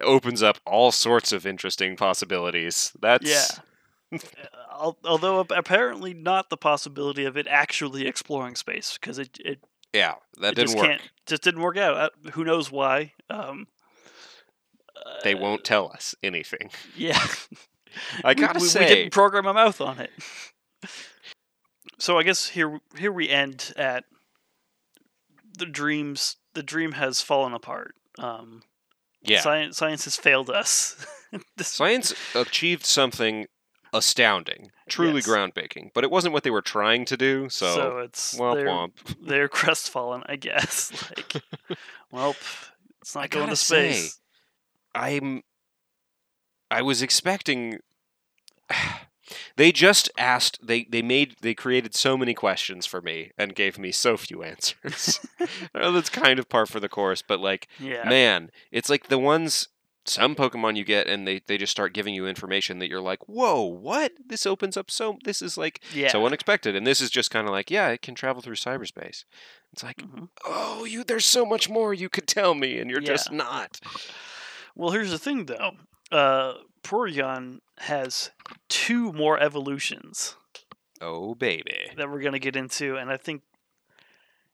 opens 0.01 0.41
up 0.43 0.57
all 0.65 0.91
sorts 0.91 1.31
of 1.31 1.45
interesting 1.45 1.95
possibilities. 1.95 2.91
That's 2.99 3.29
Yeah. 3.29 4.19
Although 5.03 5.39
apparently 5.41 6.13
not 6.13 6.49
the 6.49 6.57
possibility 6.57 7.25
of 7.25 7.35
it 7.37 7.47
actually 7.47 8.07
exploring 8.07 8.55
space 8.55 8.97
because 8.99 9.17
it 9.19 9.37
it, 9.43 9.59
yeah, 9.93 10.15
that 10.39 10.51
it 10.53 10.55
didn't 10.55 10.67
just 10.67 10.77
work. 10.77 10.87
can't 10.87 11.01
just 11.25 11.41
didn't 11.43 11.61
work 11.61 11.77
out. 11.77 11.97
Uh, 11.97 12.29
who 12.31 12.43
knows 12.45 12.71
why? 12.71 13.13
Um, 13.29 13.67
They 15.23 15.33
uh, 15.33 15.39
won't 15.39 15.63
tell 15.63 15.91
us 15.91 16.13
anything. 16.23 16.69
Yeah, 16.95 17.19
I 18.23 18.29
We- 18.33 18.35
gotta 18.35 18.59
we, 18.59 18.63
we, 18.63 18.69
say, 18.69 18.87
didn't 18.87 19.13
program 19.13 19.45
a 19.47 19.53
mouth 19.53 19.81
on 19.81 19.99
it. 19.99 20.11
So 21.99 22.17
I 22.17 22.23
guess 22.23 22.49
here 22.49 22.79
here 22.97 23.11
we 23.11 23.29
end 23.29 23.73
at 23.77 24.03
the 25.57 25.65
dreams. 25.65 26.37
The 26.53 26.63
dream 26.63 26.93
has 26.93 27.21
fallen 27.21 27.53
apart. 27.53 27.95
Um, 28.19 28.63
yeah, 29.21 29.41
science 29.41 29.77
science 29.77 30.05
has 30.05 30.15
failed 30.15 30.49
us. 30.49 31.05
Science 31.59 32.13
achieved 32.35 32.85
something 32.85 33.47
astounding, 33.91 34.71
truly 34.87 35.15
Yes. 35.15 35.27
groundbreaking. 35.27 35.89
But 35.93 36.05
it 36.05 36.09
wasn't 36.11 36.33
what 36.33 36.43
they 36.43 36.49
were 36.51 36.61
trying 36.61 37.03
to 37.03 37.17
do. 37.17 37.49
So, 37.49 37.75
So, 37.75 37.97
it's 37.99 38.33
womp 38.39 38.55
they're, 38.55 38.65
womp. 38.67 38.91
they're 39.21 39.49
crestfallen, 39.49 40.23
I 40.27 40.37
guess. 40.37 40.91
Like, 41.17 41.43
well, 42.11 42.35
it's 43.01 43.13
not 43.13 43.25
I 43.25 43.27
going 43.27 43.45
to 43.45 43.49
gotta 43.49 43.55
say, 43.57 43.91
space. 43.91 44.19
I'm. 44.95 45.41
I 46.71 46.81
was 46.81 47.01
expecting. 47.01 47.79
They 49.57 49.71
just 49.71 50.09
asked. 50.17 50.59
They 50.65 50.85
they 50.85 51.01
made 51.01 51.35
they 51.41 51.53
created 51.53 51.93
so 51.95 52.15
many 52.15 52.33
questions 52.33 52.85
for 52.85 53.01
me 53.01 53.31
and 53.37 53.53
gave 53.55 53.77
me 53.77 53.91
so 53.91 54.15
few 54.15 54.41
answers. 54.51 55.19
That's 55.73 56.09
kind 56.09 56.39
of 56.39 56.47
par 56.47 56.65
for 56.65 56.79
the 56.79 56.87
course, 56.89 57.21
but 57.21 57.39
like, 57.39 57.67
yeah, 57.79 58.07
man, 58.07 58.51
it's 58.71 58.89
like 58.89 59.07
the 59.09 59.19
ones 59.19 59.67
some 60.05 60.35
Pokemon 60.35 60.77
you 60.77 60.85
get 60.85 61.05
and 61.07 61.27
they 61.27 61.41
they 61.47 61.57
just 61.57 61.71
start 61.71 61.91
giving 61.93 62.13
you 62.13 62.27
information 62.27 62.79
that 62.79 62.87
you're 62.87 63.01
like, 63.01 63.27
whoa, 63.27 63.61
what? 63.63 64.13
This 64.25 64.45
opens 64.45 64.77
up 64.77 64.89
so. 64.89 65.17
This 65.25 65.41
is 65.41 65.57
like 65.57 65.81
yeah. 65.93 66.07
so 66.09 66.25
unexpected, 66.25 66.75
and 66.75 66.87
this 66.87 67.01
is 67.01 67.09
just 67.09 67.29
kind 67.31 67.45
of 67.47 67.51
like, 67.51 67.69
yeah, 67.69 67.89
it 67.89 68.01
can 68.01 68.15
travel 68.15 68.41
through 68.41 68.55
cyberspace. 68.55 69.25
It's 69.73 69.83
like, 69.83 69.97
Mhm. 69.97 70.29
oh, 70.45 70.85
you. 70.85 71.03
There's 71.03 71.25
so 71.25 71.45
much 71.45 71.67
more 71.69 71.93
you 71.93 72.07
could 72.09 72.27
tell 72.27 72.53
me, 72.53 72.77
and 72.79 72.89
you're 72.89 73.01
Yeah. 73.01 73.07
just 73.07 73.31
not. 73.33 73.79
Well, 74.75 74.91
here's 74.91 75.11
the 75.11 75.19
thing, 75.19 75.47
though. 75.47 75.71
Uh, 76.11 76.53
Porygon 76.87 77.59
has 77.79 78.31
two 78.69 79.11
more 79.13 79.39
evolutions 79.39 80.35
Oh 81.01 81.35
baby. 81.35 81.91
that 81.97 82.09
we're 82.09 82.21
gonna 82.21 82.39
get 82.39 82.55
into, 82.55 82.95
and 82.95 83.11
I 83.11 83.17
think 83.17 83.41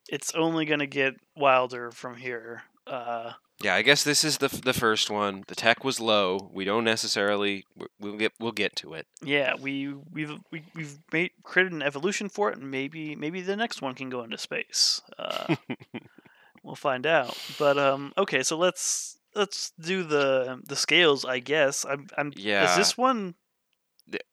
it's 0.10 0.34
only 0.36 0.66
gonna 0.66 0.88
get 0.88 1.14
wilder 1.36 1.92
from 1.92 2.18
here. 2.18 2.64
Uh, 2.88 3.34
Yeah, 3.62 3.76
I 3.76 3.82
guess 3.84 4.04
this 4.04 4.24
is 4.26 4.40
the 4.40 4.48
f- 4.48 4.62
the 4.62 4.74
first 4.74 5.10
one. 5.10 5.44
The 5.48 5.56
tech 5.56 5.84
was 5.86 6.00
low. 6.02 6.50
We 6.52 6.66
don't 6.66 6.84
necessarily. 6.84 7.64
w- 7.78 7.88
We'll 8.00 8.18
get 8.18 8.34
we'll 8.40 8.52
get 8.52 8.76
to 8.78 8.94
it. 8.96 9.08
yeah, 9.24 9.54
we 9.58 9.94
we've 10.12 10.34
we, 10.52 10.64
we've 10.76 10.98
made 11.14 11.32
created 11.44 11.72
an 11.72 11.82
evolution 11.82 12.28
for 12.30 12.50
it, 12.52 12.58
and 12.58 12.70
maybe 12.70 13.16
maybe 13.16 13.40
the 13.42 13.56
next 13.56 13.82
one 13.82 13.96
can 13.96 14.10
go 14.10 14.24
into 14.24 14.38
space. 14.38 15.02
Uh, 15.18 15.56
we'll 16.64 16.76
find 16.76 17.06
out. 17.06 17.38
But 17.58 17.78
um, 17.78 18.12
okay, 18.18 18.44
so 18.44 18.58
let's 18.58 19.18
let's 19.36 19.72
do 19.80 20.04
the 20.04 20.62
the 20.66 20.76
scales. 20.76 21.26
I 21.26 21.40
guess 21.40 21.86
I'm 21.86 22.08
I'm. 22.18 22.32
Yeah. 22.36 22.72
Is 22.72 22.78
this 22.78 22.98
one 22.98 23.36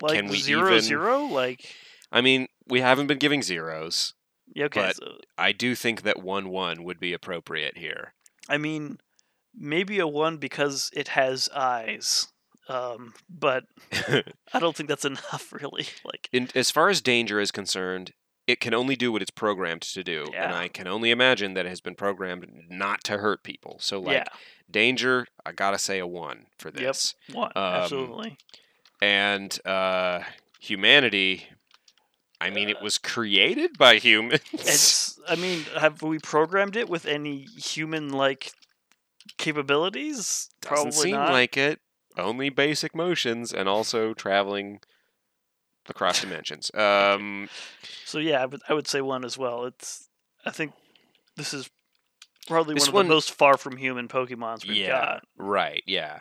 like 0.01 0.17
Can 0.19 0.29
we 0.29 0.39
zero 0.39 0.69
even? 0.71 0.81
zero? 0.81 1.25
Like 1.25 1.75
I 2.13 2.21
mean, 2.21 2.49
we 2.67 2.81
haven't 2.81 3.07
been 3.07 3.19
giving 3.19 3.43
zeros. 3.43 4.15
yeah, 4.55 4.65
okay. 4.67 4.81
But- 4.89 4.97
so, 4.97 5.19
I 5.39 5.53
do 5.53 5.75
think 5.75 6.03
that 6.03 6.23
one 6.23 6.49
one 6.49 6.85
would 6.85 6.99
be 7.01 7.13
appropriate 7.13 7.79
here. 7.79 8.15
I 8.49 8.59
mean, 8.59 8.99
maybe 9.55 9.99
a 10.01 10.07
one 10.09 10.39
because 10.39 10.91
it 10.93 11.09
has 11.09 11.49
eyes. 11.55 12.29
Um, 12.69 13.15
but 13.29 13.65
I 14.53 14.59
don't 14.61 14.77
think 14.77 14.89
that's 14.89 15.05
enough, 15.05 15.53
really. 15.61 15.87
Like, 16.05 16.29
In, 16.33 16.49
as 16.55 16.71
far 16.71 16.89
as 16.89 17.01
danger 17.01 17.41
is 17.41 17.51
concerned, 17.51 18.13
it 18.51 18.61
can 18.61 18.75
only 18.75 18.97
do 18.97 19.11
what 19.13 19.23
it's 19.23 19.31
programmed 19.31 19.83
to 19.83 20.03
do, 20.05 20.27
and 20.35 20.55
I 20.55 20.69
can 20.69 20.87
only 20.87 21.11
imagine 21.11 21.55
that 21.55 21.67
it 21.67 21.69
has 21.71 21.81
been 21.81 21.95
programmed 21.95 22.47
not 22.69 23.03
to 23.05 23.19
hurt 23.19 23.43
people. 23.43 23.77
So, 23.81 24.01
like 24.01 24.15
yeah, 24.17 24.25
danger, 24.71 25.27
I 25.47 25.53
gotta 25.53 25.79
say 25.79 25.99
a 25.99 26.07
one 26.07 26.47
for 26.59 26.69
Yep. 26.69 26.75
this. 26.77 27.15
one 27.33 27.53
um, 27.57 27.63
absolutely. 27.63 28.37
And 29.03 29.59
uh, 29.67 30.21
humanity. 30.61 31.45
I 32.43 32.49
mean, 32.51 32.69
it 32.71 32.81
was 32.81 32.97
created 32.99 33.77
by 33.79 33.97
humans. 33.97 34.41
It's. 34.53 35.21
I 35.29 35.37
mean, 35.37 35.65
have 35.79 36.01
we 36.03 36.19
programmed 36.19 36.75
it 36.75 36.89
with 36.89 37.05
any 37.07 37.47
human-like 37.57 38.53
capabilities? 39.37 40.51
Doesn't 40.61 40.75
Probably 40.75 40.93
seem 40.93 41.13
not. 41.13 41.33
like 41.33 41.57
it. 41.57 41.81
Only 42.17 42.49
basic 42.51 42.95
motions 42.95 43.53
and 43.53 43.69
also 43.69 44.15
traveling 44.15 44.81
across 45.91 46.21
dimensions. 46.23 46.71
Um, 46.75 47.49
So 48.07 48.19
yeah, 48.19 48.43
I 48.43 48.47
would, 48.47 48.63
I 48.69 48.75
would 48.75 48.87
say 48.89 49.01
one 49.01 49.25
as 49.25 49.37
well. 49.37 49.65
It's. 49.67 50.09
I 50.47 50.51
think 50.51 50.73
this 51.37 51.53
is 51.53 51.69
probably 52.49 52.75
This 52.75 52.85
one 52.85 52.89
of 52.89 52.95
one- 52.95 53.09
the 53.09 53.15
most 53.15 53.33
far 53.33 53.57
from 53.59 53.77
human 53.77 54.09
Pokemons 54.09 54.67
we've 54.67 54.79
yeah, 54.79 54.89
got. 54.89 55.25
right. 55.37 55.83
Yeah, 55.87 56.21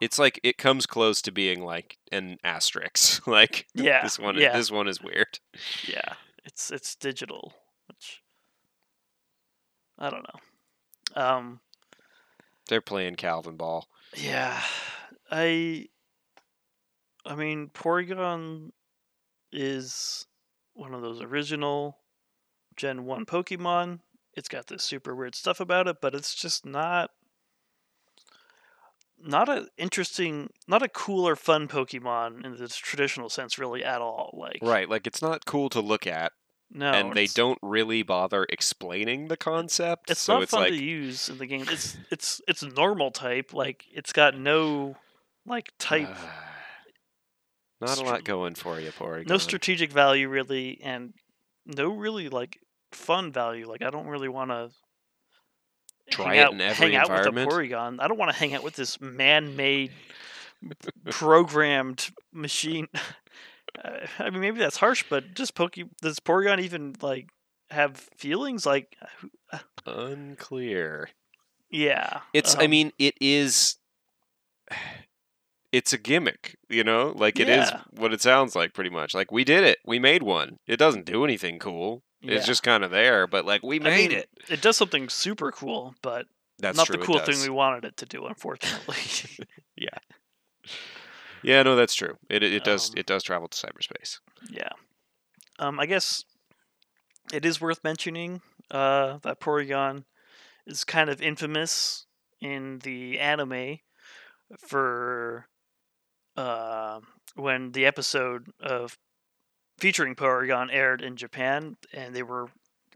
it's 0.00 0.18
like 0.18 0.38
it 0.44 0.56
comes 0.58 0.86
close 0.86 1.20
to 1.22 1.32
being 1.32 1.62
like 1.62 1.98
an 2.12 2.36
asterisk. 2.44 3.26
like 3.28 3.66
Yeah, 3.74 4.02
this 4.02 4.18
one. 4.18 4.36
yeah. 4.38 4.56
This 4.56 4.70
one 4.70 4.86
is 4.88 5.02
weird. 5.02 5.40
Yeah, 5.88 6.12
it's 6.44 6.70
it's 6.70 6.94
digital, 6.94 7.54
which 7.88 8.22
I 9.98 10.10
don't 10.10 10.24
know. 10.24 11.20
Um, 11.22 11.60
They're 12.68 12.80
playing 12.80 13.16
Calvin 13.16 13.56
Ball. 13.56 13.88
yeah, 14.16 14.60
I. 15.30 15.86
I 17.24 17.34
mean, 17.34 17.70
Porygon 17.74 18.70
is 19.56 20.26
one 20.74 20.94
of 20.94 21.02
those 21.02 21.20
original 21.22 21.98
Gen 22.76 23.04
One 23.04 23.24
Pokemon. 23.26 24.00
It's 24.34 24.48
got 24.48 24.66
this 24.66 24.84
super 24.84 25.14
weird 25.16 25.34
stuff 25.34 25.60
about 25.60 25.88
it, 25.88 25.96
but 26.00 26.14
it's 26.14 26.34
just 26.34 26.66
not 26.66 27.10
not 29.18 29.48
a 29.48 29.66
interesting, 29.78 30.50
not 30.68 30.82
a 30.82 30.88
cool 30.88 31.26
or 31.26 31.36
fun 31.36 31.68
Pokemon 31.68 32.44
in 32.44 32.56
the 32.56 32.68
traditional 32.68 33.28
sense, 33.30 33.58
really 33.58 33.82
at 33.82 34.00
all. 34.00 34.34
Like, 34.38 34.58
Right. 34.62 34.88
Like 34.88 35.06
it's 35.06 35.22
not 35.22 35.46
cool 35.46 35.68
to 35.70 35.80
look 35.80 36.06
at, 36.06 36.32
No, 36.70 36.92
and 36.92 37.14
they 37.14 37.26
don't 37.26 37.58
really 37.62 38.02
bother 38.02 38.46
explaining 38.50 39.28
the 39.28 39.36
concept. 39.36 40.10
It's 40.10 40.20
so 40.20 40.34
not 40.34 40.42
it's 40.42 40.50
fun 40.50 40.60
like 40.62 40.72
to 40.72 40.84
use 40.84 41.28
in 41.28 41.38
the 41.38 41.46
game. 41.46 41.64
It's 41.68 41.96
it's 42.10 42.40
it's 42.46 42.62
normal 42.62 43.10
type. 43.10 43.54
Like 43.54 43.84
it's 43.90 44.12
got 44.12 44.38
no 44.38 44.96
like 45.46 45.72
type, 45.78 46.14
not 47.80 47.98
a 47.98 48.04
lot 48.04 48.24
going 48.24 48.54
for 48.54 48.80
you, 48.80 48.90
Porygon. 48.90 49.28
no 49.28 49.38
strategic 49.38 49.92
value 49.92 50.28
really, 50.28 50.80
and 50.82 51.12
no 51.66 51.88
really 51.88 52.28
like 52.28 52.58
fun 52.92 53.32
value. 53.32 53.68
Like 53.68 53.82
I 53.82 53.90
don't 53.90 54.06
really 54.06 54.28
want 54.28 54.50
to 54.50 54.70
Try 56.10 56.36
it 56.36 56.38
out, 56.38 56.52
in 56.52 56.60
every 56.60 56.92
hang 56.92 56.96
out 56.96 57.10
with 57.10 57.26
a? 57.26 57.46
Porygon. 57.46 58.00
I 58.00 58.06
don't 58.06 58.18
want 58.18 58.30
to 58.30 58.36
hang 58.36 58.54
out 58.54 58.62
with 58.62 58.76
this 58.76 59.00
man-made, 59.00 59.90
programmed 61.10 62.10
machine. 62.32 62.86
Uh, 63.84 64.06
I 64.20 64.30
mean, 64.30 64.40
maybe 64.40 64.58
that's 64.58 64.76
harsh, 64.76 65.04
but 65.10 65.34
just 65.34 65.54
Poke. 65.54 65.74
Does 66.00 66.20
Porygon 66.20 66.60
even 66.60 66.94
like 67.02 67.28
have 67.70 67.96
feelings? 68.16 68.64
Like, 68.64 68.96
Unclear. 69.84 71.10
yeah, 71.70 72.20
It's. 72.32 72.54
I 72.54 72.64
um, 72.64 72.70
mean, 72.70 72.92
it 72.98 73.16
is. 73.20 73.76
It's 75.72 75.92
a 75.92 75.98
gimmick, 75.98 76.56
you 76.68 76.84
know. 76.84 77.12
Like 77.16 77.38
it 77.40 77.48
is 77.48 77.70
Yeah. 77.70 77.82
what 77.90 78.12
it 78.12 78.20
sounds 78.22 78.54
like, 78.56 78.72
pretty 78.72 78.90
much. 78.90 79.14
Like 79.14 79.30
we 79.32 79.44
did 79.44 79.64
it. 79.64 79.78
We 79.84 79.98
made 79.98 80.22
one. 80.22 80.58
It 80.66 80.76
doesn't 80.78 81.04
do 81.06 81.24
anything 81.24 81.58
cool. 81.58 82.02
Yeah. 82.20 82.34
It's 82.34 82.46
just 82.46 82.62
kind 82.62 82.82
of 82.84 82.90
there, 82.90 83.26
but 83.26 83.44
like 83.44 83.62
we 83.62 83.76
I 83.76 83.82
made 83.82 84.10
mean, 84.10 84.18
it. 84.18 84.28
It 84.48 84.62
does 84.62 84.76
something 84.76 85.08
super 85.08 85.52
cool, 85.52 85.94
but 86.02 86.26
That's 86.58 86.76
not 86.76 86.86
true. 86.86 86.96
the 86.96 87.04
cool 87.04 87.18
thing 87.18 87.40
we 87.42 87.50
wanted 87.50 87.84
it 87.84 87.96
to 87.98 88.06
do, 88.06 88.26
unfortunately. 88.26 88.96
Yeah. 89.76 89.98
Yeah, 91.42 91.62
no, 91.62 91.76
that's 91.76 91.94
true. 91.94 92.16
It 92.30 92.42
it, 92.42 92.52
it 92.54 92.64
does 92.64 92.90
Um, 92.90 92.94
it 92.96 93.06
does 93.06 93.22
travel 93.22 93.46
to 93.48 93.66
cyberspace. 93.66 94.18
yeah. 94.50 94.70
Um, 95.58 95.78
I 95.78 95.86
guess 95.86 96.24
it 97.32 97.44
is 97.44 97.60
worth 97.60 97.82
mentioning 97.84 98.40
uh, 98.70 99.18
that 99.22 99.40
Porygon 99.40 100.04
is 100.66 100.84
kind 100.84 101.08
of 101.10 101.20
infamous 101.22 102.06
in 102.40 102.78
the 102.80 103.18
anime 103.20 103.78
for 104.58 105.46
uh, 106.36 107.00
when 107.34 107.72
the 107.72 107.86
episode 107.86 108.48
of 108.60 108.96
featuring 109.78 110.14
Porygon 110.14 110.68
aired 110.72 111.02
in 111.02 111.16
Japan, 111.16 111.76
and 111.92 112.14
they 112.14 112.22
were 112.22 112.48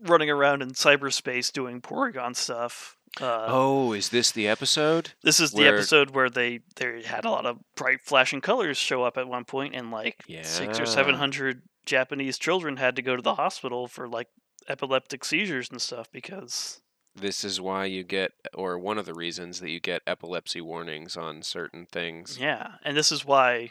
running 0.02 0.30
around 0.30 0.62
in 0.62 0.70
cyberspace 0.70 1.52
doing 1.52 1.80
Porygon 1.80 2.34
stuff. 2.34 2.96
Uh, 3.20 3.46
oh, 3.48 3.92
is 3.92 4.10
this 4.10 4.30
the 4.30 4.46
episode? 4.46 5.12
This 5.22 5.40
is 5.40 5.50
the 5.50 5.62
Where- 5.62 5.74
episode 5.74 6.10
where 6.10 6.30
they 6.30 6.60
they 6.76 7.02
had 7.02 7.24
a 7.24 7.30
lot 7.30 7.44
of 7.46 7.58
bright 7.76 8.00
flashing 8.00 8.40
colors 8.40 8.76
show 8.78 9.02
up 9.02 9.18
at 9.18 9.26
one 9.28 9.44
point, 9.44 9.74
and 9.74 9.90
like 9.90 10.22
six 10.42 10.78
or 10.78 10.86
seven 10.86 11.16
hundred 11.16 11.62
Japanese 11.86 12.38
children 12.38 12.76
had 12.76 12.94
to 12.96 13.02
go 13.02 13.16
to 13.16 13.22
the 13.22 13.34
hospital 13.34 13.88
for 13.88 14.08
like 14.08 14.28
epileptic 14.68 15.24
seizures 15.24 15.68
and 15.70 15.82
stuff 15.82 16.06
because 16.12 16.80
This 17.14 17.44
is 17.44 17.60
why 17.60 17.86
you 17.86 18.04
get, 18.04 18.32
or 18.54 18.78
one 18.78 18.96
of 18.98 19.06
the 19.06 19.14
reasons 19.14 19.60
that 19.60 19.70
you 19.70 19.80
get 19.80 20.02
epilepsy 20.06 20.60
warnings 20.60 21.16
on 21.16 21.42
certain 21.42 21.86
things. 21.90 22.38
yeah, 22.38 22.72
and 22.84 22.96
this 22.96 23.10
is 23.12 23.24
why 23.24 23.70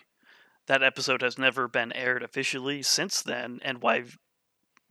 that 0.67 0.83
episode 0.83 1.21
has 1.21 1.37
never 1.37 1.67
been 1.67 1.91
aired 1.93 2.21
officially 2.21 2.81
since 2.83 3.21
then, 3.21 3.59
and 3.63 3.81
why 3.81 4.03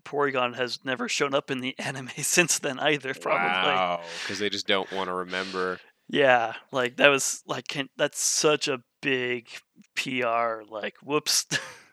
Porygon 0.05 0.57
has 0.57 0.78
never 0.84 1.09
shown 1.09 1.34
up 1.34 1.51
in 1.51 1.61
the 1.61 1.78
anime 1.78 2.09
since 2.16 2.59
then 2.59 2.78
either. 2.80 3.12
Probably, 3.14 3.49
Wow, 3.49 4.01
because 4.22 4.38
they 4.38 4.49
just 4.51 4.66
don't 4.66 4.90
want 4.92 5.09
to 5.09 5.14
remember. 5.14 5.78
yeah, 6.09 6.55
like 6.72 6.96
that 6.96 7.09
was 7.09 7.42
like 7.46 7.68
can, 7.68 7.90
that's 7.96 8.18
such 8.20 8.66
a 8.66 8.82
big 9.03 9.46
PR 9.94 10.62
like 10.68 10.96
whoops. 11.03 11.46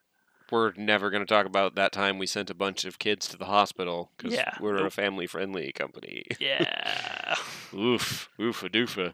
We're 0.51 0.73
never 0.77 1.09
going 1.09 1.25
to 1.25 1.31
talk 1.33 1.45
about 1.45 1.75
that 1.75 1.91
time 1.91 2.17
we 2.19 2.27
sent 2.27 2.49
a 2.49 2.53
bunch 2.53 2.85
of 2.85 2.99
kids 2.99 3.27
to 3.29 3.37
the 3.37 3.45
hospital 3.45 4.11
because 4.15 4.33
Yeah, 4.33 4.53
we're 4.59 4.85
a 4.85 4.91
family-friendly 4.91 5.71
company. 5.73 6.23
yeah. 6.39 7.35
Oof, 7.73 8.29
oofa 8.39 8.69
doofa. 8.69 9.13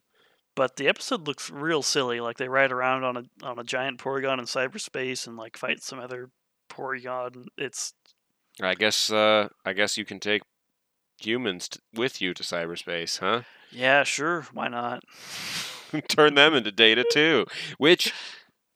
but 0.55 0.75
the 0.75 0.87
episode 0.87 1.27
looks 1.27 1.49
real 1.49 1.81
silly. 1.81 2.19
Like 2.19 2.37
they 2.37 2.49
ride 2.49 2.71
around 2.71 3.03
on 3.05 3.17
a 3.17 3.23
on 3.45 3.57
a 3.59 3.63
giant 3.63 3.99
Porygon 3.99 4.39
in 4.39 4.45
cyberspace 4.45 5.25
and 5.27 5.37
like 5.37 5.57
fight 5.57 5.81
some 5.81 5.99
other 5.99 6.29
Porygon. 6.69 7.45
It's 7.57 7.93
I 8.61 8.75
guess 8.75 9.11
uh, 9.11 9.47
I 9.65 9.73
guess 9.73 9.97
you 9.97 10.03
can 10.05 10.19
take 10.19 10.41
humans 11.19 11.69
t- 11.69 11.79
with 11.95 12.21
you 12.21 12.33
to 12.33 12.43
cyberspace, 12.43 13.19
huh? 13.19 13.41
yeah, 13.71 14.03
sure, 14.03 14.45
why 14.53 14.67
not? 14.67 15.03
Turn 16.09 16.35
them 16.35 16.53
into 16.53 16.71
data 16.71 17.05
too. 17.11 17.45
Which, 17.77 18.13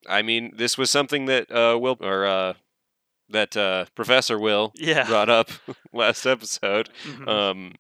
I 0.10 0.22
mean, 0.22 0.51
this 0.56 0.78
was 0.78 0.89
something 0.91 1.26
that 1.26 1.51
uh, 1.51 1.78
Will 1.80 1.97
or 2.01 2.26
uh, 2.26 2.53
that 3.30 3.56
uh, 3.58 3.86
Professor 3.95 4.38
Will 4.39 4.72
Yeah. 4.76 5.08
brought 5.08 5.30
up 5.30 5.49
last 5.93 6.26
episode. 6.26 6.89
Mhm. 7.03 7.28
Um, 7.28 7.72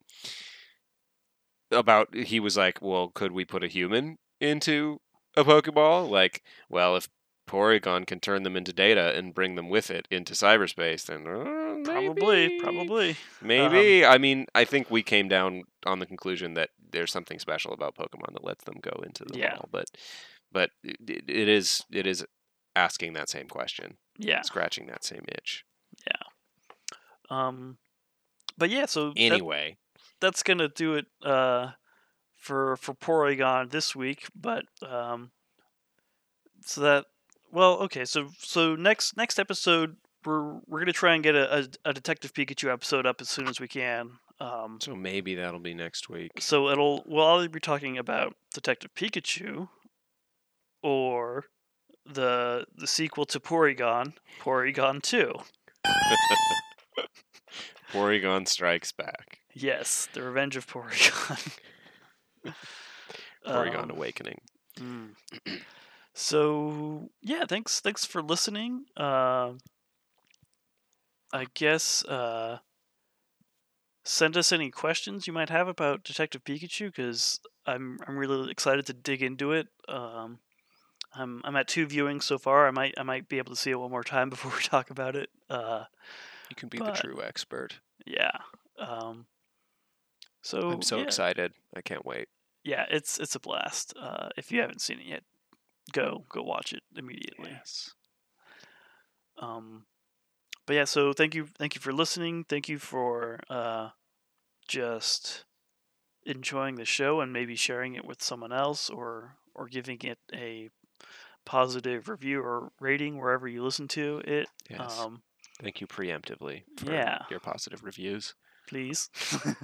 about 1.71 2.13
he 2.15 2.39
was 2.39 2.57
like, 2.57 2.81
well, 2.81 3.09
could 3.09 3.31
we 3.31 3.45
put 3.45 3.63
a 3.63 3.67
human 3.67 4.17
into 4.39 4.99
a 5.35 5.43
Pokeball? 5.43 6.09
Like, 6.09 6.43
well, 6.69 6.95
if 6.95 7.09
Porygon 7.49 8.07
can 8.07 8.19
turn 8.19 8.43
them 8.43 8.55
into 8.55 8.73
data 8.73 9.13
and 9.15 9.33
bring 9.33 9.55
them 9.55 9.69
with 9.69 9.91
it 9.91 10.07
into 10.09 10.33
cyberspace, 10.33 11.05
then 11.05 11.27
uh, 11.27 11.83
probably, 11.83 12.59
probably. 12.59 13.15
Maybe. 13.41 14.05
I 14.05 14.17
mean, 14.17 14.45
I 14.55 14.65
think 14.65 14.89
we 14.89 15.03
came 15.03 15.27
down 15.27 15.63
on 15.85 15.99
the 15.99 16.05
conclusion 16.05 16.53
that 16.55 16.69
there's 16.91 17.11
something 17.11 17.39
special 17.39 17.73
about 17.73 17.95
Pokemon 17.95 18.33
that 18.33 18.43
lets 18.43 18.63
them 18.63 18.75
go 18.81 19.01
into 19.05 19.25
the 19.25 19.37
Yeah. 19.37 19.55
ball, 19.55 19.69
but 19.71 19.85
but 20.55 20.71
it, 20.83 20.97
it 21.27 21.49
is 21.49 21.83
it 21.91 22.07
is 22.07 22.25
asking 22.77 23.11
that 23.13 23.29
same 23.29 23.47
question, 23.49 23.97
Yeah. 24.17 24.41
scratching 24.41 24.87
that 24.87 25.03
same 25.03 25.25
itch. 25.37 25.65
Yeah. 26.07 26.23
Um, 27.29 27.77
but 28.57 28.69
yeah, 28.69 28.85
so 28.85 29.09
that- 29.09 29.17
Anyway, 29.19 29.77
that's 30.21 30.43
gonna 30.43 30.69
do 30.69 30.93
it 30.95 31.05
uh, 31.23 31.71
for 32.37 32.77
for 32.77 32.93
Porygon 32.93 33.69
this 33.71 33.95
week. 33.95 34.27
But 34.33 34.63
um, 34.81 35.31
so 36.65 36.81
that 36.81 37.05
well, 37.51 37.73
okay. 37.85 38.05
So 38.05 38.29
so 38.39 38.75
next 38.75 39.17
next 39.17 39.39
episode, 39.39 39.97
we're 40.25 40.59
we're 40.67 40.79
gonna 40.79 40.93
try 40.93 41.13
and 41.15 41.23
get 41.23 41.35
a, 41.35 41.59
a, 41.59 41.67
a 41.89 41.93
Detective 41.93 42.33
Pikachu 42.33 42.71
episode 42.71 43.05
up 43.05 43.19
as 43.21 43.29
soon 43.29 43.47
as 43.47 43.59
we 43.59 43.67
can. 43.67 44.11
Um, 44.39 44.79
so 44.81 44.95
maybe 44.95 45.35
that'll 45.35 45.61
be 45.61 45.73
next 45.73 46.09
week. 46.09 46.31
so 46.39 46.69
it'll 46.69 47.03
we'll 47.07 47.25
either 47.25 47.47
be 47.49 47.59
talking 47.61 47.97
about 47.97 48.35
Detective 48.53 48.91
Pikachu, 48.93 49.69
or 50.85 51.45
the 52.05 52.65
the 52.75 52.85
sequel 52.85 53.25
to 53.25 53.39
Porygon, 53.39 54.13
Porygon 54.39 55.01
Two. 55.01 55.33
Porygon 57.91 58.47
strikes 58.47 58.91
back. 58.91 59.39
Yes, 59.53 60.07
the 60.13 60.21
Revenge 60.21 60.55
of 60.55 60.67
Porygon. 60.67 61.57
Porygon 63.47 63.83
Um, 63.83 63.89
Awakening. 63.89 64.41
Mm. 64.79 65.15
So 66.13 67.09
yeah, 67.21 67.45
thanks 67.47 67.79
thanks 67.79 68.05
for 68.05 68.21
listening. 68.21 68.85
Uh, 68.95 69.53
I 71.33 71.47
guess 71.55 72.05
uh, 72.05 72.59
send 74.03 74.37
us 74.37 74.51
any 74.51 74.69
questions 74.69 75.25
you 75.25 75.33
might 75.33 75.49
have 75.49 75.67
about 75.67 76.03
Detective 76.03 76.43
Pikachu 76.43 76.87
because 76.87 77.39
I'm 77.65 77.97
I'm 78.07 78.17
really 78.17 78.51
excited 78.51 78.85
to 78.85 78.93
dig 78.93 79.23
into 79.23 79.51
it. 79.51 79.67
Um, 79.87 80.39
I'm 81.15 81.41
I'm 81.43 81.55
at 81.55 81.67
two 81.67 81.87
viewings 81.87 82.23
so 82.23 82.37
far. 82.37 82.67
I 82.67 82.71
might 82.71 82.93
I 82.97 83.03
might 83.03 83.27
be 83.29 83.37
able 83.37 83.51
to 83.53 83.59
see 83.59 83.71
it 83.71 83.79
one 83.79 83.91
more 83.91 84.03
time 84.03 84.29
before 84.35 84.51
we 84.55 84.61
talk 84.63 84.89
about 84.89 85.15
it. 85.15 85.29
Uh, 85.49 85.85
You 86.49 86.55
can 86.55 86.69
be 86.69 86.77
but- 86.77 86.95
the 86.95 87.01
true 87.01 87.21
expert. 87.23 87.79
yeah. 88.05 88.31
Um, 88.77 89.25
so 90.41 90.69
I'm 90.71 90.81
so 90.81 90.97
yeah. 90.97 91.03
excited. 91.03 91.53
I 91.75 91.81
can't 91.81 92.05
wait. 92.05 92.27
Yeah, 92.63 92.85
it's 92.89 93.19
it's 93.19 93.35
a 93.35 93.39
blast. 93.39 93.93
Uh, 93.99 94.29
if 94.37 94.51
you 94.51 94.59
haven't 94.61 94.81
seen 94.81 94.99
it 94.99 95.05
yet, 95.05 95.23
go 95.93 96.25
go 96.29 96.41
watch 96.43 96.73
it 96.73 96.83
immediately. 96.95 97.51
Yes. 97.51 97.93
Um, 99.37 99.85
but 100.65 100.75
yeah, 100.75 100.85
so 100.85 101.13
thank 101.13 101.35
you, 101.35 101.47
thank 101.57 101.75
you 101.75 101.81
for 101.81 101.91
listening. 101.93 102.43
Thank 102.47 102.67
you 102.69 102.79
for 102.79 103.39
uh, 103.49 103.89
just 104.67 105.45
enjoying 106.25 106.75
the 106.75 106.85
show 106.85 107.19
and 107.21 107.31
maybe 107.31 107.55
sharing 107.55 107.95
it 107.95 108.05
with 108.05 108.21
someone 108.23 108.51
else 108.51 108.89
or 108.89 109.35
or 109.53 109.67
giving 109.67 109.99
it 110.01 110.17
a 110.33 110.69
positive 111.45 112.09
review 112.09 112.41
or 112.41 112.71
rating 112.79 113.19
wherever 113.19 113.47
you 113.47 113.63
listen 113.63 113.87
to 113.89 114.21
it. 114.25 114.47
Yes. 114.69 114.99
Um, 114.99 115.21
Thank 115.61 115.79
you 115.79 115.87
preemptively 115.87 116.63
for 116.77 116.91
yeah. 116.91 117.19
your 117.29 117.39
positive 117.39 117.83
reviews. 117.83 118.35
please. 118.67 119.09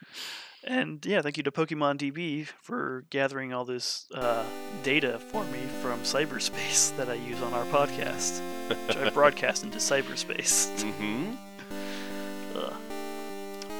and 0.64 1.04
yeah, 1.06 1.22
thank 1.22 1.38
you 1.38 1.42
to 1.42 1.50
Pokemon 1.50 1.96
DB 1.96 2.46
for 2.60 3.04
gathering 3.08 3.54
all 3.54 3.64
this 3.64 4.06
uh, 4.14 4.44
data 4.82 5.18
for 5.18 5.44
me 5.44 5.60
from 5.80 6.00
cyberspace 6.00 6.94
that 6.98 7.08
I 7.08 7.14
use 7.14 7.40
on 7.40 7.54
our 7.54 7.64
podcast, 7.66 8.40
which 8.86 8.96
I 8.96 9.08
broadcast 9.10 9.64
into 9.64 9.78
cyberspace. 9.78 10.68
mm-hmm. 10.82 11.34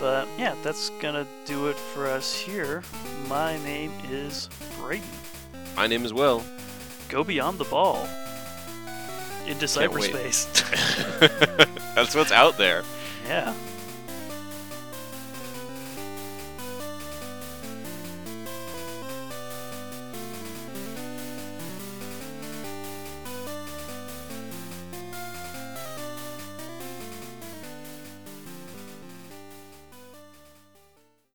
But 0.00 0.28
yeah, 0.38 0.54
that's 0.62 0.88
gonna 0.98 1.26
do 1.44 1.66
it 1.66 1.76
for 1.76 2.06
us 2.06 2.34
here. 2.34 2.82
My 3.28 3.58
name 3.64 3.92
is 4.10 4.48
Brayden. 4.78 5.02
My 5.76 5.86
name 5.86 6.06
is 6.06 6.14
Will. 6.14 6.42
Go 7.10 7.24
beyond 7.24 7.58
the 7.58 7.64
ball 7.64 8.08
into 9.46 9.66
cyberspace. 9.66 10.46
That's 11.96 12.14
what's 12.14 12.30
out 12.30 12.56
there. 12.56 12.84
yeah. 13.26 13.52